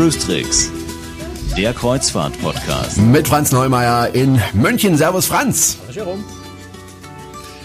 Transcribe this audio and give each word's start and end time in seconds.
Cruise 0.00 0.18
Tricks, 0.18 0.70
der 1.58 1.74
Kreuzfahrt-Podcast. 1.74 2.96
Mit 2.96 3.28
Franz 3.28 3.52
Neumeier 3.52 4.14
in 4.14 4.40
München. 4.54 4.96
Servus 4.96 5.26
Franz. 5.26 5.76
Hallo 5.82 5.92
Jerome. 5.92 6.24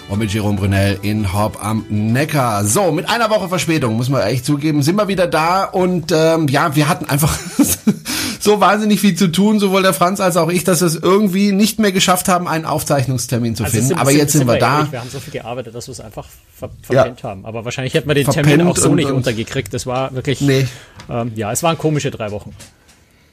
Und 0.09 0.19
mit 0.19 0.33
Jerome 0.33 0.57
Brunel 0.57 0.99
in 1.01 1.31
Horb 1.31 1.63
am 1.63 1.85
Neckar. 1.87 2.65
So, 2.65 2.91
mit 2.91 3.09
einer 3.09 3.29
Woche 3.29 3.47
Verspätung, 3.47 3.95
muss 3.95 4.09
man 4.09 4.21
echt 4.23 4.43
zugeben, 4.45 4.83
sind 4.83 4.97
wir 4.97 5.07
wieder 5.07 5.27
da. 5.27 5.63
Und 5.63 6.11
ähm, 6.11 6.49
ja, 6.49 6.75
wir 6.75 6.89
hatten 6.89 7.05
einfach 7.05 7.39
so 8.45 8.61
wahnsinnig 8.61 9.01
viel 9.01 9.15
zu 9.15 9.27
tun, 9.31 9.59
sowohl 9.59 9.81
der 9.81 9.93
Franz 9.93 10.21
als 10.21 10.37
auch 10.37 10.49
ich, 10.49 10.63
dass 10.63 10.79
wir 10.79 10.87
es 10.87 10.95
irgendwie 10.95 11.51
nicht 11.51 11.79
mehr 11.79 11.91
geschafft 11.91 12.29
haben, 12.29 12.47
einen 12.47 12.63
Aufzeichnungstermin 12.65 13.55
zu 13.55 13.63
Also 13.65 13.73
finden. 13.73 13.87
sind- 13.89 13.97
Aber 13.99 14.11
sind- 14.11 14.19
jetzt 14.19 14.31
sind, 14.31 14.39
sind 14.39 14.47
wir 14.47 14.57
da. 14.59 14.77
ehrlich, 14.77 14.91
Wir 14.93 15.01
haben 15.01 15.09
so 15.09 15.19
viel 15.19 15.33
gearbeitet, 15.33 15.75
dass 15.75 15.87
wir 15.87 15.91
es 15.91 15.99
einfach 15.99 16.25
ver 16.57 16.69
verpennt 16.81 17.23
haben. 17.23 17.45
Aber 17.45 17.65
wahrscheinlich 17.65 17.93
hätten 17.93 18.07
wir 18.07 18.15
den 18.15 18.27
Termin 18.27 18.61
auch 18.61 18.77
so 18.77 18.89
und- 18.89 18.95
nicht 18.95 19.07
und- 19.09 19.15
untergekriegt. 19.15 19.73
Das 19.73 19.85
war 19.85 20.13
wirklich, 20.15 20.39
Nee. 20.39 20.65
ähm, 21.09 21.33
ja, 21.35 21.51
es 21.51 21.61
waren 21.63 21.77
komische 21.77 22.11
drei 22.11 22.31
Wochen. 22.31 22.53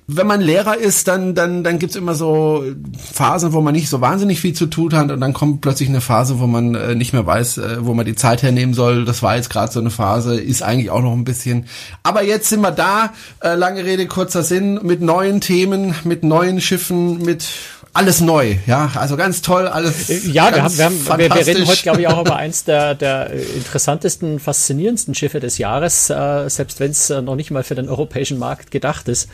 Wenn 0.09 0.27
man 0.27 0.41
Lehrer 0.41 0.77
ist, 0.77 1.07
dann, 1.09 1.35
dann, 1.35 1.63
dann 1.63 1.79
gibt's 1.79 1.97
immer 1.97 2.15
so 2.15 2.65
Phasen, 3.13 3.53
wo 3.53 3.61
man 3.61 3.75
nicht 3.75 3.89
so 3.89 4.01
wahnsinnig 4.01 4.41
viel 4.41 4.53
zu 4.53 4.67
tun 4.67 4.93
hat 4.95 5.11
und 5.11 5.21
dann 5.21 5.33
kommt 5.33 5.61
plötzlich 5.61 5.89
eine 5.89 6.01
Phase, 6.01 6.41
wo 6.41 6.47
man 6.47 6.75
äh, 6.75 6.95
nicht 6.95 7.13
mehr 7.13 7.25
weiß, 7.25 7.59
äh, 7.59 7.77
wo 7.81 7.95
man 7.95 8.05
die 8.05 8.17
Zeit 8.17 8.43
hernehmen 8.43 8.75
soll. 8.75 9.05
Das 9.05 9.23
war 9.23 9.37
jetzt 9.37 9.51
gerade 9.51 9.73
so 9.73 9.81
eine 9.81 9.91
Phase, 9.91 10.41
ist 10.41 10.63
eigentlich 10.63 10.91
auch 10.91 11.03
noch 11.03 11.13
ein 11.13 11.25
bisschen. 11.25 11.67
Aber 12.03 12.23
jetzt 12.25 12.49
sind 12.49 12.61
wir 12.61 12.73
da, 12.73 13.13
äh, 13.41 13.55
lange 13.55 13.85
Rede, 13.85 14.07
kurzer 14.07 14.43
Sinn, 14.43 14.81
mit 14.83 15.01
neuen 15.01 15.41
Themen, 15.41 15.95
mit 16.05 16.25
neuen 16.25 16.61
Schiffen, 16.61 17.23
mit 17.23 17.49
alles 17.95 18.23
neu, 18.23 18.57
ja, 18.67 18.91
also 18.95 19.17
ganz 19.17 19.43
toll, 19.43 19.67
alles. 19.69 20.09
Äh, 20.09 20.31
Ja, 20.31 20.55
wir, 20.55 20.63
haben, 20.63 20.79
wir, 20.79 20.85
haben, 20.87 21.19
wir, 21.19 21.35
wir 21.35 21.47
reden 21.47 21.67
heute, 21.67 21.83
glaube 21.83 22.01
ich, 22.01 22.07
auch 22.07 22.21
über 22.23 22.37
eins 22.43 22.65
der, 22.65 22.95
der 22.95 23.31
äh, 23.31 23.43
interessantesten, 23.43 24.41
faszinierendsten 24.41 25.15
Schiffe 25.15 25.41
des 25.41 25.59
Jahres, 25.59 26.09
äh, 26.09 26.49
selbst 26.49 26.81
wenn 26.81 26.91
es 26.91 27.11
äh, 27.11 27.21
noch 27.21 27.37
nicht 27.37 27.51
mal 27.51 27.63
für 27.63 27.75
den 27.75 27.91
europäischen 27.91 28.39
Markt 28.39 28.71
gedacht 28.71 29.09
ist. 29.09 29.29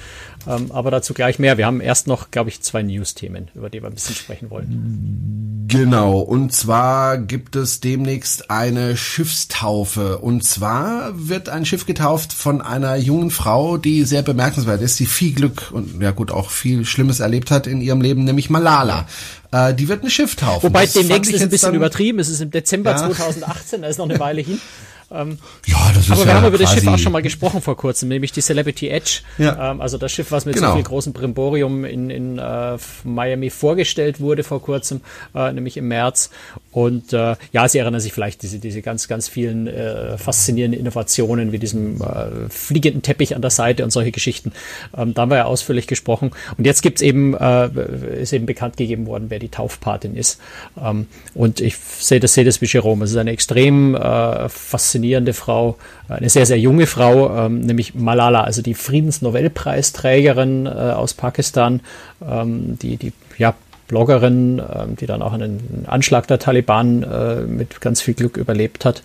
Ähm, 0.48 0.72
aber 0.72 0.91
dazu 0.91 1.14
gleich 1.14 1.38
mehr. 1.38 1.56
Wir 1.56 1.66
haben 1.66 1.80
erst 1.80 2.08
noch, 2.08 2.30
glaube 2.30 2.50
ich, 2.50 2.60
zwei 2.62 2.83
News-Themen, 2.83 3.48
über 3.55 3.70
die 3.70 3.80
wir 3.80 3.88
ein 3.88 3.94
bisschen 3.94 4.16
sprechen 4.16 4.50
wollen. 4.50 5.58
Genau, 5.69 6.20
und 6.20 6.52
zwar 6.55 7.19
gibt 7.19 7.55
es 7.55 7.80
demnächst 7.80 8.50
eine 8.50 8.97
Schiffstaufe. 8.97 10.19
Und 10.19 10.42
zwar 10.42 11.11
wird 11.14 11.50
ein 11.50 11.66
Schiff 11.66 11.84
getauft 11.84 12.33
von 12.33 12.62
einer 12.62 12.97
jungen 12.97 13.30
Frau, 13.30 13.77
die 13.77 14.05
sehr 14.05 14.22
bemerkenswert 14.22 14.80
ist, 14.80 14.98
die 14.98 15.05
viel 15.06 15.34
Glück 15.34 15.70
und 15.70 16.00
ja 16.00 16.11
gut 16.12 16.30
auch 16.30 16.50
viel 16.50 16.86
Schlimmes 16.86 17.20
erlebt 17.20 17.50
hat 17.50 17.66
in 17.66 17.83
ihrem 17.83 18.00
Leben, 18.00 18.24
nämlich 18.24 18.48
Malala. 18.48 19.06
Äh, 19.52 19.74
die 19.74 19.89
wird 19.89 20.02
ein 20.05 20.11
Schiff 20.11 20.36
taufen. 20.36 20.62
Wobei 20.70 20.84
Das 20.86 20.94
demnächst 20.94 21.30
ist 21.33 21.42
ein 21.42 21.50
bisschen 21.50 21.69
dann- 21.69 21.77
übertrieben. 21.77 22.19
Es 22.19 22.28
ist 22.30 22.41
im 22.41 22.50
Dezember 22.50 22.92
Ja. 22.92 22.96
2018, 22.98 23.83
da 23.83 23.89
ist 23.89 23.98
noch 23.98 24.08
eine 24.08 24.19
Weile 24.19 24.41
hin. 24.41 24.61
Ja, 25.11 25.27
das 25.95 26.05
ist 26.05 26.11
Aber 26.11 26.20
wir 26.20 26.27
ja 26.27 26.34
haben 26.34 26.48
über 26.48 26.59
das 26.59 26.73
Schiff 26.75 26.87
auch 26.87 26.98
schon 26.98 27.12
mal 27.12 27.23
gesprochen 27.23 27.62
vor 27.62 27.77
kurzem, 27.77 28.11
nämlich 28.11 28.33
die 28.33 28.42
Celebrity 28.42 28.89
Edge. 28.89 29.20
Ja. 29.39 29.70
Ähm, 29.70 29.81
also 29.81 29.97
das 29.97 30.12
Schiff, 30.12 30.31
was 30.33 30.45
mit 30.45 30.55
Genau. 30.55 30.69
so 30.70 30.75
viel 30.75 30.84
großem 30.84 31.12
Brimborium 31.14 31.84
in, 31.87 32.11
in 32.11 32.39
äh, 32.39 32.77
Miami 33.05 33.48
vorgestellt 33.48 34.20
wurde 34.20 34.45
vor 34.45 34.61
kurzem, 34.61 35.01
äh, 35.34 35.51
nämlich 35.53 35.77
im 35.79 35.89
März. 35.89 36.31
Und 36.78 37.12
äh, 37.12 37.34
ja, 37.50 37.66
Sie 37.66 37.78
erinnern 37.78 38.00
sich 38.00 38.12
vielleicht 38.12 38.40
diese, 38.44 38.60
diese 38.60 38.82
ganz, 38.82 39.08
ganz 39.08 39.26
vielen 39.26 39.66
äh, 39.66 40.16
faszinierenden 40.16 40.78
Innovationen 40.78 41.50
wie 41.50 41.58
diesem 41.58 42.00
äh, 42.00 42.48
fliegenden 42.50 43.02
Teppich 43.02 43.34
an 43.34 43.42
der 43.42 43.50
Seite 43.50 43.82
und 43.82 43.90
solche 43.90 44.12
Geschichten. 44.12 44.52
Ähm, 44.96 45.12
da 45.12 45.22
haben 45.22 45.30
wir 45.32 45.38
ja 45.38 45.46
ausführlich 45.46 45.88
gesprochen. 45.88 46.30
Und 46.56 46.66
jetzt 46.66 46.82
gibt's 46.82 47.02
eben, 47.02 47.34
äh, 47.34 47.68
ist 48.22 48.32
eben 48.32 48.46
bekannt 48.46 48.76
gegeben 48.76 49.06
worden, 49.06 49.24
wer 49.28 49.40
die 49.40 49.48
Taufpatin 49.48 50.14
ist. 50.14 50.40
Ähm, 50.80 51.08
und 51.34 51.60
ich 51.60 51.76
sehe 51.76 52.20
das, 52.20 52.34
sehe 52.34 52.44
das 52.44 52.60
wie 52.60 52.66
Jerome. 52.66 53.04
Es 53.06 53.10
ist 53.10 53.16
eine 53.16 53.32
extrem 53.32 53.96
äh, 53.96 54.48
faszinierende 54.48 55.33
Frau, 55.33 55.78
eine 56.08 56.28
sehr, 56.28 56.46
sehr 56.46 56.61
junge 56.61 56.86
Frau, 56.86 57.46
ähm, 57.46 57.58
nämlich 57.58 57.96
Malala, 57.96 58.44
also 58.44 58.62
die 58.62 58.74
Friedensnobelpreisträgerin 58.74 60.67
äh, 60.67 60.68
aus 60.68 61.14
Pakistan, 61.14 61.80
ähm, 62.24 62.78
die, 62.80 62.98
die, 62.98 63.12
ja, 63.36 63.56
Bloggerin, 63.88 64.60
ähm, 64.60 64.96
die 64.96 65.06
dann 65.06 65.22
auch 65.22 65.32
einen 65.32 65.84
Anschlag 65.86 66.26
der 66.28 66.38
Taliban 66.38 67.02
äh, 67.02 67.40
mit 67.40 67.80
ganz 67.80 68.00
viel 68.00 68.14
Glück 68.14 68.36
überlebt 68.36 68.84
hat. 68.84 69.02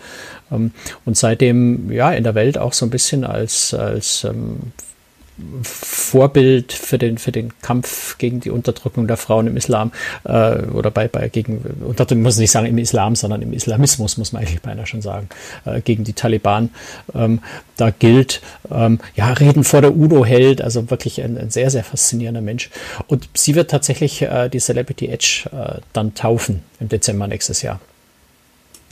Ähm, 0.52 0.70
und 1.04 1.16
seitdem 1.16 1.90
ja 1.90 2.12
in 2.12 2.22
der 2.22 2.34
Welt 2.34 2.58
auch 2.58 2.72
so 2.72 2.86
ein 2.86 2.90
bisschen 2.90 3.24
als, 3.24 3.74
als 3.74 4.24
ähm, 4.24 4.72
Vorbild 5.62 6.72
für 6.72 6.96
den, 6.96 7.18
für 7.18 7.32
den 7.32 7.52
Kampf 7.60 8.18
gegen 8.18 8.40
die 8.40 8.50
Unterdrückung 8.50 9.08
der 9.08 9.16
Frauen 9.16 9.48
im 9.48 9.56
Islam 9.56 9.90
äh, 10.24 10.62
oder 10.66 10.90
bei, 10.90 11.08
bei 11.08 11.28
gegen 11.28 11.58
Unterdrückung 11.84 12.22
muss 12.22 12.34
ich 12.34 12.40
nicht 12.40 12.50
sagen 12.52 12.66
im 12.66 12.78
Islam, 12.78 13.16
sondern 13.16 13.42
im 13.42 13.52
Islamismus 13.52 14.16
muss 14.16 14.32
man 14.32 14.42
eigentlich 14.42 14.62
beinahe 14.62 14.86
schon 14.86 15.02
sagen, 15.02 15.28
äh, 15.64 15.80
gegen 15.80 16.04
die 16.04 16.12
Taliban. 16.12 16.70
Ähm, 17.14 17.40
da 17.76 17.90
gilt, 17.90 18.42
ähm, 18.70 19.00
ja, 19.16 19.32
Reden 19.32 19.64
vor 19.64 19.80
der 19.80 19.96
UNO 19.96 20.24
hält, 20.24 20.62
also 20.62 20.90
wirklich 20.90 21.20
ein, 21.20 21.36
ein 21.36 21.50
sehr, 21.50 21.70
sehr 21.70 21.82
faszinierender 21.82 22.40
Mensch. 22.40 22.70
Und 23.08 23.28
sie 23.34 23.56
wird 23.56 23.70
tatsächlich 23.70 24.22
äh, 24.22 24.48
die 24.48 24.60
Celebrity 24.60 25.08
Edge 25.08 25.50
äh, 25.52 25.80
dann 25.92 26.14
taufen 26.14 26.62
im 26.78 26.88
Dezember 26.88 27.26
nächstes 27.26 27.62
Jahr. 27.62 27.80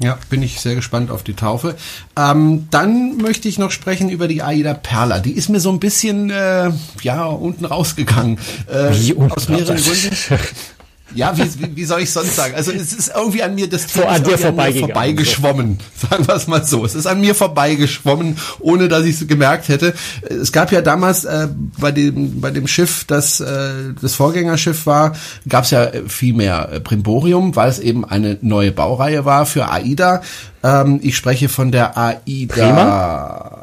Ja, 0.01 0.19
bin 0.31 0.43
ich 0.43 0.61
sehr 0.61 0.75
gespannt 0.75 1.11
auf 1.11 1.23
die 1.23 1.35
Taufe. 1.35 1.77
Ähm, 2.17 2.67
dann 2.71 3.19
möchte 3.19 3.49
ich 3.49 3.59
noch 3.59 3.71
sprechen 3.71 4.09
über 4.09 4.27
die 4.27 4.43
Aida 4.43 4.75
Perla. 4.75 5.21
Die 5.21 5.33
ist 5.33 5.49
mir 5.49 5.61
so 5.61 5.71
ein 5.71 5.79
bisschen, 5.79 6.31
äh, 6.31 6.71
ja, 7.03 7.25
unten 7.27 7.65
rausgegangen. 7.65 8.39
Äh, 8.67 8.91
Wie 8.95 9.13
unten 9.13 9.33
aus 9.33 9.49
mehreren? 9.49 9.77
Gründen. 9.77 10.11
Ja, 11.15 11.37
wie, 11.37 11.77
wie, 11.77 11.85
soll 11.85 12.01
ich 12.01 12.11
sonst 12.11 12.37
sagen? 12.37 12.55
Also 12.55 12.73
es 12.73 12.93
ist 12.93 13.13
irgendwie 13.15 13.43
an 13.43 13.55
mir 13.55 13.69
das 13.69 13.85
Vor- 13.85 14.03
Thema 14.03 14.15
an 14.15 14.25
dir 14.25 14.39
vorbeigegangen. 14.39 14.91
vorbeigeschwommen. 14.93 15.79
Sagen 16.11 16.27
wir 16.27 16.35
es 16.35 16.47
mal 16.47 16.65
so. 16.65 16.85
Es 16.85 16.95
ist 16.95 17.07
an 17.07 17.21
mir 17.21 17.35
vorbeigeschwommen, 17.35 18.37
ohne 18.61 18.89
dass 18.89 19.05
ich 19.05 19.21
es 19.21 19.29
gemerkt 19.29 19.69
hätte. 19.69 19.95
Es 20.23 20.53
gab 20.53 20.73
ja 20.73 20.81
damals 20.81 21.25
äh, 21.25 21.49
bei 21.79 21.93
dem 21.93 22.41
bei 22.41 22.51
dem 22.51 22.67
Schiff, 22.67 23.05
das 23.07 23.41
äh, 23.41 23.93
das 24.01 24.15
Vorgängerschiff 24.15 24.87
war, 24.87 25.15
gab 25.49 25.65
es 25.65 25.71
ja 25.71 25.89
viel 26.09 26.35
mehr 26.35 26.69
äh, 26.73 26.81
Brimborium, 26.81 27.55
weil 27.57 27.69
es 27.69 27.79
eben 27.79 28.05
eine 28.05 28.39
neue 28.43 28.73
Baureihe 28.73 29.25
war 29.25 29.47
für 29.47 29.71
AIDA. 29.71 30.23
Ähm, 30.65 31.01
ich 31.03 31.17
spreche 31.17 31.49
von 31.49 31.73
der 31.73 31.97
AIDA. 31.99 32.55
Prima? 32.55 33.62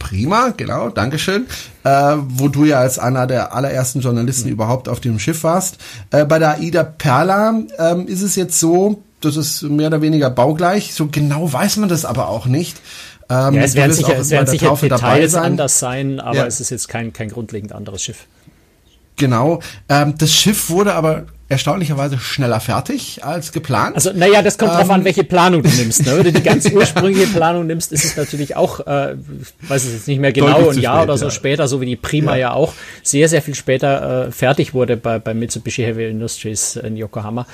Prima, 0.00 0.52
genau, 0.56 0.88
Dankeschön. 0.88 1.46
Äh, 1.84 2.16
wo 2.26 2.48
du 2.48 2.64
ja 2.64 2.80
als 2.80 2.98
einer 2.98 3.28
der 3.28 3.54
allerersten 3.54 4.00
Journalisten 4.00 4.48
überhaupt 4.48 4.88
auf 4.88 4.98
dem 4.98 5.20
Schiff 5.20 5.44
warst. 5.44 5.76
Äh, 6.10 6.24
bei 6.24 6.40
der 6.40 6.58
Aida 6.58 6.82
Perla 6.82 7.54
ähm, 7.78 8.08
ist 8.08 8.22
es 8.22 8.34
jetzt 8.34 8.58
so, 8.58 9.02
das 9.20 9.36
ist 9.36 9.62
mehr 9.62 9.86
oder 9.86 10.00
weniger 10.02 10.28
baugleich. 10.30 10.94
So 10.94 11.06
genau 11.06 11.52
weiß 11.52 11.76
man 11.76 11.88
das 11.88 12.04
aber 12.04 12.28
auch 12.28 12.46
nicht. 12.46 12.78
Ähm, 13.28 13.54
Ja, 13.54 13.62
es 13.62 13.74
werden 13.76 13.92
sicher, 13.92 14.14
auch 14.14 14.18
es 14.18 14.30
werden 14.30 14.46
sicher 14.48 14.74
Details 14.74 15.32
sein. 15.32 15.44
anders 15.44 15.78
sein, 15.78 16.18
aber 16.18 16.36
Ja. 16.38 16.46
es 16.46 16.60
ist 16.60 16.70
jetzt 16.70 16.88
kein, 16.88 17.12
kein 17.12 17.28
grundlegend 17.28 17.72
anderes 17.72 18.02
Schiff. 18.02 18.26
Genau. 19.16 19.60
Ähm, 19.88 20.14
das 20.18 20.32
Schiff 20.32 20.70
wurde 20.70 20.94
aber 20.94 21.24
erstaunlicherweise 21.50 22.16
schneller 22.18 22.60
fertig 22.60 23.24
als 23.24 23.50
geplant. 23.50 23.96
Also, 23.96 24.12
naja, 24.14 24.40
das 24.40 24.56
kommt 24.56 24.70
drauf 24.70 24.84
Ähm. 24.84 24.92
an, 24.92 25.04
welche 25.04 25.24
Planung 25.24 25.62
du 25.62 25.68
nimmst. 25.68 26.06
Ne? 26.06 26.16
Wenn 26.16 26.24
du 26.24 26.32
die 26.32 26.42
ganz 26.42 26.70
ursprüngliche 26.72 27.26
Planung 27.26 27.66
nimmst, 27.66 27.90
ist 27.90 28.04
es 28.04 28.16
natürlich 28.16 28.54
auch, 28.54 28.86
äh, 28.86 29.14
ich 29.14 29.68
weiß 29.68 29.84
es 29.84 29.92
jetzt 29.92 30.08
nicht 30.08 30.20
mehr 30.20 30.32
genau, 30.32 30.70
ein 30.70 30.78
Jahr 30.78 30.98
spät, 30.98 31.04
oder 31.08 31.18
so 31.18 31.24
ja. 31.26 31.30
später, 31.32 31.68
so 31.68 31.80
wie 31.80 31.86
die 31.86 31.96
Prima 31.96 32.36
ja, 32.36 32.52
auch, 32.52 32.72
sehr, 33.02 33.28
sehr 33.28 33.42
viel 33.42 33.56
später 33.56 34.28
äh, 34.28 34.32
fertig 34.32 34.74
wurde 34.74 34.96
bei, 34.96 35.18
bei 35.18 35.34
Mitsubishi 35.34 35.82
Heavy 35.82 36.08
Industries 36.08 36.76
in 36.76 36.96
Yokohama. 36.96 37.46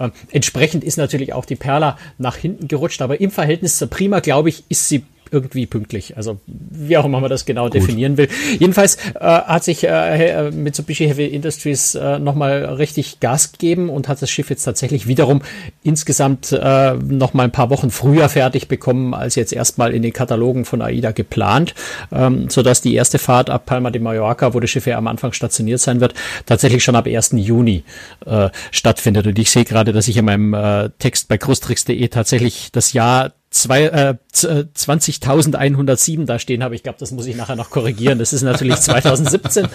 Ähm, 0.00 0.12
entsprechend 0.30 0.82
ist 0.82 0.96
natürlich 0.96 1.34
auch 1.34 1.44
die 1.44 1.56
Perla 1.56 1.98
nach 2.16 2.36
hinten 2.36 2.68
gerutscht, 2.68 3.02
aber 3.02 3.20
im 3.20 3.30
Verhältnis 3.30 3.76
zur 3.76 3.90
Prima, 3.90 4.20
glaube 4.20 4.48
ich, 4.48 4.64
ist 4.70 4.88
sie 4.88 5.04
irgendwie 5.32 5.66
pünktlich. 5.66 6.16
Also 6.16 6.40
wie 6.46 6.96
auch 6.96 7.04
immer 7.04 7.20
man 7.20 7.30
das 7.30 7.46
genau 7.46 7.68
definieren 7.68 8.16
will. 8.18 8.28
Jedenfalls 8.58 8.96
äh, 9.14 9.20
hat 9.20 9.64
sich 9.64 9.84
äh, 9.84 10.50
Mitsubishi 10.50 11.06
Heavy 11.06 11.26
Industries 11.26 11.94
äh, 11.94 12.18
nochmal 12.18 12.64
richtig 12.64 13.20
Gas 13.20 13.52
gegeben 13.52 13.88
und 13.88 14.08
hat 14.08 14.20
das 14.20 14.30
Schiff 14.30 14.50
jetzt 14.50 14.64
tatsächlich 14.64 15.06
wiederum 15.06 15.42
insgesamt 15.82 16.52
äh, 16.52 16.92
nochmal 16.94 17.46
ein 17.46 17.52
paar 17.52 17.70
Wochen 17.70 17.90
früher 17.90 18.28
fertig 18.28 18.68
bekommen, 18.68 19.14
als 19.14 19.34
jetzt 19.34 19.52
erstmal 19.52 19.94
in 19.94 20.02
den 20.02 20.12
Katalogen 20.12 20.64
von 20.64 20.82
AIDA 20.82 21.12
geplant, 21.12 21.74
ähm, 22.12 22.50
sodass 22.50 22.82
die 22.82 22.94
erste 22.94 23.18
Fahrt 23.18 23.48
ab 23.48 23.64
Palma 23.64 23.90
de 23.90 24.02
Mallorca, 24.02 24.52
wo 24.52 24.60
das 24.60 24.70
Schiff 24.70 24.86
ja 24.86 24.98
am 24.98 25.06
Anfang 25.06 25.32
stationiert 25.32 25.80
sein 25.80 26.00
wird, 26.00 26.14
tatsächlich 26.44 26.84
schon 26.84 26.96
ab 26.96 27.06
1. 27.06 27.32
Juni 27.36 27.84
äh, 28.26 28.50
stattfindet. 28.70 29.26
Und 29.26 29.38
ich 29.38 29.50
sehe 29.50 29.64
gerade, 29.64 29.92
dass 29.92 30.08
ich 30.08 30.16
in 30.18 30.26
meinem 30.26 30.52
äh, 30.52 30.90
Text 30.98 31.28
bei 31.28 31.38
crustricks.de 31.38 32.08
tatsächlich 32.08 32.70
das 32.72 32.92
Jahr 32.92 33.32
zwei, 33.52 33.84
äh, 33.84 34.16
z- 34.32 34.50
äh, 34.50 34.64
20.107 34.76 36.24
da 36.26 36.38
stehen 36.38 36.64
habe. 36.64 36.74
Ich 36.74 36.82
glaube, 36.82 36.98
das 36.98 37.12
muss 37.12 37.26
ich 37.26 37.36
nachher 37.36 37.54
noch 37.56 37.70
korrigieren. 37.70 38.18
Das 38.18 38.32
ist 38.32 38.42
natürlich 38.42 38.76
2017. 38.80 39.68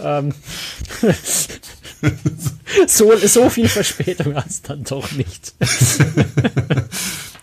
ähm, 0.00 0.34
so, 2.86 3.16
so 3.16 3.50
viel 3.50 3.68
Verspätung 3.68 4.34
hat 4.36 4.46
es 4.48 4.62
dann 4.62 4.84
doch 4.84 5.10
nicht. 5.12 5.54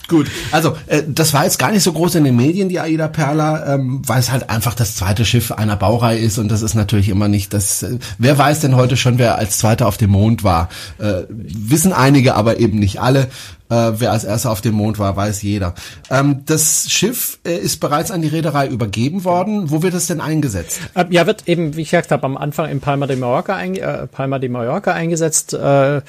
Gut, 0.09 0.27
also 0.51 0.75
äh, 0.88 1.03
das 1.07 1.33
war 1.33 1.44
jetzt 1.44 1.59
gar 1.59 1.71
nicht 1.71 1.83
so 1.83 1.94
groß 1.94 2.15
in 2.15 2.23
den 2.23 2.35
Medien, 2.35 2.67
die 2.67 2.79
Aida 2.79 3.07
Perla, 3.07 3.75
ähm, 3.75 4.01
weil 4.06 4.19
es 4.19 4.31
halt 4.31 4.50
einfach 4.50 4.73
das 4.73 4.95
zweite 4.95 5.23
Schiff 5.23 5.51
einer 5.51 5.75
Baureihe 5.75 6.17
ist 6.17 6.39
und 6.39 6.50
das 6.50 6.63
ist 6.63 6.73
natürlich 6.73 7.09
immer 7.09 7.27
nicht 7.27 7.53
das. 7.53 7.83
Äh, 7.83 8.00
wer 8.17 8.38
weiß 8.38 8.59
denn 8.59 8.75
heute 8.75 8.97
schon, 8.97 9.19
wer 9.19 9.38
als 9.38 9.59
Zweiter 9.59 9.88
auf 9.88 9.97
dem 9.97 10.09
Mond 10.09 10.44
war? 10.44 10.69
Äh, 10.97 11.23
wissen 11.29 11.94
einige, 11.94 12.35
aber 12.35 12.59
eben 12.59 12.79
nicht 12.79 13.00
alle. 13.00 13.27
Äh, 13.69 14.00
wer 14.00 14.11
als 14.11 14.23
erster 14.23 14.50
auf 14.50 14.61
dem 14.61 14.73
Mond 14.73 14.97
war, 14.97 15.15
weiß 15.15 15.44
jeder. 15.44 15.75
Ähm, 16.09 16.41
das 16.47 16.89
Schiff 16.89 17.38
äh, 17.45 17.55
ist 17.55 17.79
bereits 17.79 18.09
an 18.09 18.23
die 18.23 18.27
Reederei 18.27 18.67
übergeben 18.67 19.23
worden. 19.23 19.69
Wo 19.69 19.83
wird 19.83 19.94
es 19.94 20.07
denn 20.07 20.21
eingesetzt? 20.21 20.79
Äh, 20.95 21.05
ja, 21.12 21.27
wird 21.27 21.47
eben, 21.47 21.75
wie 21.75 21.81
ich 21.81 21.91
gesagt 21.91 22.12
habe, 22.12 22.25
am 22.25 22.35
Anfang 22.35 22.67
in 22.71 22.79
Palma 22.79 23.05
de 23.05 23.15
Mallorca, 23.15 23.62
äh, 23.62 24.07
Palma 24.07 24.39
de 24.39 24.50
Mallorca 24.50 24.94
eingesetzt 24.94 25.53
äh, 25.53 26.01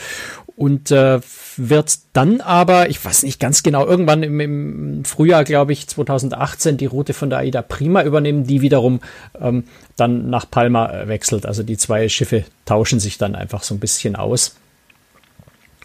und 0.61 0.91
äh, 0.91 1.21
wird 1.57 2.01
dann 2.13 2.43
aber, 2.43 2.91
ich 2.91 3.03
weiß 3.03 3.23
nicht 3.23 3.41
ganz 3.41 3.63
genau, 3.63 3.87
irgendwann 3.87 4.23
im, 4.23 4.41
im 4.41 5.05
Frühjahr, 5.07 5.43
glaube 5.45 5.73
ich, 5.73 5.89
2018 5.89 6.77
die 6.77 6.85
Route 6.85 7.15
von 7.15 7.31
der 7.31 7.39
Aida 7.39 7.63
Prima 7.63 8.03
übernehmen, 8.03 8.45
die 8.45 8.61
wiederum 8.61 9.01
ähm, 9.41 9.65
dann 9.97 10.29
nach 10.29 10.51
Palma 10.51 10.91
äh, 10.93 11.09
wechselt. 11.09 11.47
Also 11.47 11.63
die 11.63 11.79
zwei 11.79 12.11
Schiffe 12.11 12.45
tauschen 12.67 13.01
sich 13.01 13.17
dann 13.17 13.35
einfach 13.37 13.63
so 13.63 13.75
ein 13.75 13.81
bisschen 13.81 14.17
aus. 14.17 14.57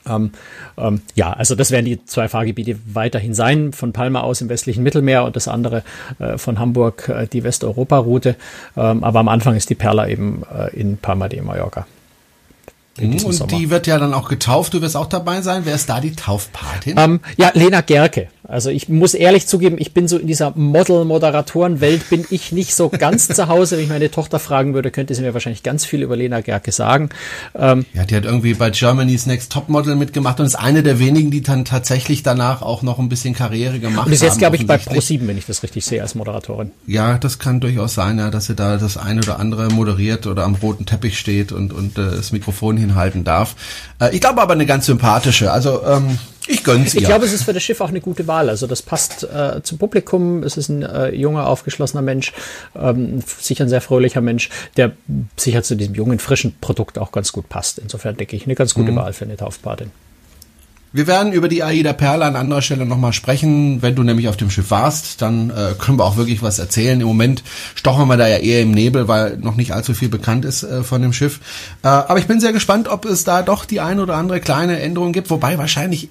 Ähm, 0.06 0.33
ähm, 0.78 1.00
ja, 1.16 1.31
also 1.31 1.56
das 1.56 1.71
werden 1.71 1.86
die 1.86 2.04
zwei 2.04 2.28
Fahrgebiete 2.28 2.78
weiterhin 2.86 3.33
sein, 3.33 3.71
von 3.71 3.94
Palma 3.94 4.24
aus 4.24 4.42
im 4.42 4.50
westlichen 4.50 4.83
Mittelmeer 4.83 5.24
und 5.24 5.38
das 5.38 5.48
andere 5.48 5.83
äh, 6.19 6.38
von 6.38 6.60
Hamburg 6.60 7.07
äh, 7.07 7.28
die 7.28 7.45
Westeuropa-Route. 7.45 8.36
Ähm, 8.75 9.06
aber 9.06 9.21
am 9.21 9.30
Anfang 9.30 9.56
ist 9.56 9.69
die 9.69 9.75
Perla 9.75 10.10
eben 10.10 10.44
äh, 10.54 10.78
in 10.78 10.98
Palma 10.98 11.30
de 11.30 11.39
Mallorca. 11.39 11.88
Und 12.97 13.19
Sommer. 13.19 13.57
die 13.57 13.69
wird 13.69 13.88
ja 13.88 14.00
dann 14.00 14.13
auch 14.13 14.30
getauft. 14.30 14.74
Du 14.74 14.81
wirst 14.81 14.95
auch 14.95 15.07
dabei 15.07 15.42
sein. 15.42 15.63
Wer 15.65 15.75
ist 15.75 15.89
da 15.89 16.00
die 16.00 16.15
Taufpatin? 16.15 16.97
Ähm, 16.97 17.19
ja, 17.38 17.51
Lena 17.53 17.81
Gerke. 17.81 18.30
Also 18.47 18.69
ich 18.69 18.89
muss 18.89 19.13
ehrlich 19.13 19.47
zugeben, 19.47 19.77
ich 19.80 19.94
bin 19.94 20.07
so 20.07 20.18
in 20.18 20.27
dieser 20.27 20.53
Model-Moderatoren-Welt 20.56 22.09
bin 22.09 22.25
ich 22.30 22.51
nicht 22.51 22.75
so 22.75 22.89
ganz 22.89 23.27
zu 23.27 23.47
Hause. 23.47 23.77
Wenn 23.77 23.83
ich 23.83 23.89
meine 23.89 24.12
Tochter 24.12 24.39
fragen 24.39 24.74
würde, 24.74 24.92
könnte 24.92 25.15
sie 25.15 25.21
mir 25.21 25.33
wahrscheinlich 25.33 25.63
ganz 25.63 25.86
viel 25.86 26.03
über 26.03 26.15
Lena 26.15 26.42
Gerke 26.42 26.71
sagen. 26.71 27.09
Ähm, 27.56 27.86
ja, 27.94 28.06
die 28.06 28.15
hat 28.15 28.25
irgendwie 28.25 28.53
bei 28.53 28.69
Germany's 28.69 29.25
Next 29.25 29.51
Topmodel 29.51 29.95
mitgemacht 29.95 30.39
und 30.39 30.45
ist 30.45 30.56
eine 30.56 30.83
der 30.83 31.00
wenigen, 31.00 31.31
die 31.31 31.42
dann 31.42 31.65
tatsächlich 31.65 32.24
danach 32.24 32.62
auch 32.62 32.83
noch 32.83 33.00
ein 33.00 33.09
bisschen 33.09 33.33
Karriere 33.33 33.80
gemacht 33.80 34.01
hat. 34.01 34.07
Und 34.07 34.13
ist 34.13 34.21
jetzt, 34.21 34.39
glaube 34.39 34.56
ich, 34.56 34.68
bei 34.68 34.75
Pro7, 34.75 35.27
wenn 35.27 35.38
ich 35.38 35.45
das 35.45 35.63
richtig 35.63 35.86
sehe, 35.86 36.01
als 36.01 36.15
Moderatorin. 36.15 36.71
Ja, 36.88 37.18
das 37.18 37.39
kann 37.39 37.59
durchaus 37.59 37.95
sein, 37.95 38.19
ja, 38.19 38.30
dass 38.30 38.45
sie 38.45 38.56
da 38.56 38.77
das 38.77 38.97
eine 38.97 39.21
oder 39.21 39.39
andere 39.39 39.69
moderiert 39.69 40.27
oder 40.27 40.44
am 40.44 40.56
roten 40.56 40.86
Teppich 40.86 41.18
steht 41.18 41.51
und, 41.51 41.74
und 41.74 41.97
äh, 41.97 42.12
das 42.12 42.31
Mikrofon 42.31 42.77
hinhalten 42.77 43.24
darf. 43.24 43.56
Äh, 44.00 44.13
ich 44.15 44.21
glaube 44.21 44.42
aber 44.42 44.53
eine 44.53 44.65
ganz 44.65 44.86
sympathische. 44.86 45.51
Also 45.51 45.83
ähm, 45.86 46.19
ich 46.47 46.63
gönn's 46.63 46.94
ihr. 46.94 47.01
Ich 47.01 47.07
glaube, 47.07 47.25
es 47.25 47.33
ist 47.33 47.44
für 47.44 47.53
das 47.53 47.63
Schiff 47.63 47.81
auch 47.81 47.89
eine 47.89 48.01
gute 48.01 48.27
Wahl. 48.27 48.50
Also 48.50 48.68
das 48.68 48.81
passt 48.81 49.24
äh, 49.24 49.62
zum 49.63 49.77
Publikum. 49.77 50.44
Es 50.44 50.57
ist 50.57 50.69
ein 50.69 50.83
äh, 50.83 51.09
junger, 51.09 51.47
aufgeschlossener 51.47 52.01
Mensch, 52.01 52.33
ähm, 52.75 53.21
sicher 53.39 53.65
ein 53.65 53.69
sehr 53.69 53.81
fröhlicher 53.81 54.21
Mensch, 54.21 54.50
der 54.77 54.92
sicher 55.38 55.63
zu 55.63 55.75
diesem 55.75 55.95
jungen, 55.95 56.19
frischen 56.19 56.56
Produkt 56.59 56.97
auch 56.97 57.12
ganz 57.12 57.31
gut 57.31 57.50
passt. 57.50 57.80
Insofern 57.80 58.18
denke 58.18 58.36
ich, 58.36 58.45
eine 58.45 58.56
ganz 58.56 58.74
gute 58.74 58.92
mhm. 58.92 58.97
Wahl 58.97 59.13
für 59.13 59.25
eine 59.25 59.38
Taufpatin. 59.38 59.92
Wir 60.95 61.07
werden 61.07 61.33
über 61.33 61.50
die 61.50 61.62
Aida 61.62 61.92
Perla 61.92 62.25
an 62.25 62.38
anderer 62.38 62.62
Stelle 62.62 62.86
nochmal 62.86 63.12
sprechen. 63.12 63.81
Wenn 63.81 63.95
du 63.95 64.03
nämlich 64.03 64.30
auf 64.30 64.38
dem 64.38 64.50
Schiff 64.50 64.71
warst, 64.71 65.21
dann 65.21 65.50
äh, 65.50 65.74
können 65.77 66.00
wir 66.00 66.06
auch 66.06 66.15
wirklich 66.15 66.42
was 66.42 66.57
erzählen. 66.57 67.01
Im 67.01 67.07
Moment 67.07 67.44
stochern 67.75 68.07
wir 68.07 68.15
da 68.15 68.30
ja 68.30 68.38
eher 68.38 68.62
im 68.62 68.71
Nebel, 68.71 69.09
weil 69.09 69.36
noch 69.36 69.57
nicht 69.57 69.74
allzu 69.74 69.94
viel 69.94 70.07
bekannt 70.07 70.45
ist 70.45 70.63
äh, 70.63 70.83
von 70.83 71.01
dem 71.01 71.12
Schiff. 71.12 71.42
Äh, 71.83 71.89
aber 71.89 72.18
ich 72.19 72.27
bin 72.27 72.39
sehr 72.39 72.53
gespannt, 72.53 72.88
ob 72.88 73.03
es 73.03 73.25
da 73.25 73.42
doch 73.42 73.65
die 73.65 73.81
ein 73.81 74.00
oder 74.00 74.15
andere 74.15 74.39
kleine 74.39 74.80
Änderung 74.80 75.12
gibt. 75.12 75.30
Wobei 75.31 75.57
wahrscheinlich, 75.57 76.07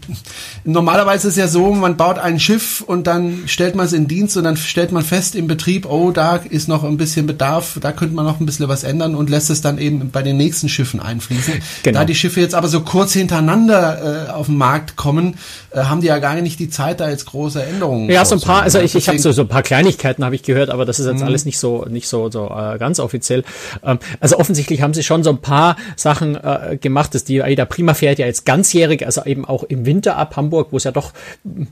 normalerweise 0.65 1.29
ist 1.29 1.35
es 1.35 1.39
ja 1.39 1.49
so, 1.49 1.73
man 1.73 1.97
baut 1.97 2.19
ein 2.19 2.39
Schiff 2.39 2.83
und 2.83 3.07
dann 3.07 3.45
stellt 3.47 3.77
man 3.77 3.87
es 3.87 3.95
in 3.95 4.07
Dienst 4.07 4.37
und 4.37 4.45
dann 4.45 4.59
stellt 4.59 4.93
man 4.93 5.03
fest 5.03 5.35
im 5.35 5.47
Betrieb, 5.47 5.87
oh, 5.87 6.11
da 6.11 6.37
ist 6.37 6.69
noch 6.69 6.85
ein 6.85 6.99
bisschen 6.99 7.25
Bedarf, 7.25 7.79
da 7.81 7.93
könnte 7.93 8.15
man 8.15 8.27
noch 8.27 8.39
ein 8.39 8.45
bisschen 8.45 8.69
was 8.69 8.85
ändern 8.85 9.15
und 9.15 9.31
lässt 9.31 9.49
es 9.49 9.63
dann 9.63 9.79
eben 9.79 10.11
bei 10.11 10.21
den 10.21 10.37
nächsten 10.37 10.69
Schiffen 10.69 11.01
einfließen. 11.01 11.55
Genau. 11.85 12.01
Da 12.01 12.05
die 12.05 12.15
Schiffe 12.15 12.43
jetzt 12.43 12.55
aber 12.55 12.69
so 12.69 12.83
kurz 12.83 13.15
hintereinander 13.15 14.27
äh, 14.29 14.31
auf 14.31 14.45
dem 14.47 14.59
Markt 14.59 14.74
Markt 14.75 14.97
kommen, 14.97 15.37
äh, 15.71 15.83
haben 15.83 16.01
die 16.01 16.09
ja 16.09 16.19
gar 16.19 16.35
nicht 16.35 16.59
die 16.59 16.69
Zeit, 16.69 16.99
da 16.99 17.09
jetzt 17.09 17.27
große 17.27 17.63
Änderungen. 17.63 18.11
Ja, 18.11 18.25
so 18.25 18.35
ein 18.35 18.41
paar, 18.41 18.63
also 18.63 18.81
ich, 18.81 18.97
ich 18.97 19.09
habe 19.09 19.21
so, 19.21 19.31
so 19.31 19.43
ein 19.43 19.49
paar 19.49 19.63
Kleinigkeiten 19.63 20.25
habe 20.25 20.35
ich 20.35 20.43
gehört, 20.43 20.69
aber 20.69 20.85
das 20.85 20.99
ist 20.99 21.07
jetzt 21.07 21.21
mhm. 21.21 21.27
alles 21.27 21.45
nicht 21.45 21.59
so 21.59 21.85
nicht 21.89 22.09
so 22.09 22.29
so 22.29 22.47
äh, 22.47 22.77
ganz 22.79 22.99
offiziell. 22.99 23.45
Ähm, 23.85 24.01
also 24.19 24.39
offensichtlich 24.39 24.83
haben 24.83 24.93
sie 24.93 25.05
schon 25.05 25.23
so 25.23 25.31
ein 25.31 25.39
paar 25.39 25.77
Sachen 25.95 26.35
äh, 26.35 26.77
gemacht, 26.81 27.15
dass 27.15 27.23
die 27.23 27.41
AIDA 27.41 27.67
Prima 27.67 27.95
fährt 27.95 28.19
ja 28.19 28.27
jetzt 28.27 28.45
ganzjährig, 28.45 29.07
also 29.07 29.25
eben 29.25 29.45
auch 29.45 29.63
im 29.63 29.87
Winter 29.87 30.17
ab 30.17 30.37
Hamburg, 30.37 30.69
wo 30.73 30.77
es 30.77 30.85
ja 30.85 30.91
doch 30.91 31.13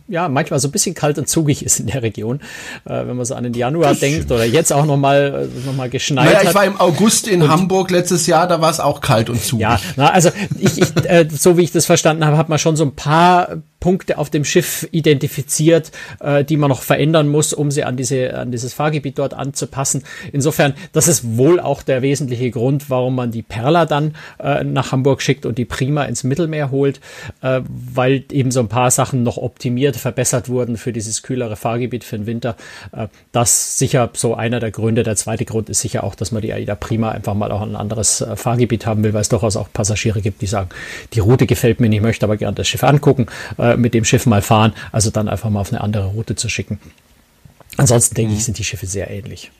ja 0.07 0.29
manchmal 0.29 0.61
so 0.61 0.69
ein 0.69 0.71
bisschen 0.71 0.95
kalt 0.95 1.19
und 1.19 1.29
zugig 1.29 1.65
ist 1.65 1.81
in 1.81 1.89
der 1.89 2.03
Region, 2.03 2.41
äh, 2.85 3.07
wenn 3.07 3.17
man 3.17 3.25
so 3.25 3.35
an 3.35 3.43
den 3.43 3.55
Januar 3.55 3.91
das 3.91 4.01
denkt 4.01 4.31
oder 4.31 4.45
jetzt 4.45 4.73
auch 4.73 4.87
noch 4.87 4.97
mal 4.97 5.49
äh, 5.51 5.67
noch 5.67 5.75
mal 5.75 5.91
geschneit 5.91 6.27
naja, 6.27 6.39
hat. 6.39 6.45
ich 6.45 6.55
war 6.55 6.65
im 6.65 6.81
August 6.81 7.27
in 7.27 7.49
Hamburg 7.49 7.91
letztes 7.91 8.29
Jahr, 8.29 8.47
da 8.47 8.61
war 8.61 8.71
es 8.71 8.79
auch 8.79 9.01
kalt 9.01 9.29
und 9.29 9.43
zugig. 9.43 9.63
Ja, 9.63 9.81
na, 9.97 10.11
also 10.11 10.31
ich, 10.61 10.79
ich 10.79 10.93
äh, 11.05 11.27
so 11.31 11.57
wie 11.57 11.63
ich 11.63 11.73
das 11.73 11.87
verstanden 11.87 12.25
habe, 12.25 12.37
hat 12.37 12.49
man 12.49 12.61
schon 12.61 12.77
so 12.77 12.85
ein 12.85 12.92
paar 12.97 13.63
Punkte 13.83 14.17
auf 14.17 14.31
dem 14.31 14.45
Schiff 14.45 14.89
identifiziert, 14.93 15.91
äh, 16.21 16.45
die 16.45 16.57
man 16.57 16.69
noch 16.69 16.83
verändern 16.83 17.29
muss, 17.29 17.53
um 17.53 17.73
sie 17.73 17.83
an 17.83 17.97
diese 17.97 18.39
an 18.39 18.53
dieses 18.53 18.73
Fahrgebiet 18.73 19.19
dort 19.19 19.35
anzupassen. 19.35 20.05
Insofern, 20.33 20.75
das 20.93 21.09
ist 21.09 21.37
wohl 21.37 21.59
auch 21.59 21.83
der 21.83 22.01
wesentliche 22.01 22.53
Grund, 22.53 22.91
warum 22.91 23.17
man 23.17 23.33
die 23.33 23.43
Perla 23.43 23.85
dann 23.85 24.15
äh, 24.39 24.63
nach 24.63 24.93
Hamburg 24.93 25.21
schickt 25.21 25.47
und 25.47 25.59
die 25.59 25.65
Prima 25.65 26.05
ins 26.05 26.23
Mittelmeer 26.23 26.71
holt, 26.71 27.01
äh, 27.41 27.61
weil 27.67 28.23
eben 28.31 28.53
so 28.53 28.61
ein 28.61 28.69
paar 28.69 28.93
Sachen 28.93 29.25
noch 29.25 29.37
optimiert, 29.37 29.97
verbessert 29.97 30.49
wurden 30.49 30.77
für 30.77 30.93
dieses 30.93 31.25
kühlere 31.25 31.57
Fahrgebiet 31.57 32.05
für 32.05 32.19
den 32.19 32.27
Winter. 32.27 32.57
Äh, 32.93 33.09
das 33.33 33.81
sicher 33.81 34.11
so 34.13 34.37
einer 34.37 34.61
der 34.61 34.71
Gründe. 34.71 35.03
Der 35.03 35.17
zweite 35.17 35.45
Grund 35.45 35.69
ist 35.69 35.81
sicher 35.81 36.05
auch, 36.05 36.15
dass 36.15 36.31
man 36.31 36.41
die 36.41 36.53
AIDA 36.53 36.77
Prima 36.77 37.11
einfach 37.11 37.35
mal 37.35 37.51
auch 37.51 37.63
ein 37.63 37.75
anderes 37.75 38.21
äh, 38.21 38.37
Fahrgebiet 38.37 38.87
haben 38.87 39.03
will, 39.03 39.13
weil 39.13 39.23
es 39.23 39.29
durchaus 39.29 39.57
auch 39.57 39.69
Passagiere 39.73 40.21
gibt, 40.21 40.41
die 40.41 40.47
sagen, 40.47 40.69
die 41.15 41.21
Route 41.21 41.47
gefällt 41.47 41.81
mir 41.81 41.89
nicht, 41.89 41.99
ich 41.99 42.03
möchte 42.05 42.27
aber 42.27 42.37
gerne 42.37 42.55
das 42.55 42.69
Schiff 42.69 42.85
angucken. 42.85 43.27
Äh, 43.59 43.72
mit 43.77 43.95
dem 43.95 44.05
Schiff 44.05 44.27
mal 44.27 44.43
fahren, 44.43 44.73
also 44.91 45.11
dann 45.11 45.29
einfach 45.29 45.51
mal 45.51 45.61
auf 45.61 45.73
eine 45.73 45.81
andere 45.81 46.07
Route 46.07 46.37
zu 46.37 46.49
schicken. 46.49 46.79
Ansonsten 47.77 48.15
denke 48.15 48.33
mhm. 48.33 48.39
ich, 48.39 48.45
sind 48.45 48.59
die 48.59 48.65
Schiffe 48.65 48.87
sehr 48.87 49.11
ähnlich. 49.11 49.51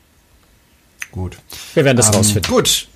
Gut. 1.11 1.37
Wir 1.75 1.85
werden 1.85 1.97
das 1.97 2.09
ähm, 2.09 2.15
rausfinden. 2.15 2.51
Gut. 2.51 2.89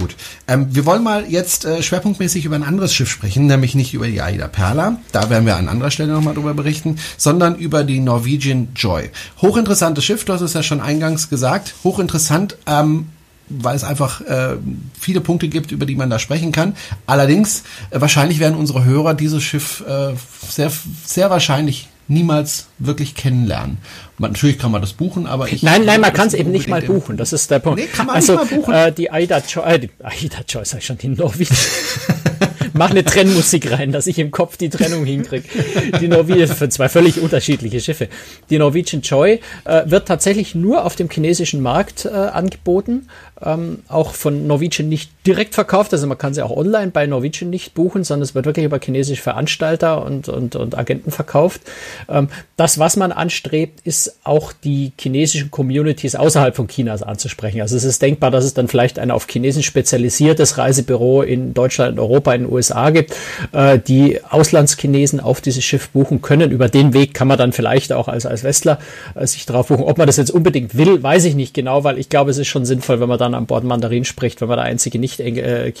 Gut. 0.00 0.16
Ähm, 0.48 0.74
wir 0.74 0.86
wollen 0.86 1.02
mal 1.02 1.26
jetzt 1.28 1.66
äh, 1.66 1.82
schwerpunktmäßig 1.82 2.46
über 2.46 2.56
ein 2.56 2.62
anderes 2.62 2.94
Schiff 2.94 3.10
sprechen, 3.10 3.46
nämlich 3.46 3.74
nicht 3.74 3.92
über 3.92 4.06
die 4.06 4.22
Aida 4.22 4.48
Perla, 4.48 4.98
da 5.12 5.28
werden 5.28 5.44
wir 5.44 5.56
an 5.56 5.68
anderer 5.68 5.90
Stelle 5.90 6.12
nochmal 6.12 6.34
drüber 6.34 6.54
berichten, 6.54 6.96
sondern 7.18 7.56
über 7.56 7.84
die 7.84 8.00
Norwegian 8.00 8.68
Joy. 8.74 9.10
Hochinteressantes 9.42 10.04
Schiff, 10.04 10.24
du 10.24 10.32
hast 10.32 10.40
es 10.40 10.54
ja 10.54 10.62
schon 10.62 10.80
eingangs 10.80 11.28
gesagt, 11.28 11.74
hochinteressant, 11.84 12.56
ähm, 12.66 13.08
weil 13.50 13.76
es 13.76 13.84
einfach 13.84 14.20
äh, 14.22 14.56
viele 14.98 15.20
Punkte 15.20 15.48
gibt, 15.48 15.72
über 15.72 15.86
die 15.86 15.96
man 15.96 16.08
da 16.08 16.18
sprechen 16.18 16.52
kann. 16.52 16.74
Allerdings, 17.06 17.64
äh, 17.90 18.00
wahrscheinlich 18.00 18.38
werden 18.38 18.56
unsere 18.56 18.84
Hörer 18.84 19.14
dieses 19.14 19.42
Schiff 19.42 19.84
äh, 19.86 20.14
sehr, 20.48 20.72
sehr 21.04 21.30
wahrscheinlich 21.30 21.88
niemals 22.10 22.66
wirklich 22.78 23.14
kennenlernen. 23.14 23.78
Man, 24.18 24.32
natürlich 24.32 24.58
kann 24.58 24.70
man 24.70 24.80
das 24.80 24.92
buchen, 24.92 25.26
aber 25.26 25.48
ich. 25.48 25.62
Nein, 25.62 25.84
nein, 25.84 26.00
man 26.00 26.12
kann 26.12 26.28
es 26.28 26.34
eben 26.34 26.50
nicht 26.50 26.68
mal 26.68 26.82
buchen. 26.82 27.16
Das 27.16 27.32
ist 27.32 27.50
der 27.50 27.60
Punkt. 27.60 27.80
Nee, 27.80 27.86
kann 27.86 28.06
man 28.06 28.16
also, 28.16 28.32
nicht 28.32 28.50
mal 28.50 28.58
buchen. 28.58 28.74
Äh, 28.74 28.92
die 28.92 29.10
Aida 29.10 29.40
Choice, 29.40 29.66
äh, 29.66 29.78
die 29.78 29.90
Aida 30.02 30.42
Choice, 30.46 30.70
sag 30.70 30.78
ich 30.78 30.86
schon, 30.86 30.98
die 30.98 31.08
Norwegian. 31.08 31.56
Mach 32.72 32.90
eine 32.90 33.04
Trennmusik 33.04 33.70
rein, 33.72 33.92
dass 33.92 34.06
ich 34.06 34.18
im 34.18 34.30
Kopf 34.30 34.56
die 34.56 34.68
Trennung 34.68 35.04
hinkriege. 35.04 35.48
Die 36.00 36.08
Norwegian 36.08 36.48
für 36.48 36.68
zwei 36.68 36.88
völlig 36.88 37.20
unterschiedliche 37.20 37.80
Schiffe. 37.80 38.08
Die 38.48 38.58
Norwegian 38.58 39.02
Joy 39.02 39.40
äh, 39.64 39.82
wird 39.86 40.06
tatsächlich 40.06 40.54
nur 40.54 40.84
auf 40.84 40.96
dem 40.96 41.10
chinesischen 41.10 41.60
Markt 41.62 42.04
äh, 42.04 42.10
angeboten 42.10 43.08
ähm, 43.44 43.82
auch 43.88 44.14
von 44.14 44.46
Norwegian 44.46 44.88
nicht 44.88 45.10
direkt 45.26 45.54
verkauft. 45.54 45.92
Also 45.92 46.06
man 46.06 46.18
kann 46.18 46.34
sie 46.34 46.42
auch 46.42 46.56
online 46.56 46.90
bei 46.90 47.06
Norwegian 47.06 47.50
nicht 47.50 47.74
buchen, 47.74 48.04
sondern 48.04 48.22
es 48.22 48.34
wird 48.34 48.46
wirklich 48.46 48.64
über 48.64 48.78
chinesische 48.78 49.22
Veranstalter 49.22 50.04
und, 50.04 50.28
und, 50.28 50.56
und 50.56 50.76
Agenten 50.76 51.10
verkauft. 51.10 51.62
Ähm, 52.08 52.28
das, 52.56 52.78
was 52.78 52.96
man 52.96 53.12
anstrebt, 53.12 53.80
ist 53.84 54.18
auch 54.24 54.52
die 54.52 54.92
chinesischen 55.00 55.50
Communities 55.50 56.14
außerhalb 56.14 56.54
von 56.54 56.68
Chinas 56.68 57.02
anzusprechen. 57.02 57.60
Also 57.60 57.76
es 57.76 57.84
ist 57.84 58.02
denkbar, 58.02 58.30
dass 58.30 58.44
es 58.44 58.54
dann 58.54 58.68
vielleicht 58.68 58.98
ein 58.98 59.10
auf 59.10 59.26
Chinesen 59.28 59.62
spezialisiertes 59.62 60.58
Reisebüro 60.58 61.22
in 61.22 61.54
Deutschland, 61.54 61.94
in 61.94 61.98
Europa, 61.98 62.34
in 62.34 62.42
den 62.42 62.52
USA 62.52 62.90
gibt, 62.90 63.14
äh, 63.52 63.78
die 63.78 64.20
Auslandschinesen 64.28 65.20
auf 65.20 65.40
dieses 65.40 65.64
Schiff 65.64 65.88
buchen 65.90 66.22
können. 66.22 66.50
Über 66.50 66.68
den 66.68 66.92
Weg 66.92 67.14
kann 67.14 67.28
man 67.28 67.38
dann 67.38 67.52
vielleicht 67.52 67.92
auch 67.92 68.08
als, 68.08 68.26
als 68.26 68.44
Westler 68.44 68.78
äh, 69.14 69.26
sich 69.26 69.46
drauf 69.46 69.68
buchen. 69.68 69.84
Ob 69.84 69.98
man 69.98 70.06
das 70.06 70.16
jetzt 70.16 70.30
unbedingt 70.30 70.76
will, 70.76 71.02
weiß 71.02 71.24
ich 71.24 71.34
nicht 71.34 71.54
genau, 71.54 71.84
weil 71.84 71.98
ich 71.98 72.08
glaube, 72.08 72.30
es 72.30 72.38
ist 72.38 72.48
schon 72.48 72.64
sinnvoll, 72.64 73.00
wenn 73.00 73.08
man 73.08 73.18
dann 73.18 73.29
man 73.30 73.40
an 73.40 73.46
Bord 73.46 73.64
Mandarin 73.64 74.04
spricht, 74.04 74.40
wenn 74.40 74.48
man 74.48 74.58
der 74.58 74.66
einzige 74.66 74.98
nicht 74.98 75.20
äh, 75.20 75.72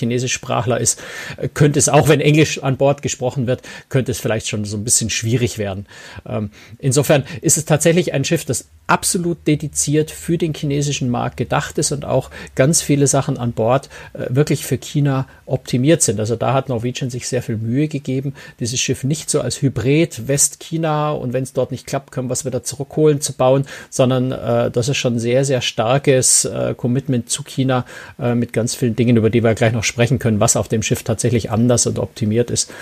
ist, 0.80 1.00
äh, 1.36 1.48
könnte 1.48 1.78
es, 1.78 1.88
auch 1.88 2.08
wenn 2.08 2.20
Englisch 2.20 2.62
an 2.62 2.76
Bord 2.76 3.02
gesprochen 3.02 3.46
wird, 3.46 3.62
könnte 3.88 4.12
es 4.12 4.20
vielleicht 4.20 4.48
schon 4.48 4.64
so 4.64 4.76
ein 4.76 4.84
bisschen 4.84 5.10
schwierig 5.10 5.58
werden. 5.58 5.86
Ähm, 6.26 6.50
insofern 6.78 7.24
ist 7.40 7.56
es 7.56 7.64
tatsächlich 7.64 8.12
ein 8.12 8.24
Schiff, 8.24 8.44
das 8.44 8.68
absolut 8.90 9.46
dediziert 9.46 10.10
für 10.10 10.36
den 10.36 10.52
chinesischen 10.52 11.10
Markt 11.10 11.36
gedacht 11.36 11.78
ist 11.78 11.92
und 11.92 12.04
auch 12.04 12.30
ganz 12.54 12.82
viele 12.82 13.06
Sachen 13.06 13.38
an 13.38 13.52
Bord 13.52 13.88
äh, 14.12 14.26
wirklich 14.28 14.64
für 14.64 14.78
China 14.78 15.26
optimiert 15.46 16.02
sind. 16.02 16.18
Also 16.18 16.36
da 16.36 16.52
hat 16.52 16.68
Norwegian 16.68 17.10
sich 17.10 17.28
sehr 17.28 17.42
viel 17.42 17.56
Mühe 17.56 17.88
gegeben, 17.88 18.34
dieses 18.58 18.80
Schiff 18.80 19.04
nicht 19.04 19.30
so 19.30 19.40
als 19.40 19.62
Hybrid 19.62 20.28
West-China 20.28 21.12
und 21.12 21.32
wenn 21.32 21.44
es 21.44 21.52
dort 21.52 21.70
nicht 21.70 21.86
klappt, 21.86 22.10
können 22.10 22.28
wir 22.28 22.32
es 22.32 22.44
wieder 22.44 22.62
zurückholen 22.62 23.20
zu 23.20 23.32
bauen, 23.32 23.64
sondern 23.90 24.32
äh, 24.32 24.70
das 24.70 24.88
ist 24.88 24.96
schon 24.96 25.18
sehr, 25.18 25.44
sehr 25.44 25.60
starkes 25.60 26.44
äh, 26.44 26.74
Commitment 26.76 27.30
zu 27.30 27.44
China 27.44 27.84
äh, 28.18 28.34
mit 28.34 28.52
ganz 28.52 28.74
vielen 28.74 28.96
Dingen, 28.96 29.16
über 29.16 29.30
die 29.30 29.44
wir 29.44 29.54
gleich 29.54 29.72
noch 29.72 29.84
sprechen 29.84 30.18
können, 30.18 30.40
was 30.40 30.56
auf 30.56 30.68
dem 30.68 30.82
Schiff 30.82 31.04
tatsächlich 31.04 31.50
anders 31.50 31.86
und 31.86 31.98
optimiert 31.98 32.50
ist. 32.50 32.72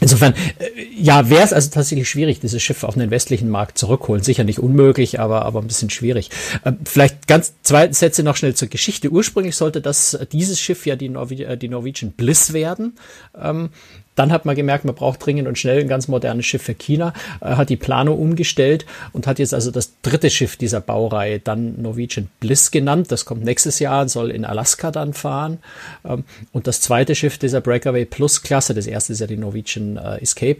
Insofern, 0.00 0.34
äh, 0.58 0.68
ja, 0.96 1.30
wäre 1.30 1.42
es 1.42 1.52
also 1.52 1.70
tatsächlich 1.70 2.08
schwierig, 2.08 2.40
dieses 2.40 2.62
Schiff 2.62 2.84
auf 2.84 2.94
den 2.94 3.10
westlichen 3.10 3.48
Markt 3.48 3.78
zurückholen. 3.78 4.22
Sicher 4.22 4.44
nicht 4.44 4.58
unmöglich, 4.58 5.20
aber, 5.20 5.44
aber 5.44 5.60
ein 5.60 5.66
bisschen 5.66 5.90
schwierig. 5.90 6.30
Äh, 6.64 6.72
vielleicht 6.84 7.26
ganz 7.26 7.54
zwei 7.62 7.92
Sätze 7.92 8.22
noch 8.22 8.36
schnell 8.36 8.54
zur 8.54 8.68
Geschichte. 8.68 9.10
Ursprünglich 9.10 9.56
sollte 9.56 9.80
das, 9.80 10.18
dieses 10.32 10.60
Schiff 10.60 10.86
ja 10.86 10.96
die, 10.96 11.08
Norwe 11.08 11.44
äh, 11.44 11.56
die 11.56 11.68
Norwegian 11.68 12.12
Bliss 12.12 12.52
werden. 12.52 12.94
Ähm, 13.40 13.70
dann 14.14 14.32
hat 14.32 14.44
man 14.44 14.56
gemerkt, 14.56 14.84
man 14.84 14.94
braucht 14.94 15.24
dringend 15.24 15.48
und 15.48 15.58
schnell 15.58 15.80
ein 15.80 15.88
ganz 15.88 16.08
modernes 16.08 16.46
Schiff 16.46 16.62
für 16.62 16.74
China, 16.74 17.12
äh, 17.40 17.56
hat 17.56 17.70
die 17.70 17.76
Planung 17.76 18.18
umgestellt 18.18 18.86
und 19.12 19.26
hat 19.26 19.38
jetzt 19.38 19.54
also 19.54 19.70
das 19.70 19.92
dritte 20.02 20.30
Schiff 20.30 20.56
dieser 20.56 20.80
Baureihe 20.80 21.40
dann 21.40 21.80
Norwegian 21.80 22.28
Bliss 22.40 22.70
genannt. 22.70 23.10
Das 23.10 23.24
kommt 23.24 23.44
nächstes 23.44 23.78
Jahr 23.78 24.02
und 24.02 24.08
soll 24.08 24.30
in 24.30 24.44
Alaska 24.44 24.90
dann 24.90 25.14
fahren. 25.14 25.58
Ähm, 26.04 26.24
und 26.52 26.66
das 26.66 26.80
zweite 26.80 27.14
Schiff 27.14 27.38
dieser 27.38 27.60
Breakaway 27.60 28.04
Plus 28.04 28.42
Klasse, 28.42 28.74
das 28.74 28.86
erste 28.86 29.12
ist 29.12 29.20
ja 29.20 29.26
die 29.26 29.36
Norwegian 29.36 29.96
äh, 29.96 30.20
Escape, 30.22 30.58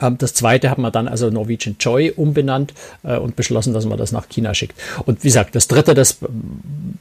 das 0.00 0.34
zweite 0.34 0.70
hat 0.70 0.78
man 0.78 0.90
dann 0.90 1.06
also 1.06 1.30
Norwegian 1.30 1.76
Joy 1.78 2.10
umbenannt 2.10 2.74
äh, 3.04 3.16
und 3.16 3.36
beschlossen, 3.36 3.72
dass 3.72 3.86
man 3.86 3.96
das 3.96 4.10
nach 4.10 4.28
China 4.28 4.52
schickt. 4.52 4.78
Und 5.06 5.22
wie 5.22 5.28
gesagt, 5.28 5.54
das 5.54 5.68
dritte, 5.68 5.94
das, 5.94 6.18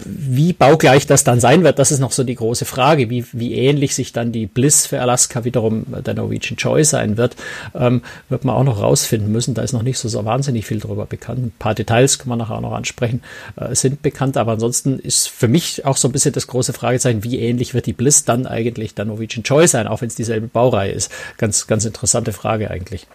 wie 0.05 0.53
baugleich 0.53 1.07
das 1.07 1.23
dann 1.23 1.39
sein 1.39 1.63
wird, 1.63 1.79
das 1.79 1.91
ist 1.91 1.99
noch 1.99 2.11
so 2.11 2.23
die 2.23 2.35
große 2.35 2.65
Frage, 2.65 3.09
wie, 3.09 3.25
wie 3.31 3.55
ähnlich 3.55 3.95
sich 3.95 4.13
dann 4.13 4.31
die 4.31 4.45
Bliss 4.45 4.85
für 4.85 5.01
Alaska 5.01 5.43
wiederum 5.43 5.85
der 6.05 6.13
Norwegian 6.13 6.57
Joy 6.57 6.83
sein 6.83 7.17
wird, 7.17 7.35
ähm, 7.73 8.03
wird 8.29 8.45
man 8.45 8.55
auch 8.55 8.63
noch 8.63 8.81
rausfinden 8.81 9.31
müssen. 9.31 9.55
Da 9.55 9.63
ist 9.63 9.73
noch 9.73 9.83
nicht 9.83 9.97
so, 9.97 10.07
so 10.07 10.23
wahnsinnig 10.23 10.65
viel 10.65 10.79
darüber 10.79 11.07
bekannt. 11.07 11.39
Ein 11.39 11.53
paar 11.57 11.73
Details 11.73 12.19
kann 12.19 12.29
man 12.29 12.37
nachher 12.37 12.55
auch 12.55 12.61
noch 12.61 12.73
ansprechen, 12.73 13.21
äh, 13.55 13.73
sind 13.73 14.03
bekannt, 14.03 14.37
aber 14.37 14.51
ansonsten 14.53 14.99
ist 14.99 15.29
für 15.29 15.47
mich 15.47 15.83
auch 15.85 15.97
so 15.97 16.07
ein 16.07 16.11
bisschen 16.11 16.33
das 16.33 16.45
große 16.45 16.73
Fragezeichen, 16.73 17.23
wie 17.23 17.39
ähnlich 17.39 17.73
wird 17.73 17.87
die 17.87 17.93
Bliss 17.93 18.23
dann 18.23 18.45
eigentlich 18.45 18.93
der 18.93 19.05
Norwegian 19.05 19.41
Joy 19.43 19.67
sein, 19.67 19.87
auch 19.87 20.01
wenn 20.01 20.09
es 20.09 20.15
dieselbe 20.15 20.47
Baureihe 20.47 20.91
ist. 20.91 21.11
Ganz, 21.37 21.65
ganz 21.65 21.85
interessante 21.85 22.33
Frage 22.33 22.69
eigentlich 22.69 22.82
eigentlich. 22.83 23.07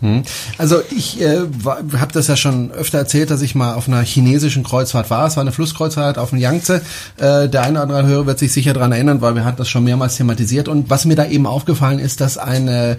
Hm. 0.00 0.22
Also 0.56 0.80
ich 0.90 1.20
äh, 1.20 1.40
habe 1.66 2.12
das 2.12 2.26
ja 2.26 2.34
schon 2.34 2.70
öfter 2.70 2.96
erzählt, 2.96 3.30
dass 3.30 3.42
ich 3.42 3.54
mal 3.54 3.74
auf 3.74 3.86
einer 3.86 4.00
chinesischen 4.00 4.62
Kreuzfahrt 4.62 5.10
war. 5.10 5.26
Es 5.26 5.36
war 5.36 5.42
eine 5.42 5.52
Flusskreuzfahrt 5.52 6.16
auf 6.16 6.30
dem 6.30 6.38
Yangtze. 6.38 6.80
Äh, 7.18 7.50
der 7.50 7.62
eine 7.62 7.72
oder 7.72 7.82
andere 7.82 8.06
Hörer 8.06 8.26
wird 8.26 8.38
sich 8.38 8.50
sicher 8.50 8.72
daran 8.72 8.92
erinnern, 8.92 9.20
weil 9.20 9.34
wir 9.34 9.44
hatten 9.44 9.58
das 9.58 9.68
schon 9.68 9.84
mehrmals 9.84 10.16
thematisiert. 10.16 10.68
Und 10.68 10.88
was 10.88 11.04
mir 11.04 11.16
da 11.16 11.26
eben 11.26 11.46
aufgefallen 11.46 11.98
ist, 11.98 12.22
dass 12.22 12.38
eine, 12.38 12.96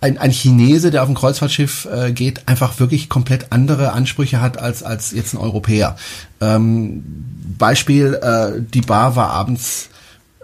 ein, 0.00 0.16
ein 0.16 0.30
Chinese, 0.30 0.92
der 0.92 1.02
auf 1.02 1.08
ein 1.08 1.16
Kreuzfahrtschiff 1.16 1.88
äh, 1.92 2.12
geht, 2.12 2.46
einfach 2.46 2.78
wirklich 2.78 3.08
komplett 3.08 3.50
andere 3.50 3.92
Ansprüche 3.92 4.40
hat 4.40 4.56
als, 4.56 4.84
als 4.84 5.10
jetzt 5.10 5.34
ein 5.34 5.38
Europäer. 5.38 5.96
Ähm, 6.40 7.02
Beispiel, 7.58 8.14
äh, 8.14 8.60
die 8.60 8.82
Bar 8.82 9.16
war 9.16 9.30
abends 9.30 9.88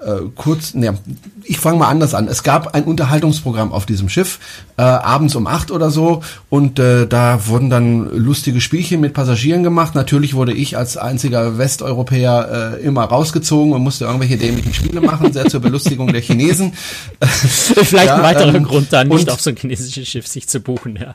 äh, 0.05 0.21
kurz, 0.35 0.75
ne, 0.75 0.99
ich 1.45 1.59
fange 1.59 1.79
mal 1.79 1.89
anders 1.89 2.15
an. 2.15 2.29
Es 2.29 2.43
gab 2.43 2.75
ein 2.75 2.85
Unterhaltungsprogramm 2.85 3.73
auf 3.73 3.87
diesem 3.87 4.09
Schiff, 4.09 4.39
äh, 4.77 4.83
abends 4.83 5.35
um 5.35 5.47
acht 5.47 5.71
oder 5.71 5.91
so, 5.91 6.23
und 6.49 6.79
äh, 6.79 7.07
da 7.07 7.47
wurden 7.47 7.71
dann 7.71 8.09
lustige 8.17 8.61
Spielchen 8.61 9.01
mit 9.01 9.15
Passagieren 9.15 9.63
gemacht. 9.63 9.95
Natürlich 9.95 10.35
wurde 10.35 10.53
ich 10.53 10.77
als 10.77 10.97
einziger 10.97 11.59
Westeuropäer 11.59 12.79
äh, 12.79 12.83
immer 12.83 13.05
rausgezogen 13.05 13.73
und 13.73 13.83
musste 13.83 14.05
irgendwelche 14.05 14.37
dämlichen 14.37 14.75
Spiele 14.75 15.01
machen, 15.01 15.33
sehr 15.33 15.47
zur 15.47 15.61
Belustigung 15.61 16.13
der 16.13 16.23
Chinesen. 16.23 16.73
Vielleicht 17.21 18.07
ja, 18.07 18.17
ein 18.17 18.23
weiterer 18.23 18.55
ähm, 18.55 18.65
Grund, 18.65 18.93
da 18.93 19.05
nicht 19.05 19.31
auf 19.31 19.41
so 19.41 19.51
ein 19.51 19.57
chinesisches 19.57 20.09
Schiff 20.09 20.27
sich 20.27 20.49
zu 20.49 20.61
buchen, 20.61 20.97
ja. 20.97 21.15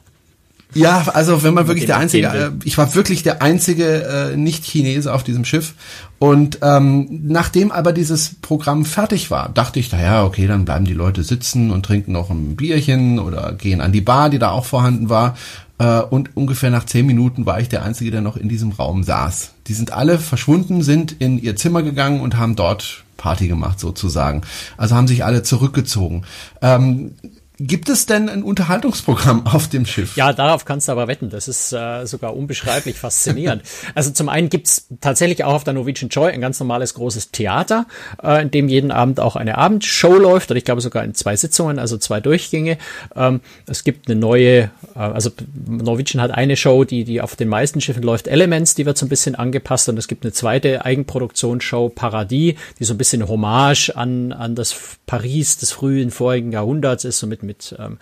Ja, 0.75 1.05
also 1.13 1.41
wenn 1.41 1.53
man 1.53 1.67
wirklich 1.67 1.85
der 1.85 1.97
einzige, 1.97 2.27
äh, 2.27 2.51
ich 2.65 2.77
war 2.77 2.93
wirklich 2.95 3.23
der 3.23 3.41
einzige 3.41 4.03
äh, 4.33 4.37
Nicht-Chinese 4.37 5.13
auf 5.13 5.23
diesem 5.23 5.45
Schiff. 5.45 5.73
Und 6.19 6.59
ähm, 6.61 7.21
nachdem 7.23 7.71
aber 7.71 7.93
dieses 7.93 8.35
Programm 8.41 8.83
fertig 8.83 9.31
war, 9.31 9.49
dachte 9.49 9.79
ich, 9.79 9.91
naja, 9.91 10.25
okay, 10.25 10.47
dann 10.47 10.65
bleiben 10.65 10.83
die 10.83 10.93
Leute 10.93 11.23
sitzen 11.23 11.71
und 11.71 11.85
trinken 11.85 12.11
noch 12.11 12.29
ein 12.29 12.57
Bierchen 12.57 13.19
oder 13.19 13.53
gehen 13.53 13.79
an 13.79 13.93
die 13.93 14.01
Bar, 14.01 14.29
die 14.29 14.39
da 14.39 14.51
auch 14.51 14.65
vorhanden 14.65 15.09
war. 15.09 15.37
Äh, 15.77 16.01
und 16.01 16.35
ungefähr 16.35 16.71
nach 16.71 16.85
zehn 16.85 17.05
Minuten 17.05 17.45
war 17.45 17.61
ich 17.61 17.69
der 17.69 17.83
Einzige, 17.83 18.11
der 18.11 18.21
noch 18.21 18.35
in 18.35 18.49
diesem 18.49 18.73
Raum 18.73 19.03
saß. 19.03 19.53
Die 19.67 19.73
sind 19.73 19.93
alle 19.93 20.19
verschwunden, 20.19 20.83
sind 20.83 21.15
in 21.19 21.39
ihr 21.39 21.55
Zimmer 21.55 21.83
gegangen 21.83 22.19
und 22.19 22.37
haben 22.37 22.57
dort 22.57 23.05
Party 23.15 23.47
gemacht 23.47 23.79
sozusagen. 23.79 24.41
Also 24.75 24.95
haben 24.95 25.07
sich 25.07 25.23
alle 25.23 25.41
zurückgezogen. 25.41 26.25
Ähm, 26.61 27.13
Gibt 27.57 27.87
es 27.87 28.05
denn 28.05 28.27
ein 28.27 28.43
Unterhaltungsprogramm 28.43 29.45
auf 29.47 29.69
dem 29.69 29.85
Schiff? 29.85 30.15
Ja, 30.17 30.33
darauf 30.33 30.65
kannst 30.65 30.87
du 30.87 30.91
aber 30.91 31.07
wetten. 31.07 31.29
Das 31.29 31.47
ist 31.47 31.71
äh, 31.71 32.05
sogar 32.05 32.35
unbeschreiblich 32.35 32.97
faszinierend. 32.97 33.63
also 33.95 34.11
zum 34.11 34.29
einen 34.29 34.49
gibt's 34.49 34.87
tatsächlich 34.99 35.43
auch 35.43 35.53
auf 35.53 35.63
der 35.63 35.73
Norwegian 35.73 36.09
Joy 36.09 36.31
ein 36.31 36.41
ganz 36.41 36.59
normales 36.59 36.93
großes 36.95 37.31
Theater, 37.31 37.85
äh, 38.21 38.41
in 38.41 38.51
dem 38.51 38.67
jeden 38.67 38.91
Abend 38.91 39.19
auch 39.19 39.35
eine 39.35 39.57
Abendshow 39.57 40.17
läuft. 40.17 40.51
Und 40.51 40.57
ich 40.57 40.65
glaube 40.65 40.81
sogar 40.81 41.03
in 41.03 41.13
zwei 41.13 41.35
Sitzungen, 41.37 41.79
also 41.79 41.97
zwei 41.97 42.19
Durchgänge. 42.19 42.77
Ähm, 43.15 43.39
es 43.67 43.83
gibt 43.83 44.09
eine 44.09 44.19
neue, 44.19 44.63
äh, 44.95 44.99
also 44.99 45.31
Norwegian 45.65 46.21
hat 46.21 46.31
eine 46.31 46.57
Show, 46.57 46.83
die, 46.83 47.05
die 47.05 47.21
auf 47.21 47.35
den 47.35 47.47
meisten 47.47 47.79
Schiffen 47.79 48.03
läuft, 48.03 48.27
Elements, 48.27 48.75
die 48.75 48.85
wird 48.85 48.97
so 48.97 49.05
ein 49.05 49.09
bisschen 49.09 49.35
angepasst. 49.35 49.87
Und 49.87 49.97
es 49.97 50.07
gibt 50.07 50.25
eine 50.25 50.33
zweite 50.33 50.83
Eigenproduktionsshow, 50.83 51.89
Paradis, 51.89 52.55
die 52.79 52.83
so 52.83 52.93
ein 52.93 52.97
bisschen 52.97 53.27
Hommage 53.27 53.91
an, 53.95 54.33
an 54.33 54.55
das 54.55 54.75
Paris 55.05 55.57
des 55.57 55.71
frühen 55.71 56.11
vorigen 56.11 56.51
Jahrhunderts 56.51 57.05
ist, 57.05 57.19
so 57.19 57.27
mit 57.27 57.44
mit 57.45 57.75
ähm, 57.79 57.99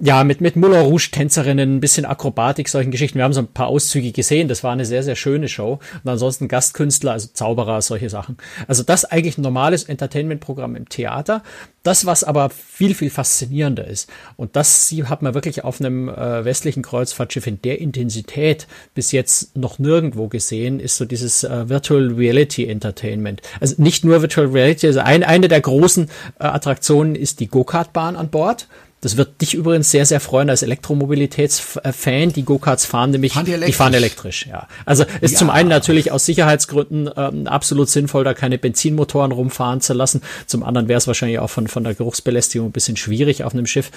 ja, 0.00 0.22
mit, 0.22 0.40
mit 0.40 0.54
Moulin 0.54 0.80
Rouge 0.80 1.08
Tänzerinnen, 1.10 1.76
ein 1.76 1.80
bisschen 1.80 2.04
Akrobatik, 2.04 2.68
solchen 2.68 2.92
Geschichten. 2.92 3.18
Wir 3.18 3.24
haben 3.24 3.32
so 3.32 3.40
ein 3.40 3.48
paar 3.48 3.66
Auszüge 3.66 4.12
gesehen. 4.12 4.46
Das 4.46 4.62
war 4.62 4.72
eine 4.72 4.84
sehr, 4.84 5.02
sehr 5.02 5.16
schöne 5.16 5.48
Show. 5.48 5.80
Und 6.04 6.10
ansonsten 6.10 6.46
Gastkünstler, 6.46 7.12
also 7.12 7.28
Zauberer, 7.32 7.82
solche 7.82 8.08
Sachen. 8.08 8.36
Also 8.68 8.84
das 8.84 9.04
eigentlich 9.04 9.38
ein 9.38 9.42
normales 9.42 9.84
Entertainment-Programm 9.84 10.76
im 10.76 10.88
Theater. 10.88 11.42
Das, 11.82 12.06
was 12.06 12.22
aber 12.22 12.50
viel, 12.50 12.94
viel 12.94 13.10
faszinierender 13.10 13.88
ist. 13.88 14.08
Und 14.36 14.54
das 14.54 14.94
hat 15.06 15.22
man 15.22 15.34
wirklich 15.34 15.64
auf 15.64 15.80
einem 15.80 16.08
äh, 16.08 16.44
westlichen 16.44 16.82
Kreuzfahrtschiff 16.84 17.48
in 17.48 17.60
der 17.62 17.80
Intensität 17.80 18.68
bis 18.94 19.10
jetzt 19.10 19.56
noch 19.56 19.80
nirgendwo 19.80 20.28
gesehen, 20.28 20.78
ist 20.78 20.96
so 20.96 21.06
dieses 21.06 21.42
äh, 21.42 21.68
Virtual 21.68 22.12
Reality 22.12 22.66
Entertainment. 22.66 23.42
Also 23.58 23.74
nicht 23.78 24.04
nur 24.04 24.20
Virtual 24.20 24.46
Reality, 24.46 24.86
also 24.86 25.00
ein, 25.00 25.24
eine 25.24 25.48
der 25.48 25.60
großen 25.60 26.08
äh, 26.38 26.44
Attraktionen 26.44 27.16
ist 27.16 27.40
die 27.40 27.48
Go-Kart-Bahn 27.48 28.14
an 28.14 28.28
Bord. 28.28 28.68
Das 29.00 29.16
wird 29.16 29.40
dich 29.40 29.54
übrigens 29.54 29.90
sehr, 29.90 30.06
sehr 30.06 30.18
freuen 30.18 30.50
als 30.50 30.62
Elektromobilitätsfan. 30.62 32.32
Die 32.32 32.42
Go-Karts 32.42 32.84
fahren 32.84 33.12
nämlich, 33.12 33.32
fahren 33.32 33.46
die, 33.46 33.56
die, 33.58 33.72
fahren 33.72 33.94
elektrisch, 33.94 34.46
ja. 34.46 34.66
Also 34.86 35.04
ist 35.20 35.32
ja. 35.32 35.38
zum 35.38 35.50
einen 35.50 35.68
natürlich 35.68 36.10
aus 36.10 36.26
Sicherheitsgründen 36.26 37.08
ähm, 37.16 37.46
absolut 37.46 37.88
sinnvoll, 37.88 38.24
da 38.24 38.34
keine 38.34 38.58
Benzinmotoren 38.58 39.30
rumfahren 39.30 39.80
zu 39.80 39.94
lassen. 39.94 40.22
Zum 40.46 40.64
anderen 40.64 40.88
wäre 40.88 40.98
es 40.98 41.06
wahrscheinlich 41.06 41.38
auch 41.38 41.50
von, 41.50 41.68
von 41.68 41.84
der 41.84 41.94
Geruchsbelästigung 41.94 42.68
ein 42.68 42.72
bisschen 42.72 42.96
schwierig 42.96 43.44
auf 43.44 43.54
einem 43.54 43.66
Schiff. 43.66 43.92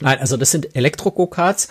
Nein, 0.00 0.18
also 0.18 0.36
das 0.36 0.50
sind 0.50 0.74
Elektro-Go-Karts 0.74 1.68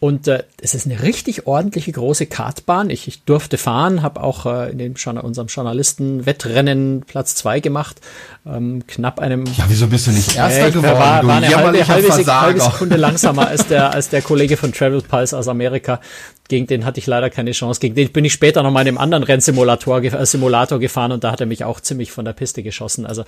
und 0.00 0.26
äh, 0.26 0.44
es 0.62 0.74
ist 0.74 0.86
eine 0.86 1.02
richtig 1.02 1.46
ordentliche 1.46 1.92
große 1.92 2.24
Kartbahn. 2.24 2.88
Ich, 2.88 3.06
ich 3.08 3.24
durfte 3.24 3.58
fahren, 3.58 4.02
habe 4.02 4.22
auch 4.22 4.46
äh, 4.46 4.70
in 4.70 4.78
dem 4.78 4.94
unserem 5.22 5.48
Journalisten-Wettrennen 5.48 7.02
Platz 7.06 7.34
zwei 7.34 7.60
gemacht, 7.60 8.00
ähm, 8.46 8.86
knapp 8.86 9.20
einem. 9.20 9.44
Ja, 9.44 9.66
wieso 9.68 9.86
bist 9.86 10.06
du 10.06 10.12
nicht 10.12 10.34
Erster 10.34 10.68
äh, 10.68 10.70
geworden? 10.70 10.98
War, 10.98 11.26
war 11.26 11.36
eine 11.36 11.54
halbe, 11.54 11.86
halbe, 11.86 12.40
halbe 12.40 12.60
Sekunde 12.60 12.96
langsamer 12.96 13.48
als 13.48 13.66
der 13.66 13.92
als 13.92 14.08
der 14.08 14.22
Kollege 14.22 14.56
von 14.56 14.72
Travel 14.72 15.02
Pulse 15.02 15.36
aus 15.36 15.46
Amerika. 15.46 16.00
Gegen 16.48 16.66
den 16.66 16.86
hatte 16.86 17.00
ich 17.00 17.06
leider 17.06 17.28
keine 17.28 17.52
Chance. 17.52 17.80
Gegen 17.80 17.94
den 17.94 18.10
bin 18.10 18.24
ich 18.24 18.32
später 18.32 18.62
noch 18.62 18.70
mal 18.70 18.80
in 18.80 18.88
einem 18.88 18.98
anderen 18.98 19.24
Rennsimulator 19.24 20.02
äh, 20.02 20.24
Simulator 20.24 20.78
gefahren 20.78 21.12
und 21.12 21.22
da 21.22 21.32
hat 21.32 21.40
er 21.40 21.46
mich 21.46 21.64
auch 21.64 21.80
ziemlich 21.80 22.12
von 22.12 22.24
der 22.24 22.32
Piste 22.32 22.62
geschossen. 22.62 23.04
Also 23.04 23.24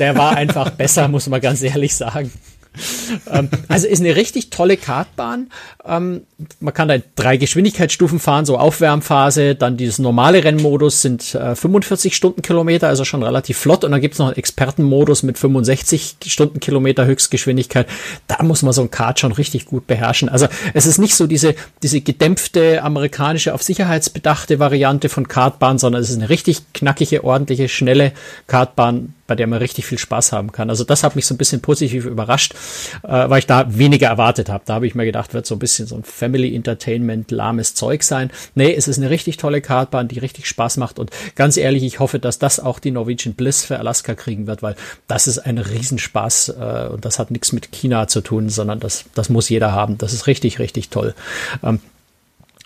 der 0.00 0.16
war 0.16 0.36
einfach 0.36 0.70
besser, 0.70 1.06
muss 1.06 1.28
man 1.28 1.40
ganz 1.40 1.62
ehrlich 1.62 1.94
sagen 1.94 2.32
ähm, 3.30 3.48
also 3.68 3.86
ist 3.86 4.00
eine 4.00 4.16
richtig 4.16 4.50
tolle 4.50 4.76
Kartbahn. 4.76 5.50
Ähm, 5.84 6.22
man 6.60 6.72
kann 6.72 6.88
da 6.88 6.96
drei 7.16 7.36
Geschwindigkeitsstufen 7.36 8.18
fahren, 8.18 8.46
so 8.46 8.58
Aufwärmphase, 8.58 9.54
dann 9.54 9.76
dieses 9.76 9.98
normale 9.98 10.42
Rennmodus 10.42 11.02
sind 11.02 11.34
äh, 11.34 11.54
45 11.54 12.16
Stundenkilometer, 12.16 12.88
also 12.88 13.04
schon 13.04 13.22
relativ 13.22 13.58
flott. 13.58 13.84
Und 13.84 13.92
dann 13.92 14.00
gibt's 14.00 14.18
noch 14.18 14.26
einen 14.26 14.36
Expertenmodus 14.36 15.22
mit 15.22 15.38
65 15.38 16.16
Stundenkilometer 16.26 17.04
Höchstgeschwindigkeit. 17.04 17.86
Da 18.26 18.42
muss 18.42 18.62
man 18.62 18.72
so 18.72 18.82
ein 18.82 18.90
Kart 18.90 19.20
schon 19.20 19.32
richtig 19.32 19.66
gut 19.66 19.86
beherrschen. 19.86 20.28
Also 20.28 20.48
es 20.74 20.86
ist 20.86 20.98
nicht 20.98 21.14
so 21.14 21.26
diese, 21.26 21.54
diese 21.82 22.00
gedämpfte 22.00 22.82
amerikanische 22.82 23.54
auf 23.54 23.62
Sicherheitsbedachte 23.62 24.58
Variante 24.58 25.08
von 25.08 25.28
Kartbahn, 25.28 25.78
sondern 25.78 26.02
es 26.02 26.10
ist 26.10 26.16
eine 26.16 26.30
richtig 26.30 26.72
knackige, 26.72 27.24
ordentliche, 27.24 27.68
schnelle 27.68 28.12
Kartbahn 28.46 29.14
bei 29.32 29.36
der 29.36 29.46
man 29.46 29.60
richtig 29.60 29.86
viel 29.86 29.96
Spaß 29.96 30.32
haben 30.32 30.52
kann. 30.52 30.68
Also 30.68 30.84
das 30.84 31.02
hat 31.04 31.16
mich 31.16 31.24
so 31.24 31.32
ein 31.32 31.38
bisschen 31.38 31.62
positiv 31.62 32.04
überrascht, 32.04 32.52
äh, 33.02 33.30
weil 33.30 33.38
ich 33.38 33.46
da 33.46 33.64
weniger 33.78 34.08
erwartet 34.08 34.50
habe. 34.50 34.64
Da 34.66 34.74
habe 34.74 34.86
ich 34.86 34.94
mir 34.94 35.06
gedacht, 35.06 35.32
wird 35.32 35.46
so 35.46 35.54
ein 35.54 35.58
bisschen 35.58 35.86
so 35.86 35.96
ein 35.96 36.04
Family 36.04 36.54
Entertainment 36.54 37.30
lahmes 37.30 37.74
Zeug 37.74 38.02
sein. 38.02 38.30
Nee, 38.54 38.74
es 38.74 38.88
ist 38.88 38.98
eine 38.98 39.08
richtig 39.08 39.38
tolle 39.38 39.62
Kartbahn, 39.62 40.06
die 40.06 40.18
richtig 40.18 40.46
Spaß 40.48 40.76
macht 40.76 40.98
und 40.98 41.10
ganz 41.34 41.56
ehrlich, 41.56 41.82
ich 41.82 41.98
hoffe, 41.98 42.18
dass 42.18 42.38
das 42.38 42.60
auch 42.60 42.78
die 42.78 42.90
Norwegian 42.90 43.34
Bliss 43.34 43.64
für 43.64 43.78
Alaska 43.78 44.14
kriegen 44.14 44.46
wird, 44.46 44.62
weil 44.62 44.76
das 45.08 45.26
ist 45.26 45.38
ein 45.38 45.56
Riesenspaß 45.56 46.50
äh, 46.50 46.88
und 46.92 47.06
das 47.06 47.18
hat 47.18 47.30
nichts 47.30 47.52
mit 47.52 47.72
China 47.72 48.08
zu 48.08 48.20
tun, 48.20 48.50
sondern 48.50 48.80
das, 48.80 49.06
das 49.14 49.30
muss 49.30 49.48
jeder 49.48 49.72
haben. 49.72 49.96
Das 49.96 50.12
ist 50.12 50.26
richtig, 50.26 50.58
richtig 50.58 50.90
toll. 50.90 51.14
Ähm, 51.62 51.80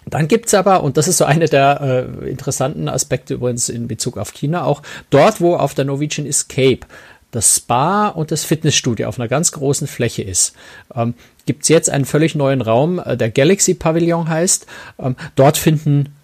dann 0.08 0.28
gibt's 0.28 0.54
aber, 0.54 0.82
und 0.82 0.96
das 0.96 1.08
ist 1.08 1.18
so 1.18 1.25
eine 1.25 1.46
der 1.46 2.08
äh, 2.22 2.30
interessanten 2.30 2.88
Aspekte 2.88 3.34
übrigens 3.34 3.68
in 3.68 3.88
Bezug 3.88 4.18
auf 4.18 4.32
China 4.32 4.64
auch, 4.64 4.82
dort, 5.10 5.40
wo 5.40 5.56
auf 5.56 5.75
der 5.75 5.84
Norwegian 5.84 6.26
Escape 6.26 6.80
das 7.32 7.56
Spa 7.56 8.08
und 8.08 8.30
das 8.30 8.44
Fitnessstudio 8.44 9.08
auf 9.08 9.18
einer 9.18 9.28
ganz 9.28 9.52
großen 9.52 9.86
Fläche 9.86 10.22
ist, 10.22 10.54
ähm, 10.94 11.14
gibt's 11.44 11.68
jetzt 11.68 11.90
einen 11.90 12.04
völlig 12.04 12.34
neuen 12.34 12.60
Raum, 12.60 12.98
äh, 12.98 13.16
der 13.16 13.30
Galaxy 13.30 13.75
Pavilion 13.75 14.28
heißt. 14.28 14.66
Ähm, 14.98 15.16
dort 15.34 15.56
finden 15.56 16.15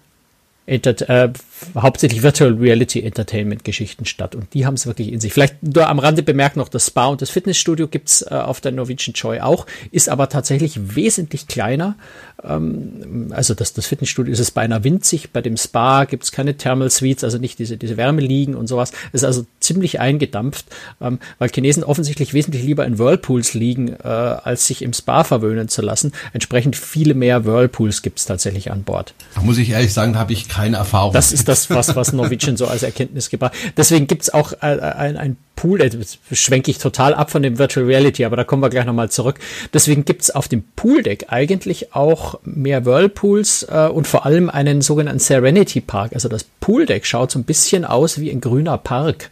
Enter 0.65 1.09
äh, 1.09 1.33
hauptsächlich 1.75 2.23
Virtual 2.23 2.53
Reality 2.53 3.01
Entertainment 3.01 3.63
Geschichten 3.63 4.05
statt 4.05 4.35
und 4.35 4.53
die 4.53 4.65
haben 4.65 4.75
es 4.75 4.85
wirklich 4.85 5.11
in 5.11 5.19
sich. 5.19 5.33
Vielleicht 5.33 5.61
nur 5.61 5.89
am 5.89 5.99
Rande 5.99 6.23
bemerkt 6.23 6.55
noch, 6.55 6.69
das 6.69 6.87
Spa 6.87 7.07
und 7.07 7.21
das 7.21 7.29
Fitnessstudio 7.29 7.87
gibt's 7.87 8.21
äh, 8.21 8.35
auf 8.35 8.61
der 8.61 8.71
Norwegian 8.71 9.13
Joy 9.13 9.41
auch, 9.41 9.65
ist 9.91 10.09
aber 10.09 10.29
tatsächlich 10.29 10.95
wesentlich 10.95 11.47
kleiner. 11.47 11.95
Ähm, 12.43 13.31
also 13.31 13.53
das, 13.53 13.73
das 13.73 13.87
Fitnessstudio 13.87 14.31
ist 14.31 14.39
es 14.39 14.51
beinahe 14.51 14.83
winzig, 14.83 15.31
bei 15.31 15.41
dem 15.41 15.57
Spa 15.57 16.05
gibt's 16.05 16.31
keine 16.31 16.55
Thermal 16.55 16.89
Suites, 16.89 17.23
also 17.23 17.37
nicht 17.37 17.59
diese, 17.59 17.77
diese 17.77 17.97
Wärmeliegen 17.97 18.55
und 18.55 18.67
sowas. 18.67 18.91
ist 19.11 19.23
also 19.23 19.45
ziemlich 19.59 19.99
eingedampft, 19.99 20.65
ähm, 21.01 21.19
weil 21.39 21.49
Chinesen 21.49 21.83
offensichtlich 21.83 22.33
wesentlich 22.33 22.63
lieber 22.63 22.85
in 22.85 22.99
Whirlpools 22.99 23.53
liegen, 23.53 23.89
äh, 23.89 24.07
als 24.07 24.67
sich 24.67 24.81
im 24.81 24.93
Spa 24.93 25.23
verwöhnen 25.23 25.67
zu 25.67 25.81
lassen. 25.81 26.13
Entsprechend 26.31 26.75
viele 26.75 27.13
mehr 27.13 27.45
Whirlpools 27.45 28.01
gibt's 28.01 28.25
tatsächlich 28.25 28.71
an 28.71 28.83
Bord. 28.83 29.13
Da 29.35 29.41
muss 29.41 29.57
ich 29.57 29.71
ehrlich 29.71 29.93
sagen, 29.93 30.17
habe 30.17 30.33
ich 30.33 30.47
keine 30.53 30.77
Erfahrung. 30.77 31.13
Das 31.13 31.31
ist 31.31 31.47
das, 31.47 31.69
was, 31.69 31.95
was 31.95 32.13
Norwegian 32.13 32.57
so 32.57 32.67
als 32.67 32.83
Erkenntnis 32.83 33.29
gebracht. 33.29 33.53
Deswegen 33.75 34.07
gibt's 34.07 34.29
auch 34.31 34.53
äh, 34.53 34.79
ein, 34.79 35.17
ein 35.17 35.37
Pool, 35.55 35.81
äh, 35.81 35.91
schwenke 36.31 36.69
ich 36.69 36.77
total 36.77 37.13
ab 37.13 37.31
von 37.31 37.41
dem 37.41 37.57
Virtual 37.57 37.85
Reality, 37.85 38.25
aber 38.25 38.35
da 38.35 38.43
kommen 38.43 38.61
wir 38.61 38.69
gleich 38.69 38.85
nochmal 38.85 39.09
zurück. 39.09 39.39
Deswegen 39.73 40.05
gibt's 40.05 40.29
auf 40.29 40.47
dem 40.47 40.63
Pooldeck 40.75 41.25
eigentlich 41.29 41.95
auch 41.95 42.39
mehr 42.43 42.85
Whirlpools 42.85 43.63
äh, 43.63 43.87
und 43.87 44.07
vor 44.07 44.25
allem 44.25 44.49
einen 44.49 44.81
sogenannten 44.81 45.19
Serenity 45.19 45.81
Park. 45.81 46.13
Also 46.13 46.29
das 46.29 46.43
Pooldeck 46.59 47.05
schaut 47.05 47.31
so 47.31 47.39
ein 47.39 47.45
bisschen 47.45 47.85
aus 47.85 48.19
wie 48.19 48.29
ein 48.29 48.41
grüner 48.41 48.77
Park. 48.77 49.29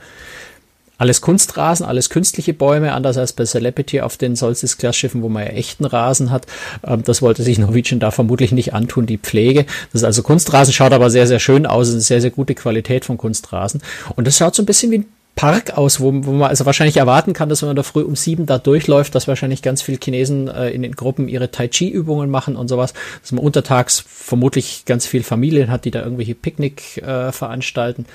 Alles 1.02 1.20
Kunstrasen, 1.20 1.84
alles 1.84 2.12
künstliche 2.12 2.54
Bäume, 2.54 2.94
anders 2.94 3.18
als 3.18 3.34
bei 3.34 3.44
Celebrity 3.44 4.02
auf 4.02 4.18
den 4.18 4.36
Solstice-Class-Schiffen, 4.36 5.24
wo 5.24 5.30
man 5.30 5.48
ja 5.48 5.50
echten 5.50 5.86
Rasen 5.86 6.30
hat. 6.30 6.46
Ähm, 6.86 7.04
das 7.04 7.24
wollte 7.24 7.42
sich 7.42 7.58
Norwegian 7.58 8.00
da 8.00 8.12
vermutlich 8.12 8.52
nicht 8.52 8.76
antun, 8.76 9.08
die 9.08 9.18
Pflege. 9.18 9.66
Das 9.92 10.02
ist 10.02 10.04
also 10.04 10.22
Kunstrasen, 10.22 10.76
schaut 10.76 10.94
aber 10.94 11.10
sehr, 11.10 11.26
sehr 11.26 11.40
schön 11.40 11.66
aus, 11.66 11.88
ist 11.88 11.94
eine 11.96 12.02
sehr, 12.02 12.22
sehr 12.22 12.30
gute 12.30 12.54
Qualität 12.54 13.04
von 13.04 13.18
Kunstrasen. 13.18 13.82
Und 14.16 14.28
das 14.28 14.38
schaut 14.38 14.54
so 14.54 14.62
ein 14.62 14.68
bisschen 14.68 14.92
wie 14.92 15.00
ein 15.00 15.06
Park 15.36 15.78
aus, 15.78 16.00
wo, 16.00 16.14
wo 16.14 16.32
man 16.34 16.50
also 16.50 16.66
wahrscheinlich 16.66 16.98
erwarten 16.98 17.34
kann, 17.34 17.50
dass 17.50 17.62
wenn 17.62 17.70
man 17.70 17.76
da 17.76 17.84
früh 17.84 18.04
um 18.04 18.16
sieben 18.16 18.46
da 18.46 18.58
durchläuft, 18.58 19.16
dass 19.16 19.28
wahrscheinlich 19.28 19.62
ganz 19.62 19.82
viele 19.82 19.98
Chinesen 19.98 20.48
äh, 20.48 20.70
in 20.70 20.82
den 20.84 20.92
Gruppen 20.92 21.28
ihre 21.28 21.50
Tai 21.50 21.68
Chi 21.68 21.90
Übungen 21.90 22.30
machen 22.30 22.56
und 22.56 22.68
sowas, 22.68 22.94
dass 23.22 23.32
man 23.32 23.44
untertags 23.44 24.04
vermutlich 24.06 24.84
ganz 24.86 25.08
viel 25.08 25.24
Familien 25.24 25.72
hat, 25.72 25.86
die 25.86 25.92
da 25.92 26.04
irgendwelche 26.04 26.36
Picknick 26.36 26.98
äh, 26.98 27.32
veranstalten. 27.32 28.06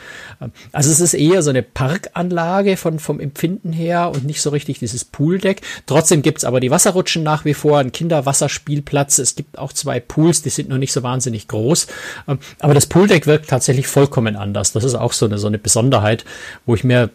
Ähm, 0.41 0.53
also 0.73 0.91
es 0.91 1.01
ist 1.01 1.15
eher 1.15 1.43
so 1.43 1.51
eine 1.51 1.63
Parkanlage 1.63 2.77
von 2.77 2.99
vom 2.99 3.19
Empfinden 3.19 3.73
her 3.73 4.13
und 4.15 4.25
nicht 4.25 4.41
so 4.41 4.51
richtig 4.51 4.79
dieses 4.79 5.05
Pooldeck. 5.05 5.63
Trotzdem 5.87 6.23
gibt's 6.23 6.45
aber 6.45 6.61
die 6.61 6.71
Wasserrutschen 6.71 7.23
nach 7.23 7.45
wie 7.45 7.55
vor, 7.55 7.79
ein 7.79 7.93
Kinderwasserspielplatz. 7.93 9.19
Es 9.19 9.35
gibt 9.35 9.59
auch 9.59 9.73
zwei 9.73 9.99
Pools, 10.01 10.43
die 10.43 10.51
sind 10.51 10.69
noch 10.69 10.79
nicht 10.79 10.93
so 10.93 11.03
wahnsinnig 11.03 11.49
groß, 11.49 11.89
ähm, 12.29 12.39
aber 12.61 12.75
das 12.75 12.87
Pooldeck 12.87 13.27
wirkt 13.27 13.49
tatsächlich 13.49 13.89
vollkommen 13.89 14.37
anders. 14.37 14.73
Das 14.73 14.85
ist 14.85 14.95
auch 14.95 15.13
so 15.13 15.27
eine 15.27 15.39
so 15.39 15.49
eine 15.49 15.59
Besonderheit, 15.59 16.25
wo 16.67 16.75
ich 16.75 16.85
mir 16.85 17.11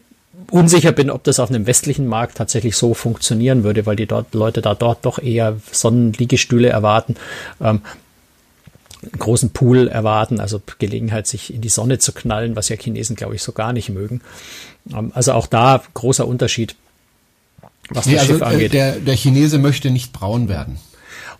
unsicher 0.49 0.91
bin, 0.91 1.09
ob 1.09 1.23
das 1.23 1.39
auf 1.39 1.49
einem 1.49 1.67
westlichen 1.67 2.07
Markt 2.07 2.37
tatsächlich 2.37 2.75
so 2.75 2.93
funktionieren 2.93 3.63
würde, 3.63 3.85
weil 3.85 3.95
die 3.95 4.07
dort 4.07 4.33
Leute 4.33 4.61
da 4.61 4.75
dort 4.75 5.05
doch 5.05 5.19
eher 5.19 5.57
Sonnenliegestühle 5.71 6.69
erwarten. 6.69 7.15
Ähm, 7.59 7.81
einen 9.03 9.19
großen 9.19 9.49
Pool 9.49 9.87
erwarten, 9.87 10.39
also 10.39 10.61
Gelegenheit, 10.77 11.25
sich 11.25 11.53
in 11.53 11.61
die 11.61 11.69
Sonne 11.69 11.97
zu 11.97 12.11
knallen, 12.11 12.55
was 12.55 12.69
ja 12.69 12.75
Chinesen, 12.75 13.15
glaube 13.15 13.35
ich, 13.35 13.41
so 13.41 13.51
gar 13.51 13.73
nicht 13.73 13.89
mögen. 13.89 14.21
Ähm, 14.93 15.11
also 15.15 15.33
auch 15.33 15.47
da 15.47 15.83
großer 15.93 16.27
Unterschied, 16.27 16.75
was 17.89 18.05
nee, 18.05 18.13
das 18.13 18.21
also 18.21 18.33
Schiff 18.33 18.43
angeht. 18.43 18.73
Der, 18.73 18.99
der 18.99 19.15
Chinese 19.15 19.57
möchte 19.57 19.89
nicht 19.89 20.13
braun 20.13 20.49
werden. 20.49 20.77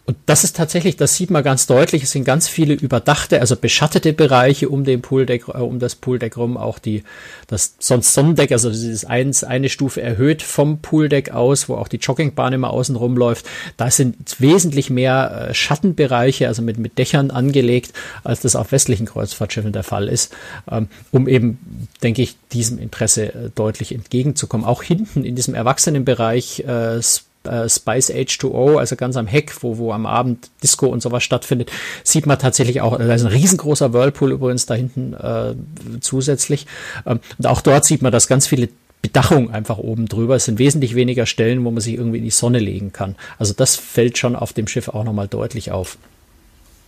Und 0.06 0.18
das 0.26 0.44
ist 0.44 0.56
tatsächlich, 0.56 0.98
das 0.98 1.16
sieht 1.16 1.30
man 1.30 1.44
ganz 1.44 1.68
deutlich, 1.68 2.04
es 2.04 2.12
sind 2.12 2.24
ganz 2.24 2.48
viele 2.48 2.74
überdachte, 2.74 3.40
also 3.40 3.56
beschattete 3.56 4.14
Bereiche 4.14 4.68
um 4.68 4.84
den 4.84 5.02
Pooldeck, 5.02 5.48
äh, 5.48 5.60
um 5.60 5.78
das 5.78 5.96
Pooldeck 5.96 6.38
rum, 6.38 6.58
auch 6.58 6.80
die, 6.80 7.04
das 7.48 7.76
sonst 7.80 8.14
Sonnendeck, 8.14 8.52
also 8.52 8.70
ist 8.70 9.06
eins, 9.06 9.44
eine 9.44 9.70
Stufe 9.70 10.02
erhöht 10.02 10.42
vom 10.42 10.80
Pooldeck 10.80 11.32
aus, 11.32 11.70
wo 11.70 11.76
auch 11.76 11.88
die 11.88 11.98
Joggingbahn 11.98 12.54
immer 12.54 12.72
außen 12.72 12.96
rumläuft. 12.96 13.46
Da 13.78 13.92
sind 13.92 14.40
wesentlich 14.40 14.90
mehr 14.90 15.50
äh, 15.50 15.54
Schattenbereiche, 15.54 16.48
also 16.48 16.64
mit, 16.64 16.80
mit 16.80 16.98
Dächern 16.98 17.30
angelegt, 17.30 17.94
als 18.24 18.42
das 18.42 18.56
auf 18.56 18.72
westlichen 18.72 19.06
Kreuzfahrtschiffen 19.06 19.72
der 19.72 19.84
Fall 19.84 20.08
ist, 20.08 20.34
ähm, 20.70 20.88
um 21.12 21.28
eben, 21.28 21.88
denke 22.02 22.24
ich, 22.24 22.38
diesem 22.52 22.80
Interesse 22.80 23.34
äh, 23.34 23.50
deutlich 23.54 23.94
entgegenzukommen. 23.94 24.66
Auch 24.66 24.82
hinten 24.82 25.24
in 25.24 25.36
diesem 25.36 25.54
Erwachsenenbereich, 25.54 26.62
äh, 26.62 27.02
äh, 27.44 27.68
Spice 27.70 28.12
H2O, 28.12 28.78
also 28.78 28.96
ganz 28.96 29.18
am 29.18 29.28
Heck, 29.28 29.64
wo, 29.64 29.78
wo 29.78 29.92
am 29.92 30.06
Abend 30.06 30.50
Disco 30.64 30.88
und 30.88 31.02
sowas 31.02 31.24
stattfindet, 31.24 31.72
sieht 32.04 32.26
man 32.26 32.40
tatsächlich 32.40 32.82
auch, 32.82 32.98
da 32.98 33.14
ist 33.14 33.24
ein 33.24 33.32
riesengroßer 33.32 33.94
Whirlpool 33.94 34.32
übrigens 34.32 34.66
da 34.66 34.74
hinten 34.74 35.14
äh, 35.14 35.56
zusätzlich. 36.02 36.68
Ähm, 37.06 37.20
und 37.38 37.48
auch 37.48 37.62
dort 37.62 37.86
sieht 37.86 38.02
man, 38.02 38.12
dass 38.12 38.28
ganz 38.28 38.48
viele 38.48 38.70
Bedachung 39.02 39.52
einfach 39.52 39.78
oben 39.78 40.08
drüber. 40.08 40.36
Es 40.36 40.46
sind 40.46 40.60
wesentlich 40.60 40.96
weniger 40.96 41.26
Stellen, 41.26 41.66
wo 41.66 41.72
man 41.72 41.82
sich 41.82 41.96
irgendwie 41.96 42.20
in 42.20 42.24
die 42.24 42.30
Sonne 42.30 42.60
legen 42.60 42.94
kann. 42.94 43.16
Also 43.40 43.54
das 43.54 43.76
fällt 43.76 44.18
schon 44.18 44.36
auf 44.36 44.54
dem 44.54 44.68
Schiff 44.68 44.90
auch 44.90 45.04
nochmal 45.04 45.28
deutlich 45.28 45.72
auf. 45.72 45.98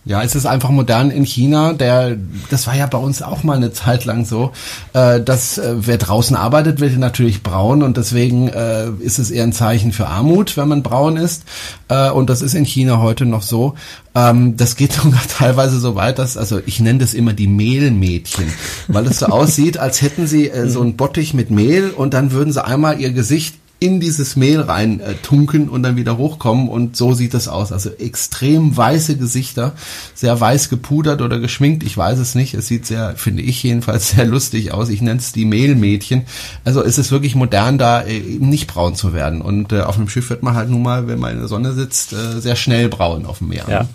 Ja, 0.06 0.22
es 0.22 0.34
ist 0.34 0.44
einfach 0.44 0.68
modern 0.68 1.10
in 1.10 1.24
China. 1.24 1.72
Der, 1.72 2.16
das 2.50 2.66
war 2.66 2.76
ja 2.76 2.86
bei 2.86 2.98
uns 2.98 3.22
auch 3.22 3.42
mal 3.42 3.56
eine 3.56 3.72
Zeit 3.72 4.04
lang 4.04 4.26
so, 4.26 4.52
äh, 4.92 5.20
dass 5.20 5.56
äh, 5.56 5.76
wer 5.78 5.96
draußen 5.96 6.36
arbeitet, 6.36 6.78
wird 6.80 6.98
natürlich 6.98 7.42
braun 7.42 7.82
und 7.82 7.96
deswegen 7.96 8.48
äh, 8.48 8.90
ist 9.00 9.18
es 9.18 9.30
eher 9.30 9.44
ein 9.44 9.54
Zeichen 9.54 9.92
für 9.92 10.06
Armut, 10.06 10.58
wenn 10.58 10.68
man 10.68 10.82
braun 10.82 11.16
ist. 11.16 11.44
Äh, 11.88 12.10
und 12.10 12.28
das 12.28 12.42
ist 12.42 12.54
in 12.54 12.66
China 12.66 12.98
heute 12.98 13.24
noch 13.24 13.40
so. 13.40 13.76
Ähm, 14.14 14.58
das 14.58 14.76
geht 14.76 14.92
sogar 15.02 15.22
teilweise 15.26 15.80
so 15.80 15.94
weit, 15.94 16.18
dass, 16.18 16.36
also 16.36 16.60
ich 16.66 16.80
nenne 16.80 16.98
das 16.98 17.14
immer 17.14 17.32
die 17.32 17.48
Mehlmädchen, 17.48 18.52
weil 18.88 19.06
es 19.06 19.20
so 19.20 19.26
aussieht, 19.26 19.78
als 19.78 20.02
hätten 20.02 20.26
sie 20.26 20.50
äh, 20.50 20.68
so 20.68 20.82
einen 20.82 20.96
Bottich 20.96 21.32
mit 21.32 21.50
Mehl 21.50 21.88
und 21.88 22.12
dann 22.12 22.30
würden 22.32 22.52
sie 22.52 22.62
einmal 22.62 23.00
ihr 23.00 23.12
Gesicht 23.12 23.54
in 23.84 24.00
dieses 24.00 24.34
Mehl 24.34 24.62
rein 24.62 25.00
äh, 25.00 25.12
tunken 25.12 25.68
und 25.68 25.82
dann 25.82 25.96
wieder 25.96 26.16
hochkommen 26.16 26.70
und 26.70 26.96
so 26.96 27.12
sieht 27.12 27.34
es 27.34 27.48
aus. 27.48 27.70
Also 27.70 27.90
extrem 27.90 28.74
weiße 28.74 29.18
Gesichter, 29.18 29.74
sehr 30.14 30.40
weiß 30.40 30.70
gepudert 30.70 31.20
oder 31.20 31.38
geschminkt, 31.38 31.82
ich 31.82 31.94
weiß 31.94 32.18
es 32.18 32.34
nicht. 32.34 32.54
Es 32.54 32.66
sieht 32.66 32.86
sehr, 32.86 33.14
finde 33.16 33.42
ich 33.42 33.62
jedenfalls, 33.62 34.08
sehr 34.16 34.24
lustig 34.24 34.72
aus. 34.72 34.88
Ich 34.88 35.02
nenne 35.02 35.20
es 35.20 35.32
die 35.32 35.44
Mehlmädchen. 35.44 36.22
Also 36.64 36.82
es 36.82 36.96
ist 36.96 37.12
wirklich 37.12 37.34
modern, 37.34 37.76
da 37.76 38.00
äh, 38.00 38.16
eben 38.16 38.48
nicht 38.48 38.68
braun 38.68 38.94
zu 38.94 39.12
werden. 39.12 39.42
Und 39.42 39.72
äh, 39.72 39.82
auf 39.82 39.98
einem 39.98 40.08
Schiff 40.08 40.30
wird 40.30 40.42
man 40.42 40.54
halt 40.54 40.70
nun 40.70 40.82
mal, 40.82 41.06
wenn 41.06 41.18
man 41.18 41.32
in 41.32 41.40
der 41.40 41.48
Sonne 41.48 41.74
sitzt, 41.74 42.14
äh, 42.14 42.40
sehr 42.40 42.56
schnell 42.56 42.88
braun 42.88 43.26
auf 43.26 43.38
dem 43.38 43.48
Meer. 43.48 43.66
Ja. 43.68 43.88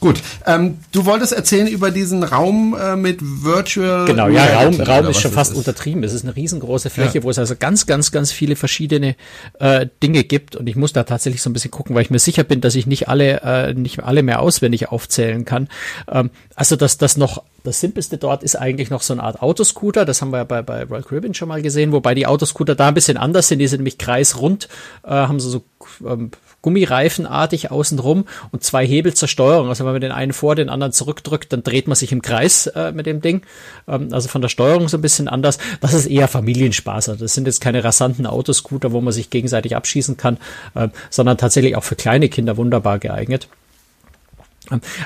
Gut, 0.00 0.20
ähm, 0.46 0.78
du 0.92 1.04
wolltest 1.04 1.32
erzählen 1.32 1.66
über 1.66 1.90
diesen 1.90 2.24
Raum 2.24 2.76
äh, 2.78 2.96
mit 2.96 3.20
Virtual. 3.22 4.06
Genau, 4.06 4.28
ja, 4.28 4.62
Raum, 4.62 4.80
Raum 4.80 5.08
ist 5.08 5.20
schon 5.20 5.32
fast 5.32 5.52
ist. 5.52 5.58
untertrieben. 5.58 6.02
Es 6.02 6.12
ist 6.12 6.24
eine 6.24 6.34
riesengroße 6.34 6.90
Fläche, 6.90 7.18
ja. 7.18 7.24
wo 7.24 7.30
es 7.30 7.38
also 7.38 7.54
ganz, 7.56 7.86
ganz, 7.86 8.12
ganz 8.12 8.32
viele 8.32 8.56
verschiedene 8.56 9.16
äh, 9.58 9.86
Dinge 10.02 10.24
gibt. 10.24 10.56
Und 10.56 10.68
ich 10.68 10.76
muss 10.76 10.92
da 10.92 11.04
tatsächlich 11.04 11.42
so 11.42 11.50
ein 11.50 11.52
bisschen 11.52 11.70
gucken, 11.70 11.94
weil 11.94 12.02
ich 12.02 12.10
mir 12.10 12.18
sicher 12.18 12.44
bin, 12.44 12.60
dass 12.60 12.74
ich 12.74 12.86
nicht 12.86 13.08
alle, 13.08 13.42
äh, 13.42 13.74
nicht 13.74 14.02
alle 14.02 14.22
mehr 14.22 14.40
auswendig 14.40 14.90
aufzählen 14.90 15.44
kann. 15.44 15.68
Ähm, 16.10 16.30
also 16.54 16.76
dass 16.76 16.98
das 16.98 17.16
noch 17.16 17.42
das 17.64 17.80
Simpelste 17.80 18.18
dort 18.18 18.42
ist 18.42 18.56
eigentlich 18.56 18.90
noch 18.90 19.02
so 19.02 19.12
eine 19.12 19.22
Art 19.22 19.40
Autoscooter. 19.40 20.04
Das 20.04 20.20
haben 20.20 20.32
wir 20.32 20.38
ja 20.38 20.44
bei, 20.44 20.62
bei 20.62 20.82
Royal 20.84 21.02
Caribbean 21.02 21.34
schon 21.34 21.48
mal 21.48 21.62
gesehen, 21.62 21.92
wobei 21.92 22.14
die 22.14 22.26
Autoscooter 22.26 22.74
da 22.74 22.88
ein 22.88 22.94
bisschen 22.94 23.16
anders 23.16 23.48
sind. 23.48 23.60
Die 23.60 23.68
sind 23.68 23.80
nämlich 23.80 23.98
kreisrund, 23.98 24.68
äh, 25.04 25.10
haben 25.10 25.38
so, 25.38 25.48
so 25.48 26.08
ähm, 26.08 26.32
Gummireifenartig 26.62 27.70
außenrum 27.70 28.24
und 28.52 28.64
zwei 28.64 28.86
Hebel 28.86 29.14
zur 29.14 29.28
Steuerung. 29.28 29.68
Also 29.68 29.84
wenn 29.84 29.92
man 29.92 30.00
den 30.00 30.12
einen 30.12 30.32
vor, 30.32 30.54
den 30.54 30.68
anderen 30.68 30.92
zurückdrückt, 30.92 31.52
dann 31.52 31.62
dreht 31.62 31.88
man 31.88 31.96
sich 31.96 32.12
im 32.12 32.22
Kreis 32.22 32.68
äh, 32.68 32.92
mit 32.92 33.06
dem 33.06 33.20
Ding. 33.20 33.42
Ähm, 33.86 34.08
also 34.12 34.28
von 34.28 34.40
der 34.42 34.48
Steuerung 34.48 34.88
so 34.88 34.96
ein 34.96 35.02
bisschen 35.02 35.28
anders. 35.28 35.58
Das 35.80 35.92
ist 35.92 36.06
eher 36.06 36.28
Familienspaß. 36.28 37.10
Also 37.10 37.24
das 37.24 37.34
sind 37.34 37.46
jetzt 37.46 37.60
keine 37.60 37.84
rasanten 37.84 38.26
Autoscooter, 38.26 38.92
wo 38.92 39.00
man 39.00 39.12
sich 39.12 39.30
gegenseitig 39.30 39.76
abschießen 39.76 40.16
kann, 40.16 40.38
äh, 40.74 40.88
sondern 41.10 41.36
tatsächlich 41.36 41.76
auch 41.76 41.84
für 41.84 41.96
kleine 41.96 42.28
Kinder 42.28 42.56
wunderbar 42.56 42.98
geeignet. 42.98 43.48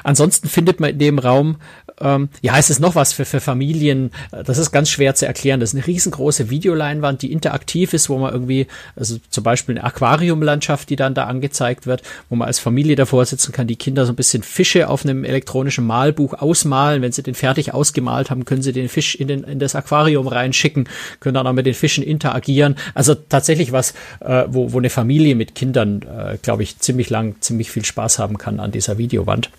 Ansonsten 0.04 0.48
findet 0.48 0.80
man 0.80 0.90
in 0.90 0.98
dem 0.98 1.18
Raum, 1.18 1.56
ähm, 2.00 2.28
ja, 2.42 2.58
es 2.58 2.70
ist 2.70 2.80
noch 2.80 2.94
was 2.94 3.12
für, 3.12 3.24
für 3.24 3.40
Familien, 3.40 4.10
das 4.30 4.58
ist 4.58 4.70
ganz 4.70 4.90
schwer 4.90 5.14
zu 5.14 5.26
erklären. 5.26 5.60
Das 5.60 5.70
ist 5.70 5.76
eine 5.76 5.86
riesengroße 5.86 6.50
Videoleinwand, 6.50 7.22
die 7.22 7.32
interaktiv 7.32 7.92
ist, 7.92 8.08
wo 8.08 8.18
man 8.18 8.32
irgendwie, 8.32 8.66
also 8.94 9.16
zum 9.30 9.44
Beispiel 9.44 9.78
eine 9.78 9.84
Aquariumlandschaft, 9.84 10.90
die 10.90 10.96
dann 10.96 11.14
da 11.14 11.24
angezeigt 11.24 11.86
wird, 11.86 12.02
wo 12.28 12.36
man 12.36 12.48
als 12.48 12.58
Familie 12.58 12.96
davor 12.96 13.24
sitzen 13.24 13.52
kann, 13.52 13.66
die 13.66 13.76
Kinder 13.76 14.06
so 14.06 14.12
ein 14.12 14.16
bisschen 14.16 14.42
Fische 14.42 14.88
auf 14.88 15.04
einem 15.04 15.24
elektronischen 15.24 15.86
Malbuch 15.86 16.34
ausmalen. 16.34 17.02
Wenn 17.02 17.12
sie 17.12 17.22
den 17.22 17.34
fertig 17.34 17.72
ausgemalt 17.72 18.30
haben, 18.30 18.44
können 18.44 18.62
sie 18.62 18.72
den 18.72 18.88
Fisch 18.88 19.14
in, 19.14 19.28
den, 19.28 19.44
in 19.44 19.58
das 19.58 19.74
Aquarium 19.74 20.28
reinschicken, 20.28 20.88
können 21.20 21.34
dann 21.34 21.46
auch 21.46 21.52
mit 21.52 21.66
den 21.66 21.74
Fischen 21.74 22.04
interagieren. 22.04 22.76
Also 22.94 23.14
tatsächlich 23.14 23.72
was, 23.72 23.92
äh, 24.20 24.44
wo, 24.48 24.72
wo 24.72 24.78
eine 24.78 24.90
Familie 24.90 25.34
mit 25.34 25.54
Kindern, 25.54 26.02
äh, 26.02 26.38
glaube 26.40 26.62
ich, 26.62 26.78
ziemlich 26.78 27.10
lang, 27.10 27.36
ziemlich 27.40 27.70
viel 27.70 27.84
Spaß 27.84 28.18
haben 28.18 28.38
kann 28.38 28.60
an 28.60 28.72
dieser 28.72 28.98
Videowand. 28.98 29.50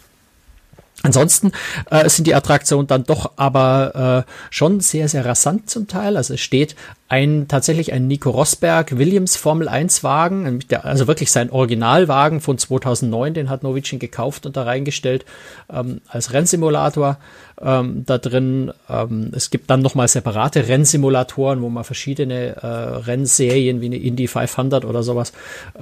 Ansonsten 1.03 1.51
äh, 1.91 2.09
sind 2.09 2.25
die 2.25 2.33
Attraktionen 2.33 2.87
dann 2.87 3.03
doch 3.03 3.33
aber 3.35 4.25
äh, 4.27 4.31
schon 4.49 4.79
sehr, 4.79 5.07
sehr 5.07 5.25
rasant 5.25 5.69
zum 5.69 5.87
Teil. 5.87 6.17
Also 6.17 6.33
es 6.33 6.41
steht 6.41 6.75
ein 7.07 7.47
tatsächlich 7.47 7.93
ein 7.93 8.07
Nico 8.07 8.31
Rosberg 8.31 8.97
Williams 8.97 9.37
Formel 9.37 9.69
1 9.69 10.03
Wagen, 10.03 10.59
also 10.81 11.07
wirklich 11.07 11.31
sein 11.31 11.51
Originalwagen 11.51 12.41
von 12.41 12.57
2009, 12.57 13.33
den 13.33 13.49
hat 13.49 13.63
Novicin 13.63 13.99
gekauft 13.99 14.45
und 14.45 14.57
da 14.57 14.63
reingestellt 14.63 15.23
ähm, 15.71 16.01
als 16.07 16.33
Rennsimulator 16.33 17.17
ähm, 17.61 18.03
da 18.05 18.17
drin. 18.17 18.73
Ähm, 18.89 19.31
es 19.33 19.49
gibt 19.51 19.69
dann 19.69 19.81
nochmal 19.81 20.07
separate 20.07 20.67
Rennsimulatoren, 20.67 21.61
wo 21.61 21.69
man 21.69 21.83
verschiedene 21.83 22.57
äh, 22.57 22.67
Rennserien 22.67 23.81
wie 23.81 23.85
eine 23.85 23.97
Indy 23.97 24.27
500 24.27 24.83
oder 24.83 25.03
sowas 25.03 25.31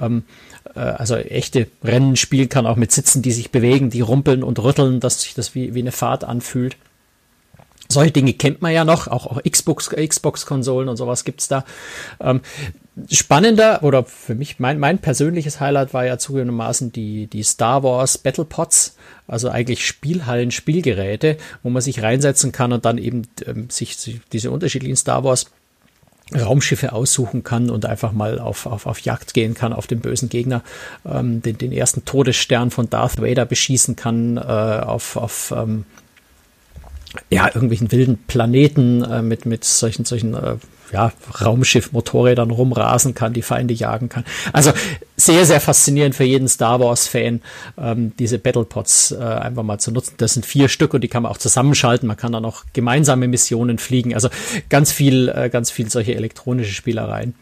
ähm, 0.00 0.18
äh, 0.18 0.55
also 0.74 1.16
echte 1.16 1.68
Rennen 1.82 2.16
spielen 2.16 2.48
kann, 2.48 2.66
auch 2.66 2.76
mit 2.76 2.92
Sitzen, 2.92 3.22
die 3.22 3.32
sich 3.32 3.50
bewegen, 3.50 3.90
die 3.90 4.00
rumpeln 4.00 4.42
und 4.42 4.58
rütteln, 4.58 5.00
dass 5.00 5.22
sich 5.22 5.34
das 5.34 5.54
wie, 5.54 5.74
wie 5.74 5.80
eine 5.80 5.92
Fahrt 5.92 6.24
anfühlt. 6.24 6.76
Solche 7.88 8.12
Dinge 8.12 8.32
kennt 8.32 8.62
man 8.62 8.72
ja 8.72 8.84
noch, 8.84 9.06
auch, 9.06 9.26
auch 9.26 9.42
Xbox, 9.42 9.90
Xbox-Konsolen 9.90 10.88
und 10.88 10.96
sowas 10.96 11.24
gibt's 11.24 11.48
da. 11.48 11.64
Ähm, 12.20 12.40
spannender 13.10 13.82
oder 13.82 14.04
für 14.04 14.34
mich 14.34 14.58
mein, 14.58 14.78
mein 14.78 14.98
persönliches 14.98 15.60
Highlight 15.60 15.94
war 15.94 16.04
ja 16.04 16.18
zugegebenermaßen 16.18 16.92
die, 16.92 17.26
die 17.26 17.42
Star 17.42 17.82
Wars 17.82 18.18
Battle 18.18 18.44
Pods, 18.44 18.96
also 19.28 19.50
eigentlich 19.50 19.86
Spielhallen, 19.86 20.50
Spielgeräte, 20.50 21.36
wo 21.62 21.70
man 21.70 21.82
sich 21.82 22.02
reinsetzen 22.02 22.52
kann 22.52 22.72
und 22.72 22.84
dann 22.84 22.98
eben 22.98 23.22
ähm, 23.46 23.70
sich, 23.70 23.96
sich 23.96 24.20
diese 24.32 24.50
unterschiedlichen 24.50 24.96
Star 24.96 25.22
Wars 25.24 25.46
Raumschiffe 26.34 26.92
aussuchen 26.92 27.44
kann 27.44 27.70
und 27.70 27.86
einfach 27.86 28.12
mal 28.12 28.40
auf, 28.40 28.66
auf, 28.66 28.86
auf 28.86 29.00
Jagd 29.00 29.32
gehen 29.32 29.54
kann 29.54 29.72
auf 29.72 29.86
den 29.86 30.00
bösen 30.00 30.28
Gegner, 30.28 30.62
ähm, 31.04 31.40
den, 31.40 31.56
den 31.56 31.70
ersten 31.70 32.04
Todesstern 32.04 32.70
von 32.70 32.90
Darth 32.90 33.20
Vader 33.20 33.46
beschießen 33.46 33.94
kann, 33.94 34.36
äh, 34.36 34.40
auf, 34.40 35.16
auf 35.16 35.54
ähm, 35.56 35.84
ja, 37.30 37.46
irgendwelchen 37.46 37.92
wilden 37.92 38.18
Planeten 38.26 39.02
äh, 39.04 39.22
mit, 39.22 39.46
mit 39.46 39.64
solchen, 39.64 40.04
solchen 40.04 40.34
äh, 40.34 40.56
ja, 40.92 41.12
Raumschiff-Motorrädern 41.40 42.50
rumrasen 42.50 43.14
kann, 43.14 43.32
die 43.32 43.42
Feinde 43.42 43.74
jagen 43.74 44.08
kann. 44.08 44.24
Also 44.52 44.72
sehr, 45.16 45.44
sehr 45.46 45.60
faszinierend 45.60 46.14
für 46.14 46.24
jeden 46.24 46.48
Star 46.48 46.80
Wars-Fan, 46.80 47.40
ähm, 47.78 48.12
diese 48.18 48.38
Battlepods 48.38 49.12
äh, 49.12 49.22
einfach 49.22 49.62
mal 49.62 49.78
zu 49.78 49.90
nutzen. 49.90 50.14
Das 50.18 50.34
sind 50.34 50.46
vier 50.46 50.68
Stück 50.68 50.94
und 50.94 51.02
die 51.02 51.08
kann 51.08 51.22
man 51.22 51.32
auch 51.32 51.38
zusammenschalten. 51.38 52.06
Man 52.06 52.16
kann 52.16 52.32
dann 52.32 52.44
auch 52.44 52.64
gemeinsame 52.72 53.28
Missionen 53.28 53.78
fliegen. 53.78 54.14
Also 54.14 54.28
ganz 54.68 54.92
viel, 54.92 55.28
äh, 55.28 55.48
ganz 55.48 55.70
viel 55.70 55.90
solche 55.90 56.14
elektronische 56.14 56.72
Spielereien. 56.72 57.34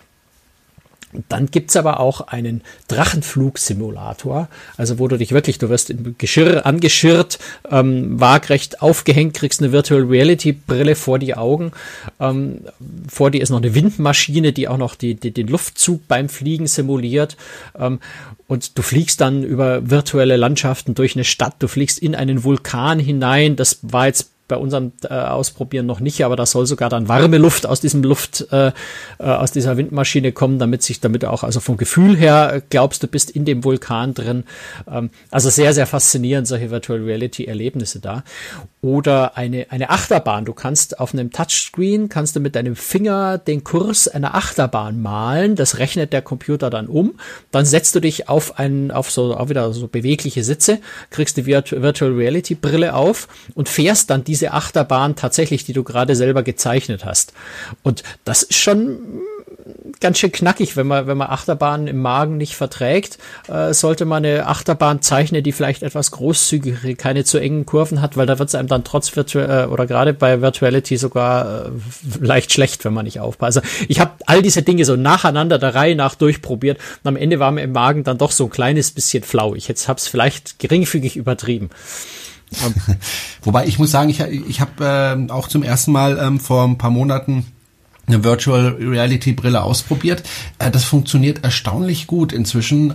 Dann 1.28 1.50
gibt's 1.50 1.76
aber 1.76 2.00
auch 2.00 2.22
einen 2.22 2.62
Drachenflugsimulator, 2.88 4.48
also 4.76 4.98
wo 4.98 5.08
du 5.08 5.16
dich 5.16 5.32
wirklich, 5.32 5.58
du 5.58 5.68
wirst 5.68 5.90
im 5.90 6.16
Geschirr 6.18 6.66
angeschirrt, 6.66 7.38
ähm, 7.70 8.18
waagrecht 8.20 8.82
aufgehängt, 8.82 9.34
kriegst 9.34 9.62
eine 9.62 9.72
Virtual 9.72 10.02
Reality 10.02 10.52
Brille 10.52 10.96
vor 10.96 11.18
die 11.18 11.34
Augen. 11.36 11.72
Ähm, 12.20 12.60
vor 13.08 13.30
dir 13.30 13.42
ist 13.42 13.50
noch 13.50 13.58
eine 13.58 13.74
Windmaschine, 13.74 14.52
die 14.52 14.68
auch 14.68 14.78
noch 14.78 14.94
die, 14.94 15.14
die, 15.14 15.30
den 15.30 15.48
Luftzug 15.48 16.06
beim 16.08 16.28
Fliegen 16.28 16.66
simuliert. 16.66 17.36
Ähm, 17.78 18.00
und 18.46 18.76
du 18.76 18.82
fliegst 18.82 19.20
dann 19.20 19.42
über 19.42 19.88
virtuelle 19.90 20.36
Landschaften 20.36 20.94
durch 20.94 21.16
eine 21.16 21.24
Stadt, 21.24 21.54
du 21.60 21.68
fliegst 21.68 21.98
in 21.98 22.14
einen 22.14 22.44
Vulkan 22.44 22.98
hinein. 22.98 23.56
Das 23.56 23.78
war 23.82 24.06
jetzt 24.06 24.33
bei 24.46 24.56
unserem 24.56 24.92
äh, 25.04 25.14
Ausprobieren 25.14 25.86
noch 25.86 26.00
nicht, 26.00 26.24
aber 26.24 26.36
da 26.36 26.44
soll 26.44 26.66
sogar 26.66 26.90
dann 26.90 27.08
warme 27.08 27.38
Luft 27.38 27.66
aus 27.66 27.80
diesem 27.80 28.02
Luft, 28.02 28.46
äh, 28.52 28.68
äh, 28.68 28.72
aus 29.18 29.52
dieser 29.52 29.76
Windmaschine 29.76 30.32
kommen, 30.32 30.58
damit 30.58 30.82
sich 30.82 31.00
damit 31.00 31.24
auch, 31.24 31.44
also 31.44 31.60
vom 31.60 31.76
Gefühl 31.76 32.16
her 32.16 32.62
glaubst 32.68 33.02
du 33.02 33.06
bist 33.06 33.30
in 33.30 33.44
dem 33.44 33.64
Vulkan 33.64 34.12
drin. 34.12 34.44
Ähm, 34.90 35.10
also 35.30 35.48
sehr, 35.48 35.72
sehr 35.72 35.86
faszinierend, 35.86 36.46
solche 36.46 36.70
Virtual 36.70 37.00
Reality 37.00 37.44
Erlebnisse 37.44 38.00
da. 38.00 38.22
Oder 38.84 39.38
eine, 39.38 39.68
eine 39.70 39.88
Achterbahn. 39.88 40.44
Du 40.44 40.52
kannst 40.52 41.00
auf 41.00 41.14
einem 41.14 41.30
Touchscreen, 41.30 42.10
kannst 42.10 42.36
du 42.36 42.40
mit 42.40 42.54
deinem 42.54 42.76
Finger 42.76 43.38
den 43.38 43.64
Kurs 43.64 44.08
einer 44.08 44.34
Achterbahn 44.34 45.00
malen. 45.00 45.56
Das 45.56 45.78
rechnet 45.78 46.12
der 46.12 46.20
Computer 46.20 46.68
dann 46.68 46.86
um. 46.86 47.14
Dann 47.50 47.64
setzt 47.64 47.94
du 47.94 48.00
dich 48.00 48.28
auf 48.28 48.58
einen, 48.58 48.90
auf 48.90 49.10
so, 49.10 49.38
auch 49.38 49.48
wieder 49.48 49.72
so 49.72 49.88
bewegliche 49.88 50.44
Sitze, 50.44 50.80
kriegst 51.08 51.38
die 51.38 51.46
Virtual 51.46 52.12
Reality 52.12 52.56
Brille 52.56 52.94
auf 52.94 53.26
und 53.54 53.70
fährst 53.70 54.10
dann 54.10 54.22
diese 54.22 54.52
Achterbahn 54.52 55.16
tatsächlich, 55.16 55.64
die 55.64 55.72
du 55.72 55.82
gerade 55.82 56.14
selber 56.14 56.42
gezeichnet 56.42 57.06
hast. 57.06 57.32
Und 57.82 58.02
das 58.24 58.42
ist 58.42 58.58
schon 58.58 58.98
ganz 60.00 60.18
schön 60.18 60.32
knackig, 60.32 60.76
wenn 60.76 60.86
man, 60.86 61.06
wenn 61.06 61.16
man 61.16 61.30
Achterbahnen 61.30 61.86
im 61.86 62.00
Magen 62.00 62.36
nicht 62.36 62.54
verträgt, 62.54 63.18
äh, 63.48 63.72
sollte 63.72 64.04
man 64.04 64.24
eine 64.24 64.46
Achterbahn 64.46 65.00
zeichnen, 65.00 65.42
die 65.42 65.52
vielleicht 65.52 65.82
etwas 65.82 66.10
großzügig, 66.10 66.98
keine 66.98 67.24
zu 67.24 67.38
engen 67.38 67.64
Kurven 67.64 68.00
hat, 68.00 68.16
weil 68.16 68.26
da 68.26 68.38
wird 68.38 68.48
es 68.48 68.54
einem 68.54 68.68
dann 68.68 68.84
trotz 68.84 69.14
Virtual 69.16 69.64
äh, 69.64 69.66
oder 69.70 69.86
gerade 69.86 70.12
bei 70.12 70.40
Virtuality 70.40 70.96
sogar 70.96 71.66
äh, 71.66 71.70
leicht 72.20 72.52
schlecht, 72.52 72.84
wenn 72.84 72.92
man 72.92 73.04
nicht 73.04 73.20
aufpasst. 73.20 73.58
Also 73.58 73.60
ich 73.88 74.00
habe 74.00 74.12
all 74.26 74.42
diese 74.42 74.62
Dinge 74.62 74.84
so 74.84 74.96
nacheinander 74.96 75.58
der 75.58 75.74
Reihe 75.74 75.96
nach 75.96 76.14
durchprobiert 76.14 76.78
und 77.02 77.08
am 77.08 77.16
Ende 77.16 77.38
war 77.38 77.50
mir 77.50 77.62
im 77.62 77.72
Magen 77.72 78.04
dann 78.04 78.18
doch 78.18 78.32
so 78.32 78.44
ein 78.44 78.50
kleines 78.50 78.90
bisschen 78.90 79.22
flau. 79.22 79.54
Ich 79.54 79.68
jetzt 79.68 79.88
habe 79.88 79.98
es 79.98 80.08
vielleicht 80.08 80.58
geringfügig 80.58 81.16
übertrieben. 81.16 81.70
Wobei 83.42 83.66
ich 83.66 83.78
muss 83.78 83.90
sagen, 83.90 84.10
ich, 84.10 84.20
ich 84.20 84.60
habe 84.60 85.26
äh, 85.28 85.30
auch 85.32 85.48
zum 85.48 85.62
ersten 85.62 85.92
Mal 85.92 86.18
ähm, 86.18 86.38
vor 86.38 86.64
ein 86.64 86.78
paar 86.78 86.90
Monaten 86.90 87.46
eine 88.06 88.24
Virtual 88.24 88.76
Reality 88.80 89.32
Brille 89.32 89.62
ausprobiert. 89.62 90.22
Äh, 90.58 90.70
das 90.70 90.84
funktioniert 90.84 91.44
erstaunlich 91.44 92.06
gut 92.06 92.32
inzwischen. 92.32 92.94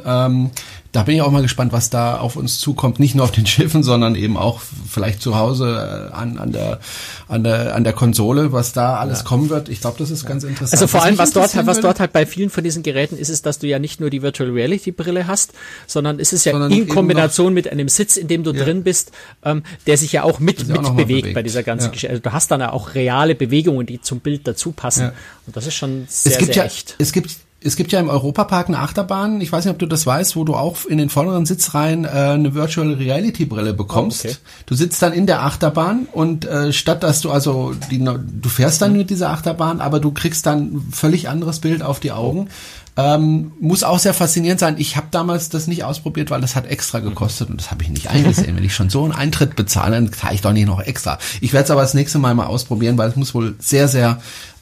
Da 0.91 1.03
bin 1.03 1.15
ich 1.15 1.21
auch 1.21 1.29
mal 1.29 1.43
gespannt, 1.43 1.71
was 1.71 1.91
da 1.91 2.17
auf 2.17 2.35
uns 2.35 2.59
zukommt. 2.59 2.99
Nicht 2.99 3.13
nur 3.13 3.23
auf 3.23 3.31
den 3.31 3.45
Schiffen, 3.47 3.83
sondern 3.83 4.15
eben 4.15 4.37
auch 4.37 4.59
vielleicht 4.89 5.21
zu 5.21 5.37
Hause 5.37 6.09
äh, 6.11 6.15
an, 6.15 6.37
an, 6.39 6.51
der, 6.51 6.79
an, 7.27 7.43
der, 7.43 7.75
an 7.75 7.83
der 7.83 7.93
Konsole, 7.93 8.51
was 8.51 8.73
da 8.73 8.97
alles 8.97 9.19
ja. 9.19 9.25
kommen 9.25 9.49
wird. 9.49 9.69
Ich 9.69 9.81
glaube, 9.81 9.97
das 9.99 10.09
ist 10.09 10.25
ganz 10.25 10.43
interessant. 10.43 10.73
Also 10.73 10.87
vor 10.87 11.03
allem, 11.03 11.17
was 11.17 11.31
dort, 11.31 11.55
was 11.67 11.79
dort 11.79 11.99
halt 11.99 12.11
bei 12.11 12.25
vielen 12.25 12.49
von 12.49 12.63
diesen 12.63 12.81
Geräten 12.81 13.17
ist, 13.17 13.29
ist, 13.29 13.45
dass 13.45 13.59
du 13.59 13.67
ja 13.67 13.77
nicht 13.77 13.99
nur 13.99 14.09
die 14.09 14.21
Virtual 14.21 14.49
Reality 14.49 14.91
Brille 14.91 15.27
hast, 15.27 15.53
sondern 15.85 16.19
es 16.19 16.33
ist 16.33 16.45
ja 16.45 16.53
sondern 16.53 16.71
in 16.71 16.87
Kombination 16.87 17.53
mit 17.53 17.71
einem 17.71 17.87
Sitz, 17.87 18.17
in 18.17 18.27
dem 18.27 18.43
du 18.43 18.51
ja. 18.51 18.63
drin 18.63 18.83
bist, 18.83 19.11
ähm, 19.43 19.63
der 19.85 19.97
sich 19.97 20.11
ja 20.11 20.23
auch 20.23 20.39
mit, 20.39 20.67
mit 20.67 20.81
bewegt, 20.81 20.95
bewegt, 20.95 21.33
bei 21.35 21.43
dieser 21.43 21.61
ganzen 21.61 21.87
ja. 21.87 21.91
Geschichte. 21.91 22.09
Also 22.09 22.21
du 22.23 22.33
hast 22.33 22.49
dann 22.49 22.61
ja 22.61 22.71
auch 22.71 22.95
reale 22.95 23.35
Bewegungen, 23.35 23.85
die 23.85 24.01
zum 24.01 24.21
Bild 24.21 24.47
dazu 24.47 24.71
passen. 24.71 25.11
Und 25.45 25.55
das 25.55 25.67
ist 25.67 25.75
schon 25.75 26.05
sehr, 26.07 26.31
es 26.31 26.37
gibt 26.37 26.53
sehr 26.53 26.63
ja, 26.63 26.67
echt. 26.67 26.95
Es 26.97 27.11
gibt 27.11 27.37
es 27.61 27.75
gibt 27.75 27.91
ja 27.91 27.99
im 27.99 28.07
Europapark 28.07 28.69
eine 28.69 28.79
Achterbahn, 28.79 29.41
ich 29.41 29.51
weiß 29.51 29.65
nicht, 29.65 29.73
ob 29.73 29.79
du 29.79 29.85
das 29.85 30.05
weißt, 30.05 30.35
wo 30.35 30.45
du 30.45 30.55
auch 30.55 30.85
in 30.85 30.97
den 30.97 31.09
vorderen 31.09 31.45
Sitzreihen 31.45 32.05
äh, 32.05 32.07
eine 32.07 32.53
Virtual 32.53 32.93
Reality 32.93 33.45
Brille 33.45 33.73
bekommst. 33.73 34.25
Oh, 34.25 34.29
okay. 34.29 34.37
Du 34.65 34.75
sitzt 34.75 35.01
dann 35.01 35.11
in 35.11 35.25
der 35.25 35.43
Achterbahn 35.43 36.07
und 36.11 36.45
äh, 36.45 36.71
statt 36.71 37.03
dass 37.03 37.19
du 37.21 37.31
also 37.31 37.73
die, 37.91 37.99
du 37.99 38.49
fährst 38.49 38.81
dann 38.81 38.93
mit 38.93 39.09
dieser 39.09 39.31
Achterbahn, 39.31 39.81
aber 39.81 39.99
du 39.99 40.11
kriegst 40.11 40.45
dann 40.45 40.87
völlig 40.91 41.27
anderes 41.27 41.59
Bild 41.59 41.83
auf 41.83 41.99
die 41.99 42.13
Augen. 42.13 42.49
Ähm, 42.95 43.51
muss 43.59 43.83
auch 43.83 43.99
sehr 43.99 44.13
faszinierend 44.13 44.59
sein. 44.59 44.75
Ich 44.77 44.97
habe 44.97 45.07
damals 45.11 45.49
das 45.49 45.67
nicht 45.67 45.83
ausprobiert, 45.83 46.31
weil 46.31 46.41
das 46.41 46.55
hat 46.55 46.65
extra 46.65 46.99
gekostet 46.99 47.49
und 47.49 47.59
das 47.59 47.71
habe 47.71 47.83
ich 47.83 47.89
nicht 47.89 48.09
eingesehen. 48.09 48.55
Wenn 48.57 48.63
ich 48.63 48.73
schon 48.73 48.89
so 48.89 49.03
einen 49.03 49.13
Eintritt 49.13 49.55
bezahle, 49.55 49.95
dann 49.95 50.11
zahle 50.11 50.35
ich 50.35 50.41
doch 50.41 50.51
nicht 50.51 50.65
noch 50.65 50.81
extra. 50.81 51.17
Ich 51.39 51.53
werde 51.53 51.65
es 51.65 51.71
aber 51.71 51.81
das 51.81 51.93
nächste 51.93 52.19
Mal 52.19 52.35
mal 52.35 52.47
ausprobieren, 52.47 52.97
weil 52.97 53.09
es 53.09 53.15
muss 53.15 53.33
wohl 53.33 53.55
sehr, 53.59 53.87
sehr 53.87 54.19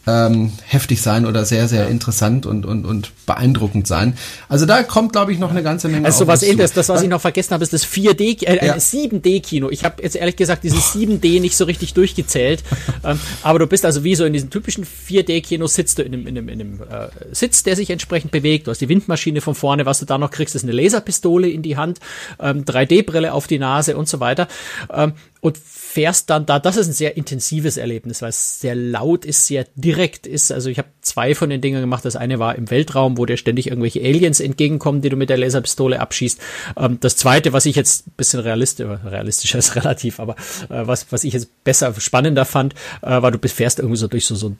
ähm, 0.07 0.51
heftig 0.65 1.01
sein 1.01 1.25
oder 1.25 1.45
sehr, 1.45 1.67
sehr 1.67 1.87
interessant 1.87 2.45
und, 2.45 2.65
und, 2.65 2.85
und 2.85 3.11
beeindruckend 3.25 3.87
sein. 3.87 4.17
Also 4.49 4.65
da 4.65 4.83
kommt, 4.83 5.13
glaube 5.13 5.31
ich, 5.31 5.39
noch 5.39 5.51
eine 5.51 5.63
ganze 5.63 5.87
Menge. 5.87 6.05
Also 6.05 6.27
was 6.27 6.43
ähnliches, 6.43 6.73
das, 6.73 6.89
was 6.89 7.01
ich 7.01 7.09
noch 7.09 7.21
vergessen 7.21 7.53
habe, 7.53 7.63
ist 7.63 7.73
das 7.73 7.85
4D, 7.85 8.45
äh, 8.45 8.65
ja. 8.65 8.75
7D-Kino. 8.75 9.69
Ich 9.69 9.83
habe 9.83 10.01
jetzt 10.01 10.15
ehrlich 10.15 10.35
gesagt 10.35 10.63
dieses 10.63 10.93
7D 10.93 11.39
nicht 11.39 11.55
so 11.55 11.65
richtig 11.65 11.93
durchgezählt. 11.93 12.63
ähm, 13.03 13.19
aber 13.43 13.59
du 13.59 13.67
bist 13.67 13.85
also 13.85 14.03
wie 14.03 14.15
so 14.15 14.25
in 14.25 14.33
diesem 14.33 14.49
typischen 14.49 14.85
4D-Kino 14.85 15.67
sitzt 15.67 15.99
du 15.99 16.03
in 16.03 16.13
einem, 16.13 16.27
in 16.27 16.37
einem, 16.37 16.49
in 16.49 16.61
einem 16.61 16.81
äh, 16.81 17.09
Sitz, 17.31 17.63
der 17.63 17.75
sich 17.75 17.89
entsprechend 17.89 18.07
entsprechend 18.07 18.31
bewegt. 18.31 18.67
Du 18.67 18.71
hast 18.71 18.79
die 18.79 18.89
Windmaschine 18.89 19.41
von 19.41 19.53
vorne, 19.53 19.85
was 19.85 19.99
du 19.99 20.05
da 20.05 20.17
noch 20.17 20.31
kriegst, 20.31 20.55
ist 20.55 20.63
eine 20.63 20.71
Laserpistole 20.71 21.49
in 21.49 21.61
die 21.61 21.77
Hand, 21.77 21.99
ähm, 22.39 22.63
3D-Brille 22.63 23.33
auf 23.33 23.47
die 23.47 23.59
Nase 23.59 23.97
und 23.97 24.07
so 24.07 24.19
weiter. 24.19 24.47
Ähm, 24.91 25.13
und 25.41 25.57
fährst 25.87 26.29
dann 26.29 26.45
da, 26.45 26.59
das 26.59 26.75
ist 26.75 26.87
ein 26.87 26.93
sehr 26.93 27.15
intensives 27.15 27.77
Erlebnis, 27.77 28.21
weil 28.21 28.29
es 28.29 28.59
sehr 28.59 28.75
laut 28.75 29.23
ist, 29.23 29.47
sehr 29.47 29.65
direkt 29.75 30.27
ist. 30.27 30.51
Also 30.51 30.69
ich 30.69 30.77
habe 30.77 30.89
zwei 31.01 31.33
von 31.33 31.49
den 31.49 31.61
Dingen 31.61 31.79
gemacht. 31.79 32.03
Das 32.03 32.17
eine 32.17 32.39
war 32.39 32.55
im 32.55 32.69
Weltraum, 32.69 33.17
wo 33.17 33.25
dir 33.25 33.37
ständig 33.37 33.67
irgendwelche 33.67 34.01
Aliens 34.01 34.41
entgegenkommen, 34.41 35.01
die 35.01 35.09
du 35.09 35.15
mit 35.15 35.29
der 35.29 35.37
Laserpistole 35.37 35.99
abschießt. 35.99 36.39
Ähm, 36.77 36.97
das 36.99 37.15
zweite, 37.15 37.53
was 37.53 37.65
ich 37.65 37.75
jetzt 37.77 38.07
ein 38.07 38.13
bisschen 38.17 38.41
realistisch, 38.41 38.85
realistischer 39.05 39.59
ist 39.59 39.75
relativ, 39.75 40.19
aber 40.19 40.35
äh, 40.69 40.85
was, 40.85 41.07
was 41.11 41.23
ich 41.23 41.33
jetzt 41.33 41.63
besser, 41.63 41.93
spannender 41.97 42.45
fand, 42.45 42.73
äh, 43.01 43.21
war, 43.21 43.31
du 43.31 43.39
fährst 43.47 43.79
irgendwie 43.79 43.97
so 43.97 44.07
durch 44.07 44.25
so, 44.25 44.35
so 44.35 44.55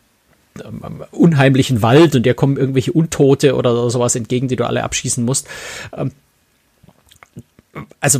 ähm, 0.63 1.03
unheimlichen 1.11 1.81
Wald 1.81 2.15
und 2.15 2.25
dir 2.25 2.35
kommen 2.35 2.57
irgendwelche 2.57 2.93
Untote 2.93 3.55
oder 3.55 3.89
sowas 3.89 4.15
entgegen, 4.15 4.47
die 4.47 4.55
du 4.55 4.65
alle 4.65 4.83
abschießen 4.83 5.23
musst. 5.23 5.47
Also 7.99 8.19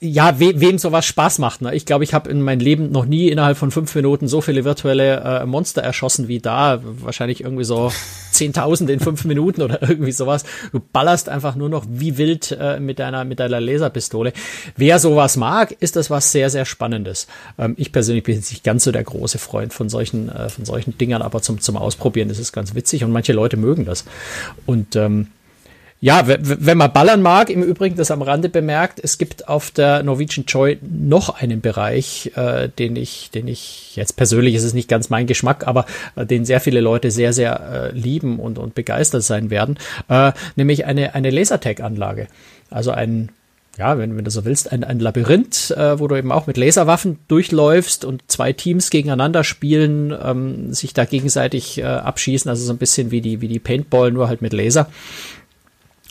ja, 0.00 0.38
we, 0.40 0.60
wem 0.60 0.78
sowas 0.78 1.06
Spaß 1.06 1.38
macht. 1.38 1.62
Ne? 1.62 1.74
Ich 1.74 1.86
glaube, 1.86 2.04
ich 2.04 2.14
habe 2.14 2.30
in 2.30 2.40
meinem 2.42 2.60
Leben 2.60 2.90
noch 2.92 3.06
nie 3.06 3.28
innerhalb 3.28 3.56
von 3.56 3.70
fünf 3.70 3.94
Minuten 3.94 4.28
so 4.28 4.40
viele 4.40 4.64
virtuelle 4.64 5.20
äh, 5.20 5.46
Monster 5.46 5.82
erschossen 5.82 6.28
wie 6.28 6.38
da. 6.38 6.80
Wahrscheinlich 6.82 7.42
irgendwie 7.42 7.64
so 7.64 7.90
10.000 8.32 8.88
in 8.88 9.00
fünf 9.00 9.24
Minuten 9.24 9.62
oder 9.62 9.82
irgendwie 9.82 10.12
sowas. 10.12 10.44
Du 10.72 10.80
ballerst 10.80 11.28
einfach 11.28 11.54
nur 11.54 11.68
noch 11.68 11.84
wie 11.88 12.18
wild 12.18 12.56
äh, 12.58 12.80
mit 12.80 12.98
deiner 12.98 13.24
mit 13.24 13.40
deiner 13.40 13.60
Laserpistole. 13.60 14.32
Wer 14.76 14.98
sowas 14.98 15.36
mag, 15.36 15.72
ist 15.80 15.96
das 15.96 16.10
was 16.10 16.32
sehr 16.32 16.50
sehr 16.50 16.64
Spannendes. 16.64 17.26
Ähm, 17.58 17.74
ich 17.78 17.92
persönlich 17.92 18.24
bin 18.24 18.36
jetzt 18.36 18.50
nicht 18.50 18.64
ganz 18.64 18.84
so 18.84 18.92
der 18.92 19.04
große 19.04 19.38
Freund 19.38 19.72
von 19.72 19.88
solchen 19.88 20.28
äh, 20.28 20.48
von 20.48 20.64
solchen 20.64 20.98
Dingern, 20.98 21.22
aber 21.22 21.42
zum 21.42 21.60
zum 21.60 21.76
Ausprobieren 21.76 22.30
ist 22.30 22.38
es 22.38 22.52
ganz 22.52 22.74
witzig 22.74 23.04
und 23.04 23.12
manche 23.12 23.32
Leute 23.32 23.56
mögen 23.56 23.84
das. 23.84 24.04
Und 24.66 24.96
ähm, 24.96 25.28
ja, 26.04 26.26
wenn 26.26 26.76
man 26.76 26.92
ballern 26.92 27.22
mag, 27.22 27.48
im 27.48 27.62
Übrigen 27.62 27.96
das 27.96 28.10
am 28.10 28.20
Rande 28.20 28.50
bemerkt, 28.50 29.00
es 29.02 29.16
gibt 29.16 29.48
auf 29.48 29.70
der 29.70 30.02
Norwegian 30.02 30.44
Joy 30.44 30.76
noch 30.82 31.40
einen 31.40 31.62
Bereich, 31.62 32.30
äh, 32.36 32.68
den 32.68 32.94
ich, 32.94 33.30
den 33.30 33.48
ich 33.48 33.96
jetzt 33.96 34.14
persönlich 34.14 34.54
ist 34.54 34.64
es 34.64 34.74
nicht 34.74 34.86
ganz 34.86 35.08
mein 35.08 35.26
Geschmack, 35.26 35.66
aber 35.66 35.86
äh, 36.14 36.26
den 36.26 36.44
sehr 36.44 36.60
viele 36.60 36.82
Leute 36.82 37.10
sehr, 37.10 37.32
sehr 37.32 37.58
äh, 37.94 37.98
lieben 37.98 38.38
und, 38.38 38.58
und 38.58 38.74
begeistert 38.74 39.22
sein 39.22 39.48
werden, 39.48 39.78
äh, 40.10 40.32
nämlich 40.56 40.84
eine, 40.84 41.14
eine 41.14 41.30
Lasertag-Anlage. 41.30 42.26
Also 42.68 42.90
ein 42.90 43.30
ja, 43.78 43.98
wenn, 43.98 44.16
wenn 44.16 44.24
du 44.24 44.30
so 44.30 44.44
willst, 44.44 44.70
ein, 44.70 44.84
ein 44.84 45.00
Labyrinth, 45.00 45.72
äh, 45.72 45.98
wo 45.98 46.06
du 46.06 46.16
eben 46.16 46.30
auch 46.30 46.46
mit 46.46 46.56
Laserwaffen 46.56 47.18
durchläufst 47.26 48.04
und 48.04 48.22
zwei 48.28 48.52
Teams 48.52 48.90
gegeneinander 48.90 49.42
spielen, 49.42 50.14
ähm, 50.22 50.72
sich 50.72 50.94
da 50.94 51.06
gegenseitig 51.06 51.78
äh, 51.78 51.84
abschießen, 51.84 52.48
also 52.48 52.64
so 52.64 52.72
ein 52.72 52.78
bisschen 52.78 53.10
wie 53.10 53.20
die, 53.20 53.40
wie 53.40 53.48
die 53.48 53.58
Paintball, 53.58 54.12
nur 54.12 54.28
halt 54.28 54.42
mit 54.42 54.52
Laser. 54.52 54.88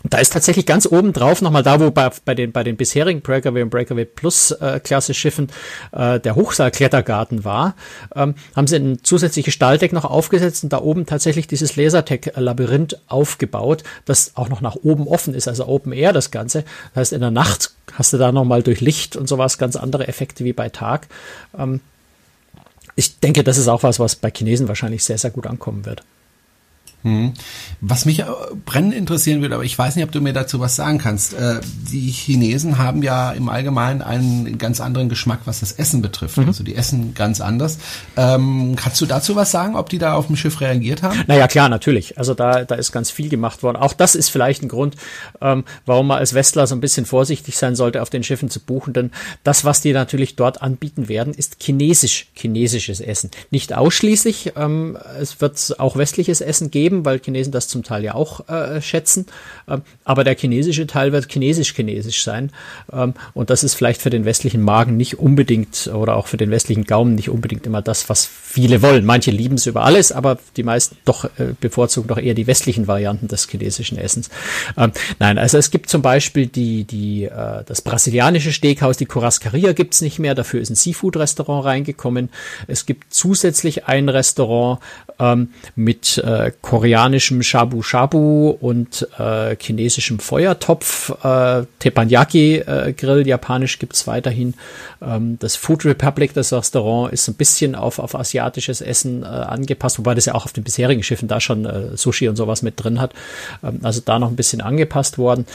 Da 0.10 0.18
ist 0.18 0.34
tatsächlich 0.34 0.66
ganz 0.66 0.86
oben 0.86 1.14
drauf, 1.14 1.42
nochmal 1.42 1.64
da, 1.64 1.80
wo 1.80 1.90
bei, 1.90 2.12
bei, 2.26 2.36
den, 2.36 2.52
bei 2.52 2.64
den 2.66 2.76
bisherigen 2.76 3.22
Breakaway 3.22 3.62
und 3.62 3.70
Breakaway 3.70 4.04
Plus 4.04 4.52
äh, 4.52 4.82
Klasse 4.84 5.14
Schiffen 5.14 5.48
äh, 5.94 6.20
der 6.20 6.36
Hochseilklettergarten 6.36 7.46
war, 7.46 7.76
ähm, 8.14 8.36
haben 8.54 8.68
sie 8.68 8.76
ein 8.76 9.00
zusätzliches 9.02 9.54
Stahldeck 9.54 9.94
noch 9.94 10.04
aufgesetzt 10.04 10.66
und 10.66 10.74
da 10.74 10.82
oben 10.82 11.06
tatsächlich 11.06 11.48
dieses 11.48 11.78
Lasertech-Labyrinth 11.78 12.98
aufgebaut, 13.08 13.84
das 14.04 14.34
auch 14.36 14.50
noch 14.50 14.60
nach 14.60 14.76
oben 14.76 15.08
offen 15.08 15.34
ist, 15.34 15.48
also 15.48 15.68
Open 15.68 15.94
Air 15.94 16.12
das 16.12 16.32
Ganze. 16.32 16.66
Das 16.94 17.02
heißt, 17.02 17.14
in 17.14 17.22
der 17.22 17.32
Nacht 17.32 17.72
hast 17.94 18.12
du 18.12 18.18
da 18.18 18.34
nochmal 18.34 18.62
durch 18.62 18.82
Licht 18.82 19.16
und 19.16 19.30
sowas 19.30 19.58
ganz 19.58 19.78
andere 19.78 20.10
Effekte 20.10 20.44
wie 20.44 20.54
bei 20.54 20.68
Tag. 20.68 21.08
Ähm, 21.58 21.80
ich 22.96 23.20
denke, 23.20 23.46
das 23.46 23.58
ist 23.58 23.70
auch 23.70 23.84
was, 23.84 24.00
was 24.00 24.18
bei 24.18 24.30
Chinesen 24.30 24.68
wahrscheinlich 24.68 25.04
sehr, 25.06 25.18
sehr 25.18 25.32
gut 25.32 25.48
ankommen 25.48 25.86
wird. 25.86 26.04
Hm. 27.04 27.34
Was 27.82 28.06
mich 28.06 28.20
äh, 28.20 28.26
brennend 28.66 28.94
interessieren 28.94 29.42
würde, 29.42 29.56
aber 29.56 29.66
ich 29.66 29.78
weiß 29.78 29.98
nicht, 29.98 30.06
ob 30.06 30.12
du 30.14 30.22
mir 30.22 30.32
dazu 30.32 30.62
was 30.62 30.78
sagen 30.78 31.00
kannst. 31.00 31.34
Äh, 31.34 31.60
die 31.92 32.10
Chinesen 32.12 32.78
haben 32.78 33.04
ja 33.04 33.32
im 33.32 33.50
Allgemeinen 33.50 34.02
einen 34.02 34.58
ganz 34.58 34.80
anderen 34.80 35.10
Geschmack, 35.10 35.42
was 35.44 35.60
das 35.60 35.74
Essen 35.74 36.02
betrifft. 36.02 36.38
Mhm. 36.38 36.48
Also 36.48 36.64
die 36.64 36.76
essen 36.76 37.14
ganz 37.14 37.42
anders. 37.42 37.78
Ähm, 38.16 38.76
kannst 38.78 39.02
du 39.02 39.06
dazu 39.06 39.36
was 39.36 39.52
sagen, 39.52 39.76
ob 39.76 39.90
die 39.90 39.98
da 39.98 40.14
auf 40.14 40.28
dem 40.28 40.38
Schiff 40.38 40.62
reagiert 40.62 41.04
haben? 41.04 41.20
Naja, 41.28 41.48
klar, 41.48 41.68
natürlich. 41.68 42.18
Also 42.18 42.34
da, 42.34 42.64
da 42.64 42.76
ist 42.76 42.94
ganz 42.94 43.12
viel 43.12 43.28
gemacht 43.28 43.64
worden. 43.64 43.78
Auch 43.78 43.94
das 43.94 44.16
ist 44.16 44.30
vielleicht 44.30 44.64
ein 44.64 44.70
Grund, 44.70 44.96
ähm, 45.42 45.66
warum 45.86 46.08
man 46.08 46.20
als 46.20 46.34
Westler 46.34 46.68
so 46.68 46.76
ein 46.76 46.82
bisschen 46.82 47.06
vorsichtig 47.06 47.58
sein 47.58 47.76
sollte, 47.76 48.02
auf 48.02 48.10
den 48.10 48.24
Schiffen 48.24 48.50
zu 48.50 48.62
buchen. 48.62 48.94
Denn 48.94 49.12
das, 49.44 49.66
was 49.66 49.82
die 49.82 49.92
natürlich 49.92 50.38
dort 50.38 50.62
anbieten 50.62 51.10
werden, 51.10 51.34
ist 51.34 51.58
chinesisch, 51.62 52.28
chinesisches 52.34 53.02
Essen. 53.02 53.30
Nicht 53.52 53.74
ausschließlich. 53.74 54.54
Ähm, 54.56 54.98
es 55.20 55.42
wird 55.42 55.76
auch 55.80 55.98
westliches 55.98 56.40
Essen 56.40 56.72
geben 56.72 56.93
geben, 56.94 57.06
weil 57.06 57.20
Chinesen 57.20 57.52
das 57.52 57.68
zum 57.68 57.84
Teil 57.84 58.04
ja 58.04 58.14
auch 58.14 58.48
äh, 58.48 58.82
schätzen. 58.82 59.26
Ähm, 59.68 59.82
aber 60.04 60.24
der 60.24 60.36
chinesische 60.36 60.88
Teil 60.88 61.12
wird 61.12 61.32
chinesisch-chinesisch 61.32 62.24
sein. 62.24 62.52
Ähm, 62.92 63.14
und 63.34 63.50
das 63.50 63.64
ist 63.64 63.76
vielleicht 63.76 64.02
für 64.02 64.10
den 64.10 64.26
westlichen 64.26 64.62
Magen 64.62 64.98
nicht 64.98 65.20
unbedingt 65.20 65.90
oder 65.94 66.16
auch 66.16 66.28
für 66.28 66.38
den 66.38 66.52
westlichen 66.52 66.84
Gaumen 66.86 67.16
nicht 67.16 67.30
unbedingt 67.30 67.66
immer 67.66 67.82
das, 67.82 68.10
was 68.10 68.26
viele 68.26 68.82
wollen. 68.82 69.06
Manche 69.06 69.32
lieben 69.32 69.56
es 69.56 69.66
über 69.66 69.84
alles, 69.84 70.12
aber 70.12 70.38
die 70.58 70.64
meisten 70.64 70.98
doch 71.06 71.26
äh, 71.26 71.54
bevorzugen 71.60 72.08
doch 72.08 72.18
eher 72.18 72.34
die 72.34 72.48
westlichen 72.48 72.88
Varianten 72.88 73.28
des 73.28 73.48
chinesischen 73.50 73.98
Essens. 73.98 74.30
Ähm, 74.78 74.92
nein, 75.20 75.38
also 75.38 75.58
es 75.58 75.72
gibt 75.72 75.90
zum 75.90 76.02
Beispiel 76.02 76.48
die, 76.48 76.84
die, 76.84 77.26
äh, 77.26 77.64
das 77.66 77.82
brasilianische 77.82 78.52
Steakhaus, 78.52 78.98
die 78.98 79.06
Churrascaria 79.06 79.74
gibt's 79.74 80.02
nicht 80.02 80.20
mehr. 80.20 80.36
Dafür 80.36 80.62
ist 80.62 80.70
ein 80.70 80.76
Seafood-Restaurant 80.76 81.66
reingekommen. 81.66 82.30
Es 82.68 82.86
gibt 82.86 83.14
zusätzlich 83.14 83.86
ein 83.86 84.10
Restaurant 84.10 84.80
ähm, 85.20 85.50
mit 85.76 86.18
äh, 86.18 86.52
koreanischem 86.84 87.42
Shabu 87.42 87.82
Shabu 87.82 88.50
und 88.60 89.08
äh, 89.18 89.56
chinesischem 89.56 90.20
Feuertopf, 90.20 91.12
äh, 91.24 91.64
Teppanyaki 91.80 92.58
äh, 92.58 92.92
Grill, 92.92 93.26
japanisch 93.26 93.80
gibt's 93.80 94.06
weiterhin. 94.06 94.54
Ähm, 95.02 95.40
das 95.40 95.56
Food 95.56 95.86
Republic, 95.86 96.34
das 96.34 96.52
Restaurant, 96.52 97.14
ist 97.14 97.30
ein 97.30 97.36
bisschen 97.36 97.76
auf, 97.76 98.00
auf 98.00 98.16
asiatisches 98.16 98.82
Essen 98.82 99.24
äh, 99.24 99.28
angepasst, 99.28 99.98
wobei 99.98 100.14
das 100.14 100.26
ja 100.26 100.36
auch 100.36 100.44
auf 100.44 100.52
den 100.52 100.66
bisherigen 100.66 101.04
Schiffen 101.04 101.30
da 101.30 101.40
schon 101.40 101.66
äh, 101.66 101.96
Sushi 101.96 102.28
und 102.28 102.36
sowas 102.36 102.64
mit 102.64 102.74
drin 102.84 103.00
hat. 103.00 103.14
Ähm, 103.64 103.80
also 103.82 104.02
da 104.04 104.20
noch 104.20 104.28
ein 104.28 104.36
bisschen 104.36 104.60
angepasst 104.60 105.18
worden. 105.18 105.46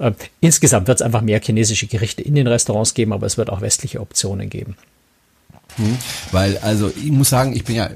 Ähm, 0.00 0.16
insgesamt 0.40 0.88
wird 0.88 0.98
es 0.98 1.02
einfach 1.02 1.20
mehr 1.20 1.40
chinesische 1.40 1.86
Gerichte 1.86 2.22
in 2.22 2.34
den 2.34 2.48
Restaurants 2.48 2.94
geben, 2.94 3.12
aber 3.12 3.26
es 3.26 3.38
wird 3.38 3.50
auch 3.50 3.60
westliche 3.60 4.00
Optionen 4.00 4.50
geben. 4.50 4.74
Hm, 5.76 5.96
weil, 6.32 6.58
also 6.58 6.92
ich 7.02 7.10
muss 7.10 7.30
sagen, 7.30 7.54
ich 7.54 7.64
bin 7.64 7.76
ja 7.76 7.88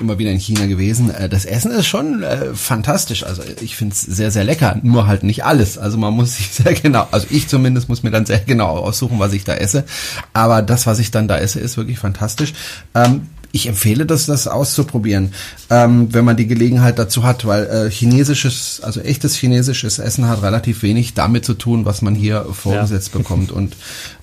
immer 0.00 0.18
wieder 0.18 0.30
in 0.30 0.38
China 0.38 0.66
gewesen. 0.66 1.10
Äh, 1.10 1.28
das 1.28 1.44
Essen 1.44 1.70
ist 1.70 1.86
schon 1.86 2.22
äh, 2.22 2.54
fantastisch. 2.54 3.24
Also 3.24 3.42
ich 3.60 3.76
finde 3.76 3.94
es 3.94 4.00
sehr, 4.00 4.30
sehr 4.30 4.44
lecker. 4.44 4.78
Nur 4.82 5.06
halt 5.06 5.22
nicht 5.22 5.44
alles. 5.44 5.78
Also 5.78 5.96
man 5.96 6.14
muss 6.14 6.36
sich 6.36 6.48
sehr 6.50 6.74
genau, 6.74 7.06
also 7.10 7.26
ich 7.30 7.48
zumindest 7.48 7.88
muss 7.88 8.02
mir 8.02 8.10
dann 8.10 8.26
sehr 8.26 8.40
genau 8.40 8.76
aussuchen, 8.78 9.18
was 9.18 9.32
ich 9.32 9.44
da 9.44 9.54
esse. 9.54 9.84
Aber 10.32 10.62
das, 10.62 10.86
was 10.86 10.98
ich 10.98 11.10
dann 11.10 11.28
da 11.28 11.38
esse, 11.38 11.60
ist 11.60 11.76
wirklich 11.76 11.98
fantastisch. 11.98 12.52
Ähm, 12.94 13.28
ich 13.52 13.66
empfehle 13.66 14.06
das, 14.06 14.26
das 14.26 14.46
auszuprobieren, 14.46 15.32
ähm, 15.70 16.12
wenn 16.14 16.24
man 16.24 16.36
die 16.36 16.46
Gelegenheit 16.46 16.98
dazu 16.98 17.24
hat, 17.24 17.46
weil 17.46 17.66
äh, 17.66 17.90
chinesisches, 17.90 18.80
also 18.82 19.00
echtes 19.00 19.34
chinesisches 19.34 19.98
Essen 19.98 20.28
hat 20.28 20.42
relativ 20.42 20.82
wenig 20.82 21.14
damit 21.14 21.44
zu 21.44 21.54
tun, 21.54 21.84
was 21.84 22.00
man 22.00 22.14
hier 22.14 22.46
vorgesetzt 22.52 23.10
ja. 23.12 23.18
bekommt. 23.18 23.50
Und 23.50 23.76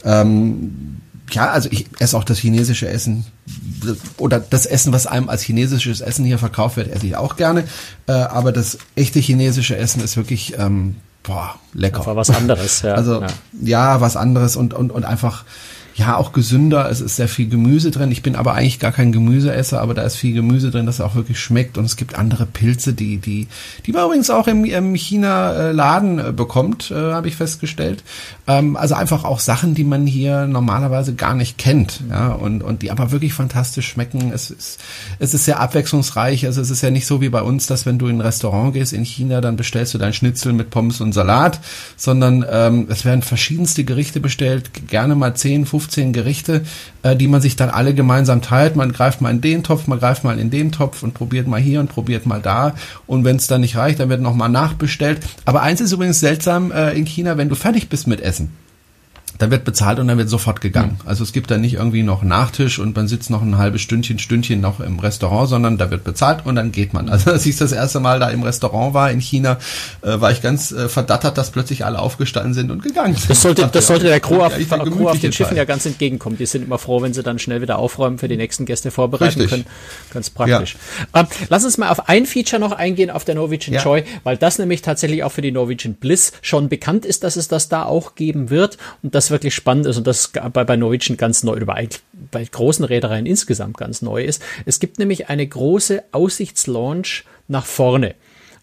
ähm, 0.06 1.02
ja, 1.32 1.50
also 1.50 1.70
ich 1.72 1.88
esse 2.00 2.18
auch 2.18 2.24
das 2.24 2.38
chinesische 2.38 2.88
Essen 2.88 3.26
oder 4.18 4.40
das 4.40 4.66
Essen, 4.66 4.94
was 4.94 5.08
einem 5.08 5.30
als 5.30 5.42
chinesisches 5.42 6.02
Essen 6.02 6.26
hier 6.26 6.38
verkauft 6.38 6.78
wird, 6.78 6.90
esse 6.90 7.06
ich 7.06 7.16
auch 7.16 7.36
gerne. 7.36 7.66
Äh, 8.08 8.14
aber 8.14 8.52
das 8.52 8.78
echte 8.96 9.20
chinesische 9.20 9.76
Essen 9.76 10.02
ist 10.04 10.16
wirklich 10.18 10.58
ähm, 10.58 10.96
boah, 11.24 11.56
lecker. 11.74 12.06
War 12.06 12.16
was 12.16 12.30
anderes, 12.30 12.82
ja. 12.82 12.94
Also 12.94 13.22
ja, 13.22 13.28
ja 13.62 14.02
was 14.02 14.16
anderes 14.16 14.56
und, 14.56 14.74
und, 14.74 14.92
und 14.92 15.06
einfach 15.06 15.44
ja 15.98 16.16
auch 16.16 16.32
gesünder. 16.32 16.90
Es 16.90 17.02
ist 17.02 17.16
sehr 17.16 17.28
viel 17.28 17.50
Gemüse 17.50 17.90
drin. 17.90 18.12
Ich 18.12 18.22
bin 18.22 18.36
aber 18.36 18.54
eigentlich 18.54 18.80
gar 18.80 18.92
kein 18.92 19.12
Gemüseesser, 19.12 19.82
aber 19.82 19.96
da 19.96 20.04
ist 20.04 20.16
viel 20.16 20.34
Gemüse 20.34 20.70
drin, 20.70 20.86
das 20.86 21.02
auch 21.02 21.16
wirklich 21.16 21.40
schmeckt. 21.40 21.78
Und 21.78 21.86
es 21.86 21.96
gibt 21.96 22.16
andere 22.16 22.46
Pilze, 22.46 22.94
die 22.94 23.18
die 23.18 23.48
die 23.86 23.92
man 23.92 24.06
übrigens 24.06 24.30
auch 24.30 24.48
im, 24.48 24.64
im 24.64 24.94
China 24.94 25.72
Laden 25.72 26.20
äh, 26.20 26.32
bekommt, 26.32 26.92
äh, 26.92 26.96
habe 26.96 27.28
ich 27.28 27.36
festgestellt. 27.36 28.04
Ähm, 28.46 28.78
also 28.78 28.94
einfach 28.94 29.24
auch 29.24 29.40
Sachen, 29.40 29.74
die 29.74 29.84
man 29.84 30.06
hier 30.06 30.46
normalerweise 30.46 31.16
gar 31.16 31.34
nicht 31.34 31.58
kennt, 31.58 32.02
ja 32.10 32.28
und 32.28 32.62
und 32.62 32.84
die 32.84 32.92
aber 32.92 33.12
wirklich 33.12 33.34
fantastisch 33.34 33.88
schmecken. 33.88 34.32
Es 34.32 34.52
ist 34.52 34.80
es 35.18 35.34
ist 35.34 35.46
sehr 35.46 35.60
abwechslungsreich. 35.60 36.46
Also 36.46 36.62
es 36.62 36.70
ist 36.70 36.84
ja 36.84 36.92
nicht 36.92 37.08
so 37.08 37.22
wie 37.22 37.30
bei 37.30 37.42
uns, 37.42 37.66
dass 37.66 37.88
wenn 37.88 37.98
du 37.98 38.08
in 38.08 38.18
ein 38.18 38.22
Restaurant 38.22 38.74
gehst 38.74 38.94
in 38.94 39.04
China, 39.04 39.42
dann 39.42 39.56
bestellst 39.56 39.96
du 39.96 39.98
dein 39.98 40.14
Schnitzel 40.14 40.54
mit 40.54 40.70
Pommes 40.70 41.02
und 41.02 41.14
Salat, 41.14 41.60
sondern 41.96 42.46
ähm, 42.48 42.86
es 42.90 43.04
werden 43.04 43.24
verschiedenste 43.24 43.84
Gerichte 43.84 44.20
bestellt, 44.20 44.70
gerne 44.88 45.16
mal 45.16 45.36
10, 45.36 45.66
15 45.66 45.87
15 45.88 46.14
Gerichte, 46.14 46.64
äh, 47.04 47.16
die 47.16 47.28
man 47.28 47.42
sich 47.42 47.56
dann 47.56 47.70
alle 47.70 47.94
gemeinsam 47.94 48.42
teilt. 48.42 48.76
Man 48.76 48.92
greift 48.92 49.22
mal 49.22 49.32
in 49.32 49.42
den 49.42 49.64
Topf, 49.64 49.88
man 49.88 50.00
greift 50.00 50.24
mal 50.24 50.38
in 50.38 50.50
den 50.50 50.72
Topf 50.72 51.04
und 51.04 51.14
probiert 51.14 51.48
mal 51.48 51.60
hier 51.60 51.80
und 51.80 51.88
probiert 51.88 52.26
mal 52.26 52.42
da. 52.42 52.76
Und 53.08 53.24
wenn 53.24 53.38
es 53.38 53.48
dann 53.48 53.62
nicht 53.62 53.78
reicht, 53.78 54.00
dann 54.00 54.10
wird 54.10 54.22
nochmal 54.22 54.50
nachbestellt. 54.50 55.20
Aber 55.46 55.62
eins 55.62 55.82
ist 55.82 55.92
übrigens 55.92 56.20
seltsam 56.20 56.72
äh, 56.72 56.92
in 56.92 57.06
China, 57.06 57.38
wenn 57.38 57.50
du 57.50 57.56
fertig 57.56 57.90
bist 57.90 58.08
mit 58.08 58.22
Essen 58.22 58.52
dann 59.40 59.52
wird 59.52 59.64
bezahlt 59.66 60.00
und 60.00 60.08
dann 60.08 60.18
wird 60.18 60.30
sofort 60.30 60.62
gegangen. 60.62 61.00
Also 61.06 61.24
es 61.24 61.32
gibt 61.34 61.52
da 61.52 61.58
nicht 61.58 61.76
irgendwie 61.76 62.04
noch 62.04 62.24
Nachtisch 62.24 62.80
und 62.80 62.96
man 62.96 63.08
sitzt 63.08 63.30
noch 63.30 63.42
ein 63.42 63.58
halbes 63.58 63.82
Stündchen, 63.82 64.20
Stündchen 64.20 64.62
noch 64.62 64.80
im 64.80 65.00
Restaurant, 65.00 65.48
sondern 65.50 65.78
da 65.78 65.92
wird 65.92 66.04
bezahlt 66.04 66.46
und 66.46 66.56
dann 66.56 66.72
geht 66.72 66.94
man. 66.94 67.10
Also 67.10 67.32
als 67.32 67.46
ich 67.46 67.58
das 67.58 67.72
erste 67.72 68.00
Mal 68.00 68.20
da 68.20 68.30
im 68.30 68.44
Restaurant 68.44 68.94
war 68.94 69.12
in 69.12 69.20
China, 69.20 69.58
äh, 70.02 70.20
war 70.20 70.32
ich 70.32 70.42
ganz 70.42 70.72
äh, 70.72 70.90
verdattert, 70.90 71.38
dass 71.38 71.52
plötzlich 71.52 71.86
alle 71.86 72.00
aufgestanden 72.00 72.54
sind 72.54 72.72
und 72.72 72.82
gegangen 72.84 73.16
sind. 73.16 73.30
Das 73.30 73.42
sollte, 73.42 73.68
das 73.72 73.88
sollte 73.88 74.06
der 74.06 74.20
Crew 74.20 74.42
auf, 74.42 74.58
Ja, 74.60 74.78
Crew 74.78 75.08
auf 75.10 75.20
den 75.20 75.32
Schiffen 75.32 75.50
Zeit. 75.52 75.58
ja 75.58 75.66
ganz 75.66 75.86
entgegenkommen. 75.86 76.38
Die 76.38 76.46
sind 76.46 76.64
immer 76.64 76.78
froh, 76.78 77.02
wenn 77.02 77.14
sie 77.14 77.24
dann 77.24 77.40
schnell 77.40 77.62
wieder 77.62 77.78
aufräumen, 77.80 78.18
für 78.18 78.28
die 78.28 78.38
nächsten 78.38 78.66
Gäste 78.66 78.92
vorbereiten 78.92 79.40
Richtig. 79.42 79.50
können. 79.50 79.66
Ganz 80.14 80.30
praktisch. 80.30 80.76
Ähm, 81.14 81.28
lass 81.50 81.64
uns 81.66 81.78
mal 81.78 81.90
auf 81.90 82.10
ein 82.10 82.26
Feature 82.26 82.60
noch 82.60 82.72
eingehen 82.72 83.10
auf 83.10 83.26
der 83.26 83.36
Norwegian 83.36 83.74
Ja. 83.76 83.84
Joy, 83.84 84.04
weil 84.24 84.38
das 84.38 84.58
nämlich 84.60 84.82
tatsächlich 84.82 85.24
auch 85.24 85.32
für 85.32 85.42
die 85.42 85.52
Norwegian 85.52 85.94
Bliss 85.96 86.34
schon 86.42 86.70
bekannt 86.70 87.06
ist, 87.06 87.24
dass 87.24 87.36
es 87.36 87.48
das 87.48 87.70
da 87.70 87.84
auch 87.84 88.16
geben 88.16 88.50
wird 88.50 88.78
und 89.04 89.14
das 89.16 89.27
wirklich 89.32 89.56
spannend 89.56 89.86
ist 89.86 89.98
und 89.98 90.08
das 90.08 90.32
bei, 90.54 90.64
bei 90.64 90.76
Norwegian 90.76 91.18
ganz 91.18 91.44
neu 91.44 91.54
oder 91.54 91.66
bei, 91.66 91.90
bei 92.32 92.44
großen 92.44 92.86
Reedereien 92.86 93.26
insgesamt 93.26 93.78
ganz 93.78 94.02
neu 94.02 94.24
ist. 94.24 94.42
Es 94.66 94.80
gibt 94.80 95.00
nämlich 95.00 95.30
eine 95.30 95.46
große 95.46 96.04
Aussichtslaunch 96.12 97.24
nach 97.48 97.66
vorne. 97.66 98.16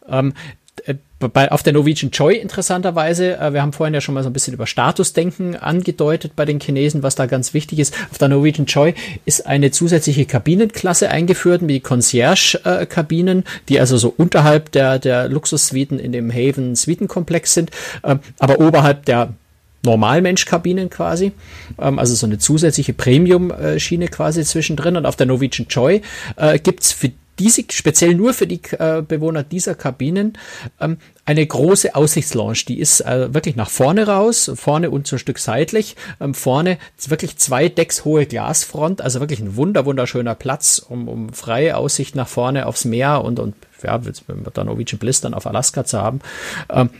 Ähm, 0.08 0.34
äh, 0.86 0.94
bei, 1.32 1.50
auf 1.50 1.62
der 1.62 1.72
Norwegian 1.72 2.10
Joy 2.10 2.36
interessanterweise, 2.36 3.38
äh, 3.38 3.52
wir 3.52 3.62
haben 3.62 3.72
vorhin 3.72 3.94
ja 3.94 4.00
schon 4.00 4.14
mal 4.14 4.22
so 4.22 4.28
ein 4.28 4.32
bisschen 4.32 4.52
über 4.52 4.66
Statusdenken 4.66 5.56
angedeutet 5.56 6.32
bei 6.36 6.44
den 6.44 6.60
Chinesen, 6.60 7.02
was 7.02 7.14
da 7.14 7.26
ganz 7.26 7.54
wichtig 7.54 7.78
ist. 7.78 7.94
Auf 8.10 8.18
der 8.18 8.28
Norwegian 8.28 8.66
Joy 8.66 8.94
ist 9.24 9.46
eine 9.46 9.70
zusätzliche 9.70 10.26
Kabinenklasse 10.26 11.10
eingeführt, 11.10 11.62
wie 11.64 11.80
Concierge-Kabinen, 11.80 13.44
die 13.68 13.80
also 13.80 13.96
so 13.96 14.12
unterhalb 14.14 14.72
der, 14.72 14.98
der 14.98 15.28
Luxussuiten 15.28 15.98
in 15.98 16.12
dem 16.12 16.30
Haven-Suitenkomplex 16.30 17.54
sind, 17.54 17.70
ähm, 18.02 18.20
aber 18.38 18.60
oberhalb 18.60 19.06
der 19.06 19.32
Normalmensch-Kabinen 19.84 20.90
quasi, 20.90 21.32
ähm, 21.78 21.98
also 21.98 22.14
so 22.14 22.26
eine 22.26 22.38
zusätzliche 22.38 22.92
Premium-Schiene 22.92 24.08
quasi 24.08 24.44
zwischendrin. 24.44 24.96
Und 24.96 25.06
auf 25.06 25.16
der 25.16 25.26
Norwegian 25.26 25.68
Joy 25.68 26.02
äh, 26.36 26.58
gibt's 26.58 26.92
für 26.92 27.12
diese, 27.38 27.64
speziell 27.70 28.14
nur 28.14 28.32
für 28.32 28.46
die 28.46 28.60
äh, 28.78 29.02
Bewohner 29.02 29.42
dieser 29.42 29.74
Kabinen, 29.74 30.38
ähm, 30.80 30.98
eine 31.24 31.44
große 31.46 31.94
Aussichtslounge. 31.94 32.54
Die 32.68 32.78
ist 32.78 33.00
äh, 33.00 33.32
wirklich 33.32 33.56
nach 33.56 33.70
vorne 33.70 34.06
raus, 34.06 34.50
vorne 34.54 34.90
und 34.90 35.06
so 35.06 35.16
ein 35.16 35.18
Stück 35.18 35.38
seitlich. 35.38 35.96
Ähm, 36.20 36.34
vorne 36.34 36.78
wirklich 37.06 37.36
zwei 37.38 37.68
Decks 37.68 38.04
hohe 38.04 38.26
Glasfront, 38.26 39.00
also 39.00 39.20
wirklich 39.20 39.40
ein 39.40 39.56
wunder, 39.56 39.84
wunderschöner 39.84 40.34
Platz, 40.34 40.78
um, 40.78 41.08
um 41.08 41.32
freie 41.32 41.76
Aussicht 41.76 42.14
nach 42.14 42.28
vorne 42.28 42.66
aufs 42.66 42.84
Meer 42.84 43.24
und, 43.24 43.40
und 43.40 43.54
ja, 43.82 43.98
mit 43.98 44.56
der 44.56 44.64
Norwegian 44.64 44.98
Bliss 44.98 45.20
dann 45.20 45.34
auf 45.34 45.46
Alaska 45.46 45.84
zu 45.84 46.00
haben. 46.00 46.20
Ähm, 46.70 46.90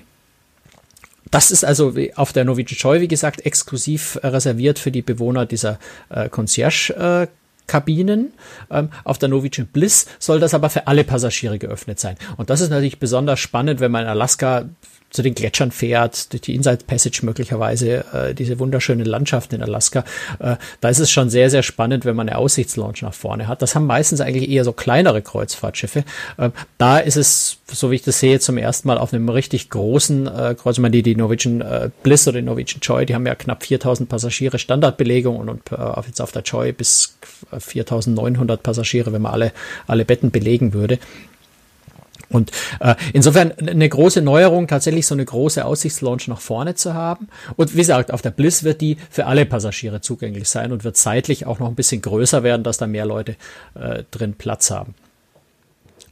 das 1.35 1.51
ist 1.51 1.65
also 1.65 1.93
auf 2.15 2.33
der 2.33 2.45
Norwegian 2.45 2.79
Joy, 2.79 3.01
wie 3.01 3.09
gesagt, 3.09 3.45
exklusiv 3.45 4.21
äh, 4.23 4.29
reserviert 4.29 4.79
für 4.79 4.93
die 4.93 5.03
Bewohner 5.03 5.47
dieser 5.47 5.81
äh, 6.09 6.29
Concierge- 6.29 6.93
äh, 6.93 7.27
Kabinen. 7.67 8.35
Ähm, 8.71 8.91
auf 9.05 9.19
der 9.19 9.31
Norwegian 9.31 9.67
Bliss 9.67 10.07
soll 10.21 10.39
das 10.39 10.55
aber 10.55 10.71
für 10.71 10.87
alle 10.87 11.03
Passagiere 11.03 11.59
geöffnet 11.59 11.99
sein. 11.99 12.17
Und 12.37 12.51
das 12.51 12.61
ist 12.61 12.69
natürlich 12.69 12.99
besonders 12.99 13.41
spannend, 13.41 13.81
wenn 13.81 13.91
man 13.91 14.03
in 14.03 14.11
Alaska 14.11 14.69
zu 15.15 15.23
den 15.23 15.35
Gletschern 15.35 15.71
fährt, 15.71 16.33
durch 16.33 16.43
die 16.43 16.57
Inside 16.57 16.85
Passage 16.89 17.21
möglicherweise, 17.23 18.05
äh, 18.13 18.35
diese 18.35 18.59
wunderschönen 18.59 19.07
Landschaften 19.07 19.55
in 19.55 19.63
Alaska. 19.63 20.05
Äh, 20.41 20.57
da 20.81 20.89
ist 20.89 20.99
es 20.99 21.13
schon 21.13 21.31
sehr, 21.31 21.51
sehr 21.51 21.63
spannend, 21.63 22.05
wenn 22.05 22.17
man 22.17 22.29
eine 22.29 22.37
Aussichtslaunch 22.37 23.01
nach 23.03 23.15
vorne 23.15 23.47
hat. 23.47 23.63
Das 23.63 23.77
haben 23.77 23.87
meistens 23.87 24.21
eigentlich 24.21 24.51
eher 24.51 24.65
so 24.65 24.73
kleinere 24.73 25.23
Kreuzfahrtschiffe. 25.23 26.03
Äh, 26.37 26.51
da 26.79 26.99
ist 26.99 27.17
es, 27.17 27.59
so 27.71 27.93
wie 27.93 27.95
ich 27.95 28.03
das 28.03 28.19
sehe, 28.19 28.41
zum 28.41 28.59
ersten 28.59 28.89
Mal 28.89 28.99
auf 28.99 29.15
einem 29.15 29.29
richtig 29.29 29.71
großen 29.71 30.27
äh, 30.27 30.57
Kreuz, 30.59 30.79
ich 30.79 30.83
meine, 30.83 30.91
die, 30.91 31.05
die 31.05 31.15
Norwegian 31.15 31.61
äh, 31.61 31.91
Bliss 32.03 32.27
oder 32.27 32.41
die 32.41 32.47
Norwegian 32.47 32.81
Joy, 32.83 33.07
die 33.07 33.15
haben 33.15 33.25
ja 33.25 33.37
knapp 33.37 33.65
4000 33.65 34.09
Passagiere 34.09 34.59
Standardbelegung 34.59 35.37
und, 35.37 35.49
und 35.49 35.71
äh, 35.71 36.01
jetzt 36.09 36.21
auf 36.21 36.33
der 36.33 36.43
Joy 36.43 36.73
bis 36.73 37.17
4900 37.57 38.61
Passagiere, 38.65 39.13
wenn 39.13 39.23
man 39.23 39.33
alle, 39.33 39.53
alle 39.87 40.05
Betten 40.05 40.33
belegen 40.33 40.73
würde. 40.73 40.99
Und 42.35 42.51
äh, 42.81 42.97
insofern 43.13 43.53
eine 43.53 43.89
große 43.89 44.21
Neuerung, 44.21 44.67
tatsächlich 44.67 45.07
so 45.07 45.15
eine 45.15 45.25
große 45.25 45.65
Aussichtslaunch 45.65 46.27
nach 46.27 46.41
vorne 46.41 46.75
zu 46.75 46.95
haben. 46.95 47.29
Und 47.57 47.75
wie 47.75 47.79
gesagt, 47.79 48.13
auf 48.13 48.23
der 48.23 48.33
Bliss 48.33 48.65
wird 48.65 48.81
die 48.81 48.97
für 49.09 49.27
alle 49.27 49.47
Passagiere 49.47 50.01
zugänglich 50.01 50.49
sein 50.49 50.73
und 50.73 50.83
wird 50.83 50.97
zeitlich 50.97 51.47
auch 51.47 51.61
noch 51.61 51.69
ein 51.69 51.77
bisschen 51.77 52.03
größer 52.03 52.43
werden, 52.43 52.65
dass 52.65 52.79
da 52.79 52.89
mehr 52.89 53.07
Leute 53.07 53.37
äh, 53.75 54.03
drin 54.11 54.35
Platz 54.35 54.71
haben. 54.71 54.95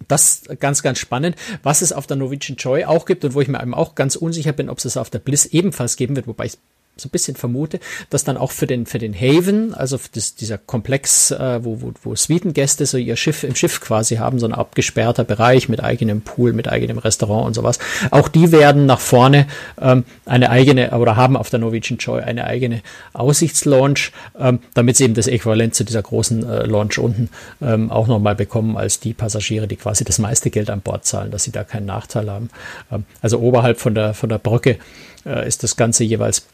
Das 0.09 0.43
ganz, 0.61 0.83
ganz 0.83 0.99
spannend. 0.99 1.37
Was 1.63 1.83
es 1.83 1.93
auf 1.93 2.07
der 2.07 2.17
Norwegian 2.17 2.57
Joy 2.57 2.85
auch 2.85 3.05
gibt 3.05 3.25
und 3.25 3.35
wo 3.35 3.41
ich 3.41 3.49
mir 3.49 3.61
eben 3.61 3.75
auch 3.75 3.95
ganz 3.95 4.17
unsicher 4.17 4.53
bin, 4.53 4.69
ob 4.69 4.79
es 4.79 4.85
es 4.85 4.97
auf 4.97 5.11
der 5.11 5.19
Bliss 5.19 5.47
ebenfalls 5.47 5.97
geben 5.97 6.17
wird, 6.17 6.27
wobei 6.27 6.47
ich 6.47 6.59
so 6.97 7.09
ein 7.09 7.11
bisschen 7.11 7.37
vermute, 7.37 7.81
dass 8.11 8.25
dann 8.25 8.37
auch 8.37 8.51
für 8.51 8.67
den 8.67 8.85
für 8.85 8.99
den 8.99 9.15
Haven, 9.15 9.73
also 9.73 9.99
das, 10.13 10.35
dieser 10.35 10.59
Komplex, 10.59 11.31
äh, 11.31 11.65
wo, 11.65 11.81
wo, 11.81 11.93
wo 12.03 12.15
Suitengäste 12.15 12.85
so 12.85 12.99
ihr 12.99 13.17
Schiff 13.17 13.45
im 13.45 13.55
Schiff 13.55 13.81
quasi 13.81 14.17
haben, 14.17 14.39
so 14.39 14.47
ein 14.47 14.53
abgesperrter 14.53 15.25
Bereich 15.25 15.71
mit 15.71 15.83
eigenem 15.83 16.21
Pool, 16.21 16.53
mit 16.53 16.69
eigenem 16.69 16.99
Restaurant 16.99 17.47
und 17.47 17.55
sowas. 17.55 17.79
Auch 18.11 18.29
die 18.29 18.53
werden 18.53 18.85
nach 18.85 19.01
vorne 19.01 19.47
ähm, 19.81 20.05
eine 20.27 20.51
eigene 20.51 20.91
oder 20.91 21.17
haben 21.17 21.39
auf 21.39 21.49
der 21.49 21.61
Norwegian 21.61 21.97
Joy 21.99 22.21
eine 22.21 22.45
eigene 22.45 22.83
Aussichtslaunch, 23.15 24.13
ähm, 24.39 24.61
damit 24.75 24.99
sie 24.99 25.05
eben 25.05 25.15
das 25.15 25.29
Äquivalent 25.29 25.75
zu 25.75 25.85
dieser 25.85 26.03
großen 26.03 26.47
äh, 26.47 26.67
Launch 26.67 26.99
unten 26.99 27.31
ähm, 27.63 27.91
auch 27.91 28.07
nochmal 28.07 28.35
bekommen 28.35 28.77
als 28.77 29.01
die 29.01 29.15
Passagiere, 29.15 29.67
die 29.67 29.77
quasi 29.77 30.05
das 30.05 30.19
meiste 30.19 30.51
Geld 30.51 30.69
an 30.69 30.83
Bord 30.83 31.07
zahlen, 31.07 31.31
dass 31.31 31.45
sie 31.45 31.53
da 31.53 31.65
keinen 31.65 31.87
Nachteil 31.87 32.31
haben. 32.31 32.51
Ähm, 32.91 33.05
also 33.23 33.39
oberhalb 33.39 33.81
von 33.81 33.95
der 33.95 34.13
von 34.13 34.29
der 34.29 34.39
Brücke 34.39 34.79
äh, 35.25 35.47
ist 35.47 35.63
das 35.63 35.77
Ganze 35.77 36.05
jeweils 36.05 36.47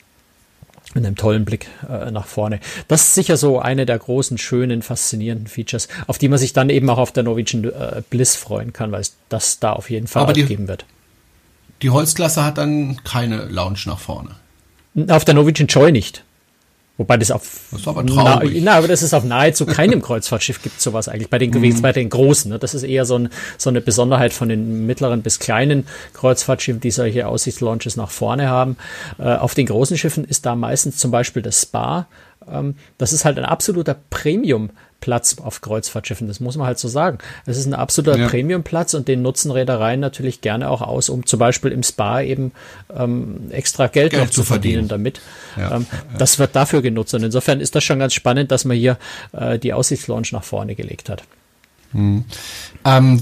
mit 0.98 1.06
einem 1.06 1.16
tollen 1.16 1.44
Blick 1.44 1.66
äh, 1.88 2.10
nach 2.10 2.26
vorne. 2.26 2.60
Das 2.88 3.02
ist 3.02 3.14
sicher 3.14 3.36
so 3.36 3.58
eine 3.60 3.86
der 3.86 3.98
großen, 3.98 4.38
schönen, 4.38 4.82
faszinierenden 4.82 5.46
Features, 5.46 5.88
auf 6.06 6.18
die 6.18 6.28
man 6.28 6.38
sich 6.38 6.52
dann 6.52 6.70
eben 6.70 6.88
auch 6.90 6.98
auf 6.98 7.12
der 7.12 7.22
Norwegian 7.22 7.64
äh, 7.64 8.02
Bliss 8.10 8.36
freuen 8.36 8.72
kann, 8.72 8.92
weil 8.92 9.00
es 9.00 9.16
das 9.28 9.58
da 9.60 9.72
auf 9.72 9.90
jeden 9.90 10.06
Fall 10.06 10.22
Aber 10.22 10.30
auch 10.32 10.34
die- 10.34 10.44
geben 10.44 10.68
wird. 10.68 10.84
Die 11.82 11.90
Holzklasse 11.90 12.44
hat 12.44 12.58
dann 12.58 12.96
keine 13.04 13.44
Lounge 13.44 13.78
nach 13.86 14.00
vorne. 14.00 14.30
Auf 15.08 15.24
der 15.24 15.34
Norwegian 15.34 15.68
Joy 15.68 15.92
nicht. 15.92 16.24
Wobei 16.98 17.16
das 17.16 17.30
auf 17.30 17.42
Das 17.70 17.80
ist 17.80 17.88
aber 17.88 18.02
na, 18.02 18.12
traurig. 18.36 18.60
na, 18.62 18.74
aber 18.74 18.88
das 18.88 19.02
ist 19.02 19.14
auf 19.14 19.24
nahezu 19.24 19.64
keinem 19.64 20.02
Kreuzfahrtschiff 20.02 20.60
gibt 20.60 20.80
sowas 20.80 21.08
eigentlich 21.08 21.30
bei 21.30 21.38
den 21.38 21.50
Mhm. 21.78 21.80
bei 21.82 21.92
den 21.92 22.10
großen. 22.10 22.50
Ne? 22.50 22.58
Das 22.58 22.74
ist 22.74 22.82
eher 22.82 23.04
so, 23.06 23.16
ein, 23.16 23.28
so 23.56 23.70
eine 23.70 23.80
Besonderheit 23.80 24.32
von 24.34 24.48
den 24.50 24.84
mittleren 24.86 25.22
bis 25.22 25.38
kleinen 25.38 25.86
Kreuzfahrtschiffen, 26.12 26.80
die 26.80 26.90
solche 26.90 27.26
Aussichtslaunches 27.28 27.96
nach 27.96 28.10
vorne 28.10 28.48
haben. 28.48 28.76
Äh, 29.18 29.36
auf 29.36 29.54
den 29.54 29.66
großen 29.66 29.96
Schiffen 29.96 30.24
ist 30.24 30.44
da 30.44 30.54
meistens 30.56 30.96
zum 30.98 31.10
Beispiel 31.10 31.40
das 31.40 31.62
Spa. 31.62 32.06
Ähm, 32.46 32.76
das 32.98 33.12
ist 33.12 33.24
halt 33.24 33.38
ein 33.38 33.44
absoluter 33.44 33.96
Premium. 34.10 34.70
Platz 35.00 35.36
auf 35.40 35.60
Kreuzfahrtschiffen, 35.60 36.26
das 36.26 36.40
muss 36.40 36.56
man 36.56 36.66
halt 36.66 36.80
so 36.80 36.88
sagen. 36.88 37.18
Es 37.46 37.56
ist 37.56 37.66
ein 37.66 37.72
absoluter 37.74 38.18
Ja. 38.18 38.26
Premiumplatz 38.26 38.94
und 38.94 39.06
den 39.06 39.22
nutzen 39.22 39.52
Reedereien 39.52 40.00
natürlich 40.00 40.40
gerne 40.40 40.68
auch 40.68 40.82
aus, 40.82 41.08
um 41.08 41.24
zum 41.24 41.38
Beispiel 41.38 41.70
im 41.70 41.84
Spa 41.84 42.20
eben 42.20 42.50
ähm, 42.92 43.42
extra 43.50 43.86
Geld, 43.86 44.10
Geld 44.10 44.24
noch 44.24 44.30
zu 44.30 44.40
zu 44.40 44.44
verdienen, 44.44 44.88
verdienen. 44.88 44.88
damit. 44.88 45.20
Ja. 45.56 45.76
Ähm, 45.76 45.86
das 46.18 46.40
wird 46.40 46.56
dafür 46.56 46.82
genutzt 46.82 47.14
und 47.14 47.22
insofern 47.22 47.60
ist 47.60 47.76
das 47.76 47.84
schon 47.84 48.00
ganz 48.00 48.12
spannend, 48.12 48.50
dass 48.50 48.64
man 48.64 48.76
hier 48.76 48.98
äh, 49.30 49.56
die 49.60 49.72
Aussichtslaunch 49.72 50.32
nach 50.32 50.42
vorne 50.42 50.74
gelegt 50.74 51.08
hat. 51.10 51.22
Ähm, 51.94 52.24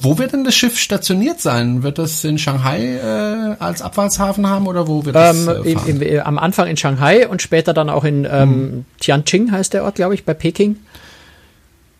wo 0.02 0.18
wird 0.18 0.32
denn 0.32 0.44
das 0.44 0.54
Schiff 0.54 0.78
stationiert 0.78 1.40
sein? 1.40 1.82
Wird 1.82 1.98
das 1.98 2.24
in 2.24 2.38
Shanghai 2.38 2.96
äh, 2.96 3.62
als 3.62 3.80
Abfahrtshafen 3.80 4.46
haben 4.46 4.66
oder 4.66 4.88
wo 4.88 5.04
wird 5.04 5.14
das 5.14 5.46
Ähm, 5.46 5.64
äh, 5.64 5.72
im, 5.72 6.02
im, 6.02 6.20
am 6.20 6.38
Anfang 6.38 6.66
in 6.68 6.76
Shanghai 6.76 7.28
und 7.28 7.42
später 7.42 7.72
dann 7.72 7.88
auch 7.88 8.04
in 8.04 8.26
ähm, 8.30 8.84
Tianjin 9.00 9.52
heißt 9.52 9.72
der 9.72 9.84
Ort, 9.84 9.96
glaube 9.96 10.14
ich, 10.14 10.24
bei 10.24 10.34
Peking. 10.34 10.76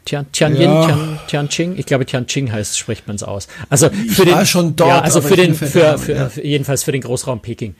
Tian, 0.06 0.30
Tianjin, 0.30 0.70
Ja. 0.70 0.86
Tian, 0.86 1.18
Tianjin, 1.26 1.78
ich 1.78 1.84
glaube 1.84 2.06
Tianjin 2.06 2.52
heißt, 2.52 2.78
spricht 2.78 3.08
man 3.08 3.16
es 3.16 3.24
aus. 3.24 3.48
Also 3.68 3.90
für 3.90 4.24
war 4.30 4.38
den, 4.38 4.46
schon 4.46 4.76
dort, 4.76 4.88
ja, 4.88 5.00
also 5.00 5.20
für 5.20 5.34
ich 5.34 5.40
den, 5.40 5.54
für, 5.54 5.98
für, 5.98 5.98
für, 6.30 6.44
jedenfalls 6.44 6.84
für 6.84 6.92
den 6.92 7.02
Großraum 7.02 7.40
Peking 7.40 7.72
äh, 7.72 7.74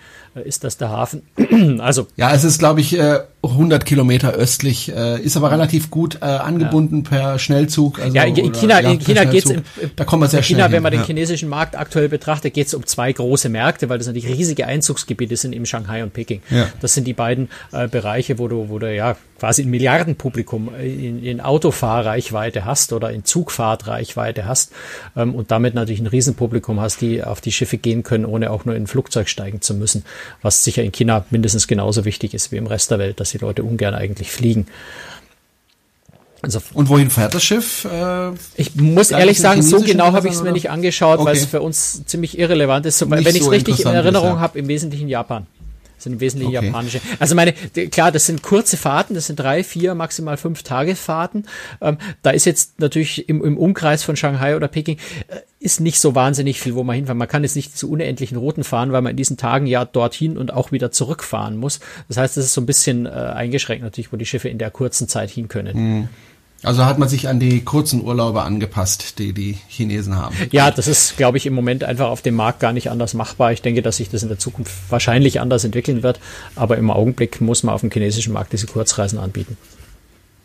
ist 0.45 0.65
das 0.65 0.77
der 0.77 0.91
Hafen. 0.91 1.23
also 1.81 2.07
Ja, 2.17 2.35
es 2.35 2.45
ist, 2.45 2.59
glaube 2.59 2.81
ich, 2.81 2.99
äh, 2.99 3.21
100 3.43 3.85
Kilometer 3.85 4.33
östlich, 4.33 4.93
äh, 4.95 5.21
ist 5.21 5.37
aber 5.37 5.51
relativ 5.51 5.91
gut 5.91 6.19
äh, 6.21 6.25
angebunden 6.25 7.03
per 7.05 7.39
Schnellzug. 7.39 8.01
Also, 8.01 8.15
Ja, 8.15 8.25
in 8.25 8.35
oder- 8.35 8.59
China, 8.59 8.81
ja, 8.81 8.91
in 8.91 8.99
China 8.99 9.25
geht's 9.25 9.51
im, 9.51 9.63
da 9.95 10.05
kommen 10.05 10.23
wir 10.23 10.29
sehr 10.29 10.41
in 10.41 10.45
China, 10.45 10.61
schnell 10.65 10.73
wenn 10.73 10.83
man 10.83 10.93
hin, 10.93 11.01
den 11.01 11.03
ja. 11.03 11.07
chinesischen 11.07 11.49
Markt 11.49 11.77
aktuell 11.79 12.09
betrachtet, 12.09 12.55
geht 12.55 12.67
es 12.67 12.75
um 12.75 12.85
zwei 12.87 13.13
große 13.13 13.49
Märkte, 13.49 13.89
weil 13.89 13.99
das 13.99 14.07
natürlich 14.07 14.29
riesige 14.29 14.67
Einzugsgebiete 14.67 15.37
sind, 15.37 15.55
eben 15.55 15.67
Shanghai 15.67 16.03
und 16.03 16.13
Peking. 16.13 16.43
Ja. 16.51 16.69
Das 16.81 16.95
sind 16.95 17.05
die 17.05 17.13
beiden 17.13 17.49
äh, 17.73 17.89
Bereiche, 17.89 18.39
wo 18.39 18.49
du, 18.49 18.69
wo 18.69 18.79
du 18.79 18.95
ja 18.95 19.17
quasi 19.39 19.63
ein 19.63 19.71
Milliardenpublikum 19.71 20.71
in, 20.81 21.23
in 21.23 21.41
Autofahrreichweite 21.41 22.65
hast 22.65 22.93
oder 22.93 23.11
in 23.11 23.25
Zugfahrtreichweite 23.25 24.47
hast 24.47 24.73
ähm, 25.17 25.35
und 25.35 25.51
damit 25.51 25.75
natürlich 25.75 26.01
ein 26.01 26.07
Riesenpublikum 26.07 26.81
hast, 26.81 27.01
die 27.01 27.23
auf 27.23 27.41
die 27.41 27.53
Schiffe 27.53 27.77
gehen 27.77 28.03
können, 28.03 28.25
ohne 28.25 28.51
auch 28.51 28.65
nur 28.65 28.75
in 28.75 28.85
ein 28.85 28.87
Flugzeug 28.87 29.29
steigen 29.29 29.61
zu 29.61 29.75
müssen, 29.75 30.05
was 30.43 30.65
sicher 30.65 30.83
in 30.83 30.93
China 30.93 31.25
mindestens 31.31 31.67
genauso 31.67 32.05
wichtig 32.05 32.35
ist 32.35 32.53
wie 32.53 32.57
im 32.57 32.67
Rest 32.67 32.91
der 32.91 32.99
Welt, 32.99 33.21
dass 33.21 33.31
die 33.31 33.39
Leute 33.39 33.63
ungern 33.63 33.95
eigentlich 33.95 34.31
fliegen. 34.31 34.67
Also 36.43 36.61
Und 36.75 36.89
wohin 36.89 37.11
fährt 37.11 37.35
das 37.35 37.43
Schiff? 37.43 37.87
Äh, 37.87 38.31
ich 38.57 38.77
muss 38.77 39.11
ehrlich 39.11 39.41
sagen, 39.41 39.63
so 39.63 39.81
genau 39.81 40.13
habe 40.13 40.29
ich 40.29 40.35
es 40.35 40.43
mir 40.43 40.53
nicht 40.53 40.71
angeschaut, 40.71 41.19
weil 41.21 41.29
Okay. 41.29 41.39
es 41.39 41.47
für 41.47 41.61
uns 41.61 42.05
ziemlich 42.07 42.39
irrelevant 42.39 42.87
ist. 42.87 42.99
So, 42.99 43.11
Wenn 43.11 43.21
ich 43.21 43.27
es 43.27 43.45
so 43.45 43.51
richtig 43.51 43.81
in 43.81 43.89
Erinnerung 43.89 44.35
ja. 44.35 44.39
habe, 44.39 44.59
im 44.59 44.69
Wesentlichen 44.69 45.09
Japan. 45.09 45.47
Es 45.99 46.05
sind 46.05 46.15
im 46.15 46.21
Wesentlichen 46.21 46.55
okay. 46.55 46.67
japanische. 46.67 47.01
Also 47.19 47.35
meine, 47.35 47.55
klar, 47.55 48.13
das 48.13 48.27
sind 48.27 48.43
kurze 48.43 48.77
Fahrten, 48.77 49.15
das 49.15 49.29
sind 49.29 49.37
drei, 49.41 49.65
vier, 49.65 49.95
maximal 49.95 50.37
fünf 50.37 50.63
Tagesfahrten. 50.63 51.47
Ähm, 51.81 51.97
da 52.23 52.31
ist 52.31 52.45
jetzt 52.45 52.81
natürlich 52.81 53.29
im, 53.31 53.43
im 53.43 53.57
Umkreis 53.57 54.03
von 54.03 54.15
Shanghai 54.15 54.57
oder 54.57 54.69
Peking 54.69 54.99
äh, 55.29 55.41
ist 55.67 55.81
nicht 55.81 55.99
so 55.99 56.15
wahnsinnig 56.15 56.61
viel, 56.61 56.77
wo 56.77 56.85
man 56.85 56.95
hinfahren. 56.95 57.19
Man 57.19 57.27
kann 57.27 57.43
jetzt 57.43 57.57
nicht 57.57 57.77
zu 57.77 57.91
unendlichen 57.91 58.39
Routen 58.39 58.63
fahren, 58.63 58.93
weil 58.93 59.03
man 59.03 59.11
in 59.11 59.17
diesen 59.17 59.37
Tagen 59.37 59.67
ja 59.67 59.85
dorthin 59.85 60.39
und 60.39 60.55
auch 60.55 60.71
wieder 60.71 60.93
zurückfahren 60.93 61.57
muss. 61.57 61.81
Das 62.07 62.17
heißt, 62.17 62.37
es 62.37 62.47
ist 62.47 62.55
so 62.55 62.61
ein 62.61 62.67
bisschen 62.67 63.05
äh, 63.05 63.09
eingeschränkt 63.09 63.83
natürlich, 63.83 64.13
wo 64.13 64.17
die 64.17 64.27
Schiffe 64.27 64.49
in 64.49 64.59
der 64.59 64.71
kurzen 64.71 65.09
Zeit 65.09 65.29
hin 65.29 65.49
können. 65.49 65.77
Mhm. 65.77 66.09
Also 66.63 66.85
hat 66.85 66.99
man 66.99 67.09
sich 67.09 67.29
an 67.29 67.41
die 67.41 67.63
kurzen 67.65 68.03
Urlaube 68.03 68.43
angepasst, 68.43 69.19
die 69.19 69.33
die 69.33 69.59
Chinesen 69.69 70.17
haben. 70.17 70.37
Ja, 70.53 70.71
das 70.71 70.87
ist, 70.87 71.17
glaube 71.17 71.37
ich, 71.37 71.47
im 71.47 71.55
Moment 71.55 71.85
einfach 71.85 72.09
auf 72.09 72.23
dem 72.23 72.35
Markt 72.35 72.61
gar 72.61 72.73
nicht 72.73 72.91
anders 72.91 73.13
machbar. 73.13 73.53
Ich 73.53 73.61
denke, 73.61 73.83
dass 73.83 73.99
sich 73.99 74.09
das 74.09 74.23
in 74.23 74.29
der 74.29 74.39
Zukunft 74.39 74.73
wahrscheinlich 74.89 75.41
anders 75.41 75.65
entwickeln 75.65 76.03
wird. 76.03 76.21
Aber 76.55 76.79
im 76.79 76.91
Augenblick 76.91 77.41
muss 77.41 77.63
man 77.63 77.75
auf 77.75 77.83
dem 77.83 77.91
chinesischen 77.91 78.33
Markt 78.33 78.53
diese 78.53 78.67
Kurzreisen 78.67 79.19
anbieten. 79.19 79.59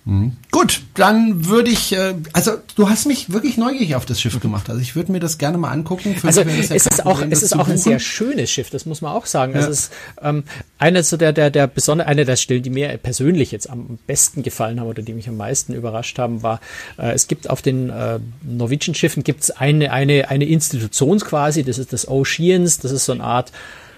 Mhm. 0.04 0.38
Gut, 0.50 0.82
dann 0.96 1.46
würde 1.46 1.70
ich, 1.70 1.94
äh, 1.94 2.16
also 2.34 2.54
du 2.76 2.90
hast 2.90 3.06
mich 3.06 3.32
wirklich 3.32 3.58
neugierig 3.58 3.96
auf 3.96 4.06
das 4.06 4.20
Schiff 4.20 4.40
gemacht. 4.40 4.68
Also 4.70 4.82
ich 4.82 4.96
würde 4.96 5.12
mir 5.12 5.20
das 5.20 5.38
gerne 5.38 5.60
mal 5.60 5.70
angucken. 5.70 6.16
also 6.24 6.42
es 6.42 6.72
ist 6.72 7.06
auch, 7.06 7.22
es 7.30 7.44
ist 7.44 7.56
auch 7.56 7.68
ein 7.68 7.78
sehr 7.78 8.00
schönes 8.00 8.50
Schiff, 8.50 8.72
das 8.72 8.88
muss 8.88 9.02
man 9.02 9.12
auch 9.12 9.28
sagen. 9.28 9.54
Ja. 9.54 9.60
Es 9.60 9.68
ist 9.68 9.94
ähm, 10.22 10.44
eine 10.80 11.04
so 11.04 11.18
der, 11.18 11.34
der, 11.34 11.52
der 11.52 11.68
besondere, 11.68 12.08
eine 12.08 12.26
der 12.26 12.36
Stellen, 12.36 12.64
die 12.64 12.72
mir 12.72 12.98
persönlich 12.98 13.52
jetzt 13.52 13.70
am 13.70 14.00
besten 14.08 14.42
gefallen 14.42 14.80
haben 14.80 14.88
oder 14.88 15.04
die 15.04 15.14
mich 15.14 15.30
am 15.30 15.38
meisten 15.38 15.74
überrascht 15.74 16.18
haben, 16.18 16.42
war, 16.42 16.62
äh, 16.98 17.12
es 17.12 17.28
gibt 17.28 17.48
auf 17.50 17.62
den 17.62 17.92
äh, 17.92 18.20
Norwegian 18.42 18.96
Schiffen 18.96 19.24
gibt's 19.24 19.52
eine, 19.52 19.92
eine, 19.92 20.30
eine 20.30 20.46
Institution 20.46 21.20
quasi, 21.20 21.64
das 21.64 21.78
ist 21.78 21.94
das 21.94 22.08
Oceans, 22.08 22.80
das 22.80 22.92
ist 22.92 23.06
so 23.06 23.12
eine 23.12 23.24
Art, 23.24 23.52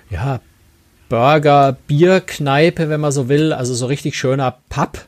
ja, 0.09 0.41
Burger, 1.07 1.77
Bierkneipe, 1.87 2.89
wenn 2.89 2.99
man 2.99 3.11
so 3.13 3.29
will, 3.29 3.53
also 3.53 3.73
so 3.73 3.85
richtig 3.85 4.17
schöner 4.17 4.57
Pub 4.67 5.07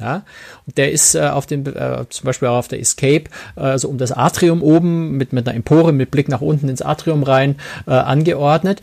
ja, 0.00 0.24
und 0.66 0.78
der 0.78 0.92
ist 0.92 1.14
äh, 1.14 1.28
auf 1.28 1.46
dem, 1.46 1.66
äh, 1.66 2.04
zum 2.08 2.24
Beispiel 2.24 2.48
auch 2.48 2.58
auf 2.58 2.68
der 2.68 2.80
Escape, 2.80 3.24
äh, 3.56 3.60
also 3.60 3.88
um 3.88 3.98
das 3.98 4.12
Atrium 4.12 4.62
oben 4.62 5.16
mit, 5.16 5.32
mit 5.32 5.48
einer 5.48 5.56
Empore 5.56 5.92
mit 5.92 6.10
Blick 6.10 6.28
nach 6.28 6.40
unten 6.40 6.68
ins 6.68 6.82
Atrium 6.82 7.22
rein 7.22 7.56
äh, 7.86 7.92
angeordnet. 7.92 8.80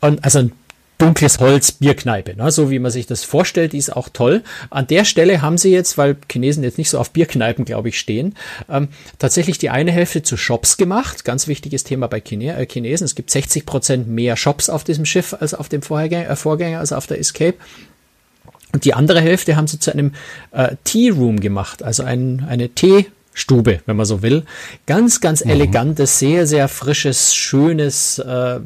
Und 0.00 0.24
also 0.24 0.40
ein 0.40 0.52
dunkles 0.98 1.38
Holz 1.38 1.72
Bierkneipe, 1.72 2.36
ne? 2.36 2.50
so 2.50 2.70
wie 2.70 2.80
man 2.80 2.90
sich 2.90 3.06
das 3.06 3.22
vorstellt, 3.22 3.72
die 3.72 3.78
ist 3.78 3.94
auch 3.94 4.08
toll. 4.08 4.42
An 4.68 4.88
der 4.88 5.04
Stelle 5.04 5.42
haben 5.42 5.56
sie 5.56 5.70
jetzt, 5.70 5.96
weil 5.96 6.16
Chinesen 6.30 6.64
jetzt 6.64 6.76
nicht 6.76 6.90
so 6.90 6.98
auf 6.98 7.10
Bierkneipen, 7.10 7.64
glaube 7.64 7.88
ich, 7.88 7.98
stehen, 7.98 8.34
ähm, 8.68 8.88
tatsächlich 9.18 9.58
die 9.58 9.70
eine 9.70 9.92
Hälfte 9.92 10.22
zu 10.22 10.36
Shops 10.36 10.76
gemacht. 10.76 11.24
Ganz 11.24 11.46
wichtiges 11.46 11.84
Thema 11.84 12.08
bei 12.08 12.20
Chine 12.20 12.56
äh, 12.56 12.66
Chinesen. 12.66 13.04
Es 13.04 13.14
gibt 13.14 13.30
60 13.30 13.64
Prozent 13.64 14.08
mehr 14.08 14.36
Shops 14.36 14.68
auf 14.68 14.82
diesem 14.82 15.04
Schiff 15.04 15.34
als 15.38 15.54
auf 15.54 15.68
dem 15.68 15.82
Vorgänger, 15.82 16.28
äh, 16.28 16.36
Vorgänger 16.36 16.80
also 16.80 16.96
auf 16.96 17.06
der 17.06 17.20
Escape. 17.20 17.54
Und 18.72 18.84
die 18.84 18.94
andere 18.94 19.20
Hälfte 19.20 19.56
haben 19.56 19.66
sie 19.66 19.78
zu 19.78 19.92
einem 19.92 20.12
äh, 20.52 20.76
Tea 20.84 21.12
Room 21.12 21.40
gemacht, 21.40 21.82
also 21.82 22.02
ein, 22.02 22.44
eine 22.48 22.68
Tee 22.68 23.06
Stube, 23.38 23.80
wenn 23.86 23.96
man 23.96 24.04
so 24.04 24.20
will. 24.22 24.42
Ganz, 24.86 25.20
ganz 25.20 25.44
mhm. 25.44 25.52
elegantes, 25.52 26.18
sehr, 26.18 26.46
sehr 26.46 26.66
frisches, 26.66 27.34
schönes, 27.34 28.18
äh, 28.18 28.58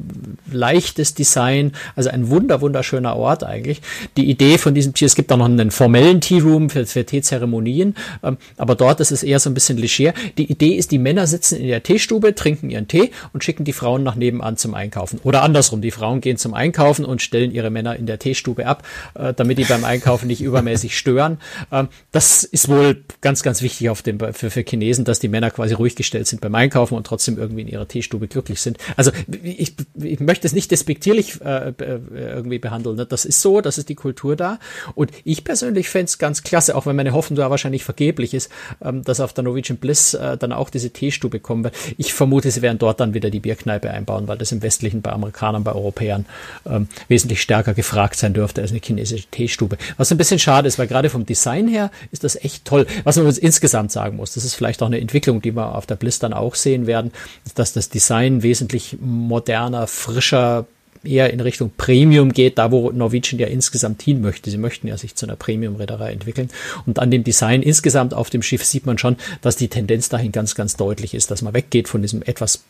leichtes 0.51 1.15
Design. 1.15 1.73
Also 1.95 2.09
ein 2.09 2.31
wunder, 2.31 2.63
wunderschöner 2.63 3.15
Ort 3.17 3.45
eigentlich. 3.45 3.83
Die 4.17 4.31
Idee 4.31 4.57
von 4.57 4.75
diesem 4.75 4.95
Tier, 4.95 5.07
es 5.07 5.15
gibt 5.15 5.31
auch 5.31 5.37
noch 5.37 5.45
einen 5.45 5.71
formellen 5.71 6.23
Tea 6.23 6.41
Room 6.41 6.71
für, 6.71 6.87
für 6.87 7.05
Teezeremonien, 7.05 7.95
ähm, 8.23 8.39
aber 8.57 8.75
dort 8.75 9.01
ist 9.01 9.13
es 9.13 9.23
eher 9.23 9.39
so 9.41 9.51
ein 9.51 9.55
bisschen 9.55 9.77
leger. 9.77 10.15
Die 10.39 10.51
Idee 10.51 10.75
ist, 10.75 10.91
die 10.91 10.99
Männer 10.99 11.27
sitzen 11.27 11.59
in 11.59 11.69
der 11.69 11.83
Teestube, 11.83 12.35
trinken 12.35 12.71
ihren 12.71 12.89
Tee 12.89 13.11
und 13.35 13.45
schicken 13.45 13.65
die 13.65 13.75
Frauen 13.75 14.03
nach 14.03 14.15
nebenan 14.15 14.57
zum 14.57 14.75
Einkaufen. 14.75 15.21
Oder 15.23 15.43
andersrum, 15.43 15.83
die 15.83 15.91
Frauen 15.91 16.23
gehen 16.23 16.39
zum 16.39 16.55
Einkaufen 16.55 17.05
und 17.05 17.21
stellen 17.21 17.53
ihre 17.53 17.69
Männer 17.69 17.97
in 17.97 18.07
der 18.07 18.19
Teestube 18.19 18.67
ab, 18.67 18.85
äh, 19.15 19.35
damit 19.35 19.59
die 19.59 19.65
beim 19.65 19.85
Einkaufen 19.85 20.29
nicht 20.29 20.41
übermäßig 20.41 20.97
stören. 20.97 21.39
Ähm, 21.71 21.89
das 22.11 22.43
ist 22.45 22.69
wohl 22.69 23.05
ganz, 23.21 23.43
ganz 23.43 23.61
wichtig 23.61 23.91
auf 23.91 24.01
dem, 24.01 24.19
für, 24.19 24.51
für 24.51 24.62
für 24.63 24.71
Chinesen, 24.71 25.05
dass 25.05 25.19
die 25.19 25.29
Männer 25.29 25.51
quasi 25.51 25.75
ruhig 25.75 25.97
gestellt 25.97 26.27
sind 26.27 26.41
beim 26.41 26.55
Einkaufen 26.55 26.95
und 26.95 27.07
trotzdem 27.07 27.39
irgendwie 27.39 27.63
in 27.63 27.69
ihrer 27.69 27.89
Teestube 27.89 28.29
glücklich 28.29 28.61
sind. 28.61 28.79
Also 28.97 29.11
ich, 29.43 29.75
ich 29.95 30.21
möchte 30.21 30.47
es 30.47 30.53
nicht 30.53 30.71
despektierlich 30.71 31.41
äh, 31.45 31.69
äh, 31.69 32.01
irgendwie 32.15 32.59
behandeln. 32.59 32.97
Ne? 32.97 33.07
Das 33.07 33.25
ist 33.25 33.41
so, 33.41 33.61
das 33.61 33.79
ist 33.79 33.89
die 33.89 33.95
Kultur 33.95 34.37
da. 34.37 34.59
Und 34.95 35.11
ich 35.25 35.45
persönlich 35.45 35.89
fände 35.89 36.07
es 36.07 36.19
ganz 36.19 36.43
klasse, 36.43 36.77
auch 36.77 36.87
wenn 36.87 36.97
meine 36.97 37.13
Hoffnung 37.13 37.37
da 37.37 37.51
wahrscheinlich 37.51 37.85
vergeblich 37.85 38.35
ist, 38.35 38.51
ähm, 38.83 39.03
dass 39.03 39.21
auf 39.21 39.33
der 39.33 39.45
Norwegian 39.45 39.79
Bliss 39.79 40.15
äh, 40.15 40.37
dann 40.37 40.53
auch 40.53 40.71
diese 40.71 40.91
Teestube 40.91 41.41
kommen 41.41 41.65
wird. 41.65 41.75
Ich 41.99 42.15
vermute, 42.15 42.51
sie 42.51 42.63
werden 42.63 42.79
dort 42.79 43.01
dann 43.01 43.15
wieder 43.15 43.31
die 43.31 43.41
Bierkneipe 43.41 43.91
einbauen, 43.91 44.29
weil 44.29 44.39
das 44.39 44.53
im 44.53 44.63
Westlichen 44.63 45.03
bei 45.03 45.13
Amerikanern, 45.13 45.65
bei 45.65 45.73
Europäern 45.73 46.27
ähm, 46.67 46.89
wesentlich 47.09 47.43
stärker 47.43 47.75
gefragt 47.75 48.17
sein 48.17 48.35
dürfte 48.35 48.63
als 48.63 48.71
eine 48.71 48.81
chinesische 48.83 49.27
Teestube. 49.31 49.77
Was 49.97 50.13
ein 50.13 50.19
bisschen 50.19 50.39
schade 50.39 50.69
ist, 50.69 50.79
weil 50.79 50.87
gerade 50.87 51.11
vom 51.11 51.27
Design 51.27 51.69
her 51.69 51.91
ist 52.11 52.25
das 52.25 52.37
echt 52.37 52.65
toll. 52.65 52.87
Was 53.05 53.17
man 53.17 53.27
uns 53.27 53.39
insgesamt 53.39 53.93
sagen 53.93 54.17
muss, 54.17 54.35
das 54.35 54.45
ist 54.45 54.52
ist 54.53 54.57
vielleicht 54.57 54.83
auch 54.83 54.87
eine 54.87 55.01
Entwicklung, 55.01 55.43
die 55.43 55.55
wir 55.55 55.75
auf 55.75 55.87
der 55.87 55.97
Bliss 55.97 56.19
dann 56.19 56.33
auch 56.33 56.55
sehen 56.55 56.87
werden, 56.87 57.13
dass 57.55 57.73
das 57.73 57.89
Design 57.89 58.43
wesentlich 58.43 58.97
moderner, 59.01 59.87
frischer, 59.87 60.67
eher 61.05 61.33
in 61.33 61.41
Richtung 61.41 61.73
Premium 61.77 62.33
geht, 62.33 62.59
da 62.59 62.71
wo 62.71 62.91
Norwegian 62.91 63.41
ja 63.41 63.49
insgesamt 63.49 64.03
hin 64.03 64.21
möchte. 64.21 64.51
Sie 64.51 64.59
möchten 64.59 64.87
ja 64.87 64.97
sich 64.97 65.15
zu 65.15 65.27
einer 65.27 65.37
Premium-Reederei 65.37 66.13
entwickeln. 66.13 66.49
Und 66.87 66.99
an 66.99 67.11
dem 67.11 67.25
Design 67.25 67.63
insgesamt 67.63 68.15
auf 68.15 68.31
dem 68.31 68.43
Schiff 68.43 68.65
sieht 68.65 68.87
man 68.87 68.99
schon, 68.99 69.17
dass 69.41 69.57
die 69.57 69.69
Tendenz 69.69 70.09
dahin 70.09 70.33
ganz, 70.33 70.55
ganz 70.55 70.77
deutlich 70.77 71.15
ist, 71.15 71.31
dass 71.31 71.43
man 71.43 71.55
weggeht 71.55 71.89
von 71.89 72.03
diesem 72.03 72.23
etwas 72.23 72.63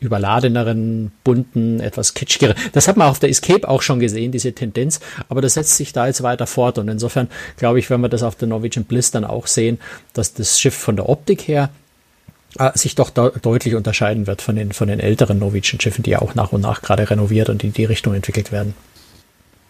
überladeneren, 0.00 1.12
bunten, 1.24 1.80
etwas 1.80 2.14
kitschigeren. 2.14 2.56
Das 2.72 2.88
hat 2.88 2.96
man 2.96 3.08
auf 3.08 3.18
der 3.18 3.30
Escape 3.30 3.68
auch 3.68 3.82
schon 3.82 4.00
gesehen, 4.00 4.32
diese 4.32 4.52
Tendenz, 4.52 5.00
aber 5.28 5.40
das 5.40 5.54
setzt 5.54 5.76
sich 5.76 5.92
da 5.92 6.06
jetzt 6.06 6.22
weiter 6.22 6.46
fort 6.46 6.78
und 6.78 6.88
insofern 6.88 7.28
glaube 7.56 7.78
ich, 7.78 7.90
wenn 7.90 8.00
wir 8.00 8.08
das 8.08 8.22
auf 8.22 8.36
der 8.36 8.48
Norwegian 8.48 8.84
Bliss 8.84 9.10
dann 9.10 9.24
auch 9.24 9.46
sehen, 9.46 9.78
dass 10.12 10.34
das 10.34 10.58
Schiff 10.58 10.74
von 10.74 10.96
der 10.96 11.08
Optik 11.08 11.46
her 11.48 11.70
äh, 12.58 12.70
sich 12.76 12.94
doch 12.94 13.10
de 13.10 13.32
deutlich 13.42 13.74
unterscheiden 13.74 14.26
wird 14.26 14.42
von 14.42 14.56
den, 14.56 14.72
von 14.72 14.88
den 14.88 15.00
älteren 15.00 15.38
Norwegian 15.38 15.80
Schiffen, 15.80 16.02
die 16.02 16.10
ja 16.10 16.22
auch 16.22 16.34
nach 16.34 16.52
und 16.52 16.60
nach 16.60 16.82
gerade 16.82 17.08
renoviert 17.08 17.48
und 17.48 17.64
in 17.64 17.72
die 17.72 17.84
Richtung 17.84 18.14
entwickelt 18.14 18.52
werden. 18.52 18.74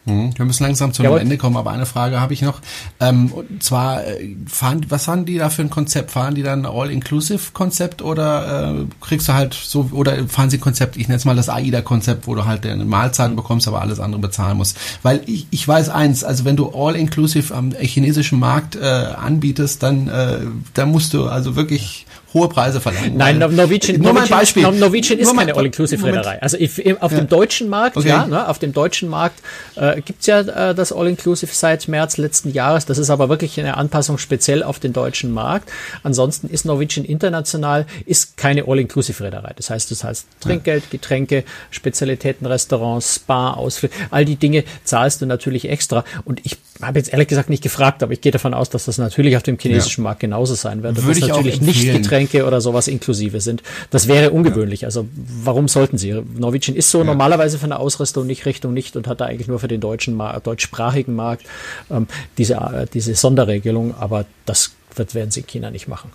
Mhm. 0.07 0.37
Wir 0.37 0.45
müssen 0.45 0.65
langsam 0.65 0.93
zum 0.93 1.05
Jawohl. 1.05 1.21
Ende 1.21 1.39
kommen, 1.39 1.57
aber 1.57 1.71
eine 1.71 1.87
Frage 1.87 2.21
habe 2.21 2.35
ich 2.35 2.43
noch. 2.43 2.61
Ähm, 3.01 3.33
und 3.33 3.63
zwar, 3.63 4.07
äh, 4.07 4.37
fahren, 4.47 4.87
was 4.89 5.09
haben 5.09 5.25
die 5.25 5.39
da 5.39 5.49
für 5.51 5.63
ein 5.63 5.71
Konzept? 5.71 6.11
Fahren 6.11 6.35
die 6.35 6.43
dann 6.43 6.67
All-Inclusive-Konzept 6.67 8.03
oder 8.03 8.75
äh, 8.75 8.87
kriegst 9.01 9.29
du 9.29 9.35
halt 9.35 9.55
so, 9.55 9.91
oder 9.93 10.29
fahren 10.29 10.51
sie 10.51 10.59
Konzept, 10.59 10.97
ich 10.97 11.09
nenne 11.09 11.17
es 11.17 11.25
mal 11.25 11.37
das 11.37 11.49
AIDA-Konzept, 11.49 12.27
wo 12.27 12.35
du 12.35 12.45
halt 12.45 12.65
deine 12.65 12.85
Mahlzeiten 12.85 13.37
bekommst, 13.37 13.67
aber 13.67 13.81
alles 13.81 13.99
andere 13.99 14.21
bezahlen 14.21 14.59
musst? 14.59 14.77
Weil 15.03 15.23
ich, 15.27 15.47
ich 15.51 15.67
weiß 15.67 15.89
eins, 15.89 16.23
also 16.23 16.45
wenn 16.45 16.57
du 16.57 16.71
All-Inclusive 16.71 17.55
am 17.55 17.73
chinesischen 17.73 18.39
Markt 18.39 18.77
äh, 18.77 18.85
anbietest, 18.85 19.83
dann, 19.83 20.09
äh, 20.09 20.41
dann 20.75 20.91
musst 20.91 21.15
du 21.15 21.25
also 21.27 21.57
wirklich 21.57 22.07
hohe 22.35 22.49
Preise 22.49 22.81
verlangen. 22.81 23.17
Nein, 23.17 23.39
Norwegian, 23.39 24.01
nur 24.01 24.13
Norwegian, 24.13 24.39
Beispiel. 24.39 24.71
Norwegian 24.73 25.19
ist 25.21 25.35
keine 25.35 25.55
All-Inclusive-Reederei. 25.55 26.43
Also 26.43 26.59
if, 26.59 26.81
auf 27.01 27.13
ja. 27.13 27.19
dem 27.19 27.29
deutschen 27.29 27.69
Markt, 27.69 27.97
okay. 27.97 28.09
ja, 28.09 28.27
ne, 28.27 28.49
auf 28.49 28.59
dem 28.59 28.73
deutschen 28.73 29.09
Markt 29.09 29.41
äh, 29.77 30.01
gibt's 30.01 30.27
ja 30.27 30.41
äh, 30.41 30.75
das 30.75 30.93
All-Inclusive 30.93 31.55
seit 31.55 31.87
März 31.87 32.17
letzten 32.17 32.53
Jahres. 32.53 32.87
Das 32.87 32.99
ist 32.99 33.09
aber 33.09 33.29
wirklich 33.29 33.59
eine 33.61 33.77
Anpassung 33.77 34.19
speziell 34.19 34.65
auf 34.65 34.81
den 34.81 34.93
deutschen 34.93 35.31
Markt. 35.31 35.71
Ansonsten 36.03 36.49
ist 36.49 36.65
Norwegian 36.65 37.05
international 37.05 37.87
ist 38.05 38.37
keine 38.37 38.67
All-Inclusive-Reederei. 38.67 39.53
Das 39.55 39.71
heißt, 39.71 39.93
das 39.93 40.03
heißt 40.03 40.27
Trinkgeld, 40.41 40.91
Getränke, 40.91 41.45
Spezialitäten, 41.71 42.47
Restaurants, 42.47 43.15
Spa, 43.15 43.53
Ausflüge, 43.53 43.95
all 44.11 44.25
die 44.25 44.37
Dinge 44.37 44.65
zahlst 44.83 45.23
du 45.23 45.27
natürlich 45.27 45.69
extra. 45.69 46.05
Und 46.25 46.41
ich 46.45 46.57
habe 46.83 46.99
jetzt 46.99 47.13
ehrlich 47.13 47.29
gesagt 47.29 47.49
nicht 47.49 47.63
gefragt, 47.63 48.03
aber 48.03 48.13
ich 48.13 48.21
gehe 48.21 48.33
davon 48.33 48.55
aus, 48.55 48.71
dass 48.71 48.87
das 48.87 48.99
natürlich 48.99 49.37
auf 49.37 49.45
dem 49.45 49.57
chinesischen 49.57 50.03
ja. 50.03 50.11
Markt 50.11 50.21
genauso 50.21 50.55
sein 50.55 50.83
wird. 50.83 50.97
Würde 51.05 51.21
das 51.21 51.29
natürlich 51.29 51.61
nicht 51.61 51.85
Getränke 51.93 52.24
Getränke 52.25 52.47
oder 52.47 52.61
sowas 52.61 52.89
inklusive 52.89 53.41
sind. 53.41 53.63
Das 53.91 54.09
wäre 54.09 54.31
ungewöhnlich. 54.31 54.85
Also 54.85 55.07
warum 55.45 55.69
sollten 55.69 55.99
sie? 55.99 56.13
Norwegian 56.37 56.77
ist 56.77 56.91
so 56.91 56.99
ja. 56.99 57.05
normalerweise 57.05 57.59
von 57.59 57.71
der 57.71 57.81
Ausrüstung 57.81 58.27
nicht 58.27 58.47
Richtung 58.47 58.73
nicht 58.73 58.97
und 58.97 59.07
hat 59.07 59.21
da 59.21 59.27
eigentlich 59.27 59.49
nur 59.49 59.59
für 59.59 59.69
den 59.69 59.81
deutschen 59.81 60.15
Markt, 60.15 60.47
deutschsprachigen 60.47 61.15
Markt 61.15 61.47
ähm, 61.91 62.07
diese, 62.39 62.55
äh, 62.55 62.87
diese 62.93 63.15
Sonderregelung, 63.15 63.95
aber 63.99 64.27
das 64.47 64.73
wird, 64.97 65.15
werden 65.15 65.31
sie 65.31 65.41
in 65.41 65.47
China 65.47 65.71
nicht 65.71 65.89
machen. 65.89 66.11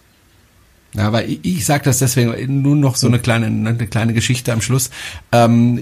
Ja, 0.94 1.08
aber 1.08 1.26
ich, 1.26 1.40
ich 1.44 1.66
sage 1.66 1.84
das 1.86 2.00
deswegen 2.00 2.62
nur 2.62 2.76
noch 2.76 2.96
so 2.96 3.08
eine 3.08 3.20
kleine, 3.20 3.46
eine 3.46 3.88
kleine 3.88 4.14
Geschichte 4.14 4.52
am 4.52 4.62
Schluss. 4.62 4.90
Ähm, 5.32 5.80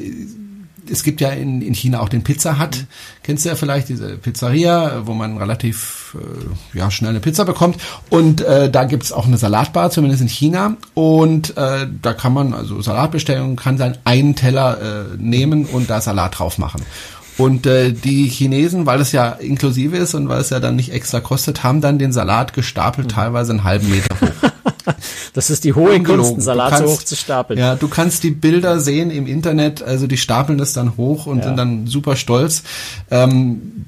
es 0.89 1.03
gibt 1.03 1.21
ja 1.21 1.29
in, 1.29 1.61
in 1.61 1.73
China 1.73 1.99
auch 1.99 2.09
den 2.09 2.23
Pizza 2.23 2.59
Hut. 2.59 2.77
Mhm. 2.77 2.87
Kennst 3.23 3.45
du 3.45 3.49
ja 3.49 3.55
vielleicht 3.55 3.89
diese 3.89 4.17
Pizzeria, 4.17 5.05
wo 5.05 5.13
man 5.13 5.37
relativ 5.37 6.15
äh, 6.19 6.77
ja, 6.77 6.89
schnell 6.91 7.11
eine 7.11 7.19
Pizza 7.19 7.45
bekommt. 7.45 7.77
Und 8.09 8.41
äh, 8.41 8.69
da 8.69 8.85
gibt's 8.85 9.11
auch 9.11 9.27
eine 9.27 9.37
Salatbar, 9.37 9.91
zumindest 9.91 10.21
in 10.21 10.29
China. 10.29 10.77
Und 10.93 11.55
äh, 11.57 11.87
da 12.01 12.13
kann 12.13 12.33
man 12.33 12.53
also 12.53 12.81
Salat 12.81 13.11
bestellen 13.11 13.43
und 13.43 13.55
kann 13.57 13.77
dann 13.77 13.97
einen 14.03 14.35
Teller 14.35 14.79
äh, 14.81 15.17
nehmen 15.17 15.65
und 15.65 15.89
da 15.89 16.01
Salat 16.01 16.39
drauf 16.39 16.57
machen. 16.57 16.81
Und 17.37 17.65
äh, 17.67 17.91
die 17.91 18.27
Chinesen, 18.27 18.85
weil 18.85 18.99
es 18.99 19.11
ja 19.11 19.29
inklusive 19.29 19.95
ist 19.97 20.15
und 20.15 20.27
weil 20.27 20.41
es 20.41 20.49
ja 20.49 20.59
dann 20.59 20.75
nicht 20.75 20.91
extra 20.91 21.19
kostet, 21.19 21.63
haben 21.63 21.81
dann 21.81 21.99
den 21.99 22.11
Salat 22.11 22.53
gestapelt, 22.53 23.11
teilweise 23.11 23.51
einen 23.51 23.63
halben 23.63 23.89
Meter 23.89 24.15
hoch. 24.21 24.49
Das 25.33 25.49
ist 25.51 25.65
die 25.65 25.73
hohe. 25.73 26.01
Kunst, 26.01 26.31
einen 26.31 26.41
Salat 26.41 26.69
kannst- 26.71 26.87
so 26.87 26.93
hoch 26.93 27.03
zu 27.03 27.15
stapeln. 27.15 27.59
Ja, 27.59 27.75
du 27.75 27.87
kannst 27.89 28.23
die 28.23 28.31
Bilder 28.31 28.79
sehen 28.79 29.11
im 29.11 29.27
Internet, 29.27 29.83
also 29.83 30.07
die 30.07 30.17
stapeln 30.17 30.57
das 30.57 30.73
dann 30.73 30.95
hoch 30.97 31.27
und 31.27 31.39
Ja. 31.39 31.43
sind 31.43 31.57
dann 31.57 31.85
super 31.87 32.15
stolz. 32.15 32.63
Ähm, 33.11 33.85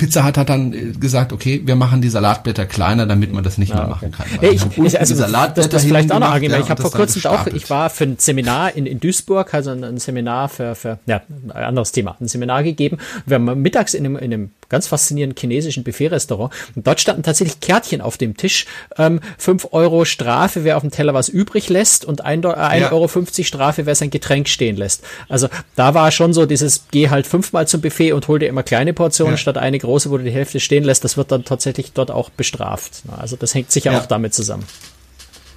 Pizza 0.00 0.26
Hut 0.26 0.38
hat 0.38 0.48
dann 0.48 0.72
äh, 0.72 0.92
gesagt, 0.98 1.30
okay, 1.30 1.60
wir 1.62 1.76
machen 1.76 2.00
die 2.00 2.08
Salatblätter 2.08 2.64
kleiner, 2.64 3.04
damit 3.04 3.34
man 3.34 3.44
das 3.44 3.58
nicht 3.58 3.74
mehr 3.74 3.84
Ah, 3.84 3.86
machen 3.86 4.10
kann. 4.10 4.26
Ja, 4.40 4.48
ich, 4.48 4.62
ich, 4.78 4.98
also 4.98 5.14
das, 5.14 5.68
das 5.68 5.84
vielleicht 5.84 6.10
auch 6.10 6.18
noch 6.18 6.32
weil 6.32 6.42
ja, 6.42 6.58
ich 6.58 6.70
habe 6.70 6.80
vor 6.80 6.90
kurzem 6.90 7.30
auch, 7.30 7.46
ich 7.48 7.68
war 7.68 7.90
für 7.90 8.04
ein 8.04 8.16
Seminar 8.18 8.74
in, 8.74 8.86
in 8.86 8.98
Duisburg, 8.98 9.52
also 9.52 9.72
ein, 9.72 9.84
ein 9.84 9.98
Seminar 9.98 10.48
für, 10.48 10.74
für 10.74 10.98
ja, 11.04 11.20
ein 11.48 11.64
anderes 11.64 11.92
Thema, 11.92 12.16
ein 12.18 12.28
Seminar 12.28 12.62
gegeben. 12.62 12.96
Wir 13.26 13.34
haben 13.34 13.60
mittags 13.60 13.92
in 13.92 14.06
einem, 14.06 14.16
in 14.16 14.32
einem 14.32 14.50
ganz 14.70 14.86
faszinierenden 14.86 15.36
chinesischen 15.38 15.84
Buffet-Restaurant 15.84 16.50
und 16.74 16.86
dort 16.86 16.98
standen 17.00 17.22
tatsächlich 17.22 17.60
Kärtchen 17.60 18.00
auf 18.00 18.16
dem 18.16 18.36
Tisch. 18.38 18.64
Ähm, 18.96 19.20
5 19.36 19.68
Euro 19.72 20.06
Strafe, 20.06 20.64
wer 20.64 20.76
auf 20.78 20.82
dem 20.82 20.90
Teller 20.90 21.12
was 21.12 21.28
übrig 21.28 21.68
lässt 21.68 22.06
und 22.06 22.24
1,50 22.24 22.52
äh, 22.52 22.56
1,50 22.56 22.78
Ja. 22.80 22.92
Euro 22.92 23.08
Strafe, 23.44 23.84
wer 23.84 23.94
sein 23.94 24.08
Getränk 24.10 24.48
stehen 24.48 24.76
lässt. 24.76 25.02
Also 25.28 25.48
da 25.76 25.92
war 25.92 26.10
schon 26.10 26.32
so 26.32 26.46
dieses, 26.46 26.84
geh 26.90 27.10
halt 27.10 27.26
fünfmal 27.26 27.68
zum 27.68 27.82
Buffet 27.82 28.12
und 28.12 28.26
hol 28.28 28.38
dir 28.38 28.48
immer 28.48 28.62
kleine 28.62 28.94
Portionen 28.94 29.34
Ja. 29.34 29.38
statt 29.38 29.58
eine 29.58 29.78
große, 29.78 30.10
wo 30.10 30.16
du 30.16 30.24
die 30.24 30.30
Hälfte 30.30 30.60
stehen 30.60 30.84
lässt. 30.84 31.04
Das 31.04 31.16
wird 31.16 31.30
dann 31.32 31.44
tatsächlich 31.44 31.92
dort 31.92 32.10
auch 32.10 32.30
bestraft. 32.30 33.02
Also 33.18 33.36
das 33.36 33.54
hängt 33.54 33.70
sicher 33.70 33.92
Ja. 33.92 34.00
auch 34.00 34.06
damit 34.06 34.32
zusammen. 34.32 34.64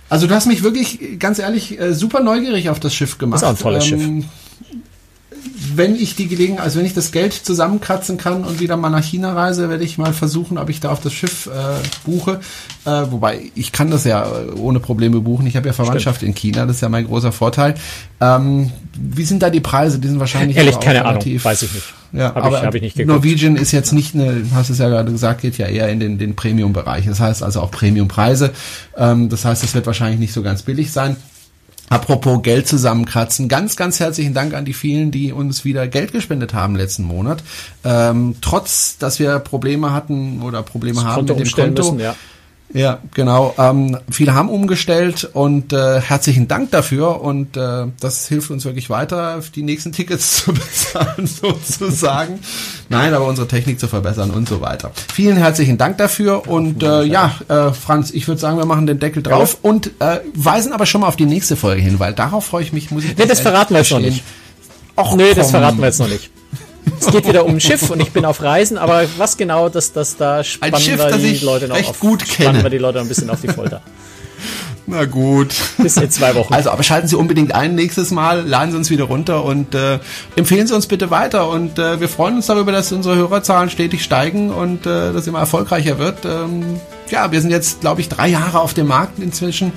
Also 0.10 0.28
du 0.28 0.36
hast 0.36 0.46
mich 0.48 0.64
wirklich, 0.64 1.20
ganz 1.20 1.40
ehrlich, 1.40 1.80
äh, 1.80 1.94
super 1.94 2.22
neugierig 2.22 2.70
auf 2.70 2.80
das 2.80 2.94
Schiff 2.94 3.18
gemacht. 3.18 3.38
Ist 3.42 3.44
auch 3.44 3.50
ein 3.52 3.58
tolles 3.58 3.86
Schiff. 3.86 4.02
Wenn 5.76 5.96
ich 5.96 6.16
die 6.16 6.28
Gelegenheit, 6.28 6.64
also 6.64 6.80
wenn 6.80 6.86
ich 6.86 6.94
das 6.94 7.12
Geld 7.12 7.34
zusammenkratzen 7.34 8.18
kann 8.18 8.44
und 8.44 8.60
wieder 8.60 8.78
mal 8.78 8.90
nach 8.90 9.04
China 9.04 9.34
reise, 9.34 9.70
werde 9.70 9.84
ich 9.84 9.98
mal 9.98 10.14
versuchen, 10.14 10.58
ob 10.58 10.70
ich 10.70 10.80
da 10.80 10.90
auf 10.92 11.02
das 11.02 11.14
Schiff 11.14 11.48
äh, 11.48 11.50
buche. 12.06 12.40
Äh, 12.86 12.90
wobei, 13.10 13.40
ich 13.56 13.72
kann 13.72 13.90
das 13.90 14.04
ja 14.04 14.24
äh, 14.26 14.52
ohne 14.58 14.80
Probleme 14.80 15.20
buchen. 15.22 15.46
Ich 15.48 15.56
habe 15.56 15.68
ja 15.68 15.74
Verwandtschaft 15.74 16.22
in 16.24 16.34
China, 16.36 16.66
das 16.66 16.78
ist 16.78 16.82
ja 16.82 16.90
mein 16.90 17.06
großer 17.06 17.32
Vorteil. 17.32 17.76
Ähm, 18.22 18.72
wie 19.00 19.24
sind 19.24 19.42
da 19.42 19.50
die 19.50 19.60
Preise? 19.62 20.00
Die 20.00 20.08
sind 20.08 20.20
wahrscheinlich 20.20 20.56
Ehrlich, 20.58 20.80
keine 20.80 21.02
Ahnung, 21.02 21.14
relativ- 21.22 21.44
weiß 21.46 21.64
ich 21.64 21.74
nicht. 21.74 21.86
Ja, 22.14 22.26
Hab 22.26 22.38
ich- 22.38 22.44
aber 22.44 22.62
hab 22.62 22.76
ich 22.76 22.82
nicht 22.84 22.96
geguckt. 22.96 23.16
Norwegian 23.16 23.56
ist 23.56 23.72
jetzt 23.72 23.92
nicht 23.92 24.14
eine, 24.14 24.46
hast 24.54 24.70
es 24.70 24.78
ja 24.78 24.88
gerade 24.88 25.12
gesagt, 25.12 25.42
geht 25.42 25.58
ja 25.58 25.66
eher 25.66 25.90
in 25.90 26.00
den, 26.00 26.20
den 26.20 26.36
Premium-Bereich. 26.36 27.06
Das 27.08 27.20
heißt 27.20 27.42
also 27.42 27.62
auch 27.62 27.72
Premium-Preise. 27.72 28.52
Ähm, 28.96 29.30
das 29.30 29.46
heißt, 29.46 29.64
es 29.64 29.74
wird 29.74 29.88
wahrscheinlich 29.88 30.20
nicht 30.20 30.34
so 30.34 30.44
ganz 30.44 30.62
billig 30.62 30.92
sein. 30.92 31.16
Apropos 31.90 32.42
Geld 32.42 32.68
zusammenkratzen, 32.68 33.48
ganz, 33.48 33.76
ganz 33.76 34.00
herzlichen 34.00 34.34
Dank 34.34 34.54
an 34.54 34.66
die 34.66 34.74
vielen, 34.74 35.12
die 35.12 35.32
uns 35.32 35.64
wieder 35.64 35.88
Geld 35.88 36.12
gespendet 36.12 36.54
haben 36.54 36.76
letzten 36.76 37.04
Monat. 37.04 37.44
Ähm, 37.84 38.36
trotz, 38.42 38.98
dass 38.98 39.20
wir 39.20 39.40
Probleme 39.40 39.94
hatten 39.94 40.42
oder 40.42 40.64
Probleme 40.64 40.96
Das 40.96 41.06
haben 41.06 41.28
Konto 41.28 41.36
mit 41.36 41.48
dem 41.48 41.52
Konto. 41.52 41.84
müssen, 41.84 42.00
ja. 42.00 42.16
Ja, 42.74 43.00
genau. 43.14 43.54
Ähm, 43.60 43.98
viele 44.10 44.34
haben 44.34 44.50
umgestellt 44.50 45.30
und 45.34 45.74
äh, 45.74 46.02
herzlichen 46.02 46.48
Dank 46.48 46.72
dafür 46.72 47.22
und 47.22 47.56
äh, 47.56 47.86
das 48.00 48.28
hilft 48.28 48.50
uns 48.50 48.66
wirklich 48.66 48.90
weiter, 48.90 49.42
die 49.54 49.62
nächsten 49.62 49.92
Tickets 49.92 50.38
zu 50.44 50.54
bezahlen 50.54 51.28
sozusagen. 51.28 52.40
Nein, 52.90 53.14
aber 53.14 53.26
unsere 53.26 53.48
Technik 53.48 53.80
zu 53.80 53.88
verbessern 53.88 54.32
und 54.32 54.50
so 54.50 54.60
weiter. 54.62 54.92
Vielen 55.14 55.38
herzlichen 55.38 55.78
Dank 55.78 56.00
dafür 56.00 56.48
und 56.48 56.82
äh, 56.82 57.04
ja, 57.04 57.32
äh, 57.48 57.72
Franz, 57.74 58.10
ich 58.10 58.28
würde 58.28 58.42
sagen, 58.42 58.58
wir 58.58 58.66
machen 58.66 58.88
den 58.88 59.00
Deckel 59.00 59.22
drauf 59.22 59.60
und 59.62 59.92
äh, 60.00 60.20
weisen 60.34 60.74
aber 60.74 60.88
schon 60.88 61.02
mal 61.02 61.08
auf 61.08 61.16
die 61.16 61.26
nächste 61.26 61.56
Folge 61.56 61.82
hin, 61.82 62.00
weil 62.00 62.14
darauf 62.14 62.46
freue 62.46 62.64
ich 62.64 62.74
mich. 62.74 62.90
Muss 62.90 63.04
ich 63.04 63.16
Nee, 63.16 63.26
das 63.28 63.40
verraten 63.40 63.76
wir 63.76 63.82
jetzt 63.82 63.92
noch 63.92 64.00
nicht. 64.00 64.24
Och, 64.98 65.16
Nee, 65.16 65.34
das 65.36 65.46
komm. 65.48 65.52
verraten 65.52 65.78
wir 65.78 65.86
jetzt 65.86 66.00
noch 66.00 66.10
nicht. 66.10 66.32
Es 67.00 67.08
geht 67.08 67.28
wieder 67.28 67.46
um 67.46 67.56
ein 67.56 67.60
Schiff 67.60 67.90
und 67.90 68.02
ich 68.02 68.12
bin 68.12 68.26
auf 68.26 68.42
Reisen, 68.42 68.78
aber 68.78 69.04
was 69.18 69.38
genau, 69.38 69.70
das, 69.70 69.94
das 69.94 70.18
da 70.18 70.44
spannen 70.44 70.80
Schiff, 70.80 71.00
wir 71.00 71.18
die 71.18 71.38
Leute 71.38 71.68
noch 71.68 71.90
auf, 71.90 72.00
gut 72.00 72.28
spannen 72.28 72.52
kenne. 72.52 72.64
wir 72.64 72.70
die 72.70 72.78
Leute 72.78 72.98
noch 72.98 73.06
ein 73.06 73.10
bisschen 73.10 73.30
auf 73.30 73.42
die 73.42 73.50
Folter. 73.50 73.82
Na 74.86 75.06
gut. 75.06 75.56
Bis 75.78 75.96
in 75.98 76.12
zwei 76.12 76.36
Wochen. 76.36 76.54
Also, 76.54 76.70
aber 76.70 76.84
schalten 76.84 77.08
Sie 77.08 77.16
unbedingt 77.16 77.56
ein 77.56 77.76
nächstes 77.76 78.12
Mal, 78.12 78.46
laden 78.46 78.72
Sie 78.72 78.78
uns 78.78 78.90
wieder 78.90 79.06
runter 79.06 79.44
und 79.46 79.74
äh, 79.76 80.00
empfehlen 80.36 80.68
Sie 80.68 80.76
uns 80.76 80.88
bitte 80.88 81.10
weiter. 81.10 81.50
Und 81.50 81.80
äh, 81.80 82.00
wir 82.02 82.10
freuen 82.10 82.36
uns 82.36 82.48
darüber, 82.48 82.72
dass 82.72 82.92
unsere 82.92 83.16
Hörerzahlen 83.16 83.70
stetig 83.70 84.04
steigen 84.04 84.52
und 84.52 84.86
äh, 84.86 85.14
das 85.14 85.26
immer 85.28 85.40
erfolgreicher 85.40 86.00
wird. 86.00 86.26
Ähm, 86.26 86.82
ja, 87.10 87.32
wir 87.32 87.42
sind 87.42 87.52
jetzt, 87.52 87.82
glaube 87.82 88.02
ich, 88.02 88.10
drei 88.10 88.28
Jahre 88.28 88.60
auf 88.60 88.74
dem 88.74 88.88
Markt 88.88 89.20
inzwischen. 89.20 89.74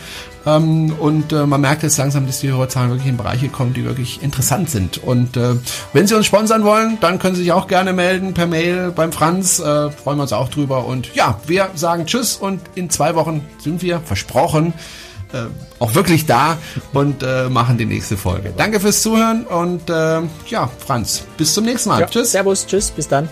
Ähm, 0.46 0.92
und 0.98 1.32
äh, 1.32 1.46
man 1.46 1.60
merkt 1.60 1.82
jetzt 1.82 1.96
langsam, 1.98 2.26
dass 2.26 2.40
die 2.40 2.50
Hörerzahlen 2.50 2.90
wirklich 2.90 3.08
in 3.08 3.16
Bereiche 3.16 3.48
kommen, 3.48 3.74
die 3.74 3.84
wirklich 3.84 4.22
interessant 4.22 4.70
sind. 4.70 4.98
Und 4.98 5.36
äh, 5.36 5.54
wenn 5.92 6.06
Sie 6.06 6.14
uns 6.14 6.26
sponsern 6.26 6.64
wollen, 6.64 6.98
dann 7.00 7.18
können 7.18 7.34
Sie 7.34 7.42
sich 7.42 7.52
auch 7.52 7.66
gerne 7.66 7.92
melden 7.92 8.32
per 8.32 8.46
Mail 8.46 8.92
beim 8.94 9.12
Franz. 9.12 9.58
Äh, 9.58 9.90
freuen 9.90 10.18
wir 10.18 10.22
uns 10.22 10.32
auch 10.32 10.48
drüber. 10.48 10.86
Und 10.86 11.14
ja, 11.14 11.40
wir 11.46 11.70
sagen 11.74 12.06
Tschüss 12.06 12.36
und 12.36 12.60
in 12.74 12.90
zwei 12.90 13.14
Wochen 13.16 13.44
sind 13.58 13.82
wir 13.82 14.00
versprochen 14.00 14.72
äh, 15.32 15.46
auch 15.78 15.94
wirklich 15.94 16.26
da 16.26 16.56
und 16.92 17.22
äh, 17.22 17.48
machen 17.48 17.78
die 17.78 17.86
nächste 17.86 18.16
Folge. 18.16 18.52
Danke 18.56 18.80
fürs 18.80 19.02
Zuhören 19.02 19.44
und 19.44 19.90
äh, 19.90 20.20
ja, 20.48 20.70
Franz, 20.78 21.24
bis 21.36 21.54
zum 21.54 21.64
nächsten 21.64 21.90
Mal. 21.90 22.00
Ja, 22.00 22.06
Tschüss. 22.06 22.32
Servus, 22.32 22.66
tschüss, 22.66 22.90
bis 22.90 23.08
dann. 23.08 23.28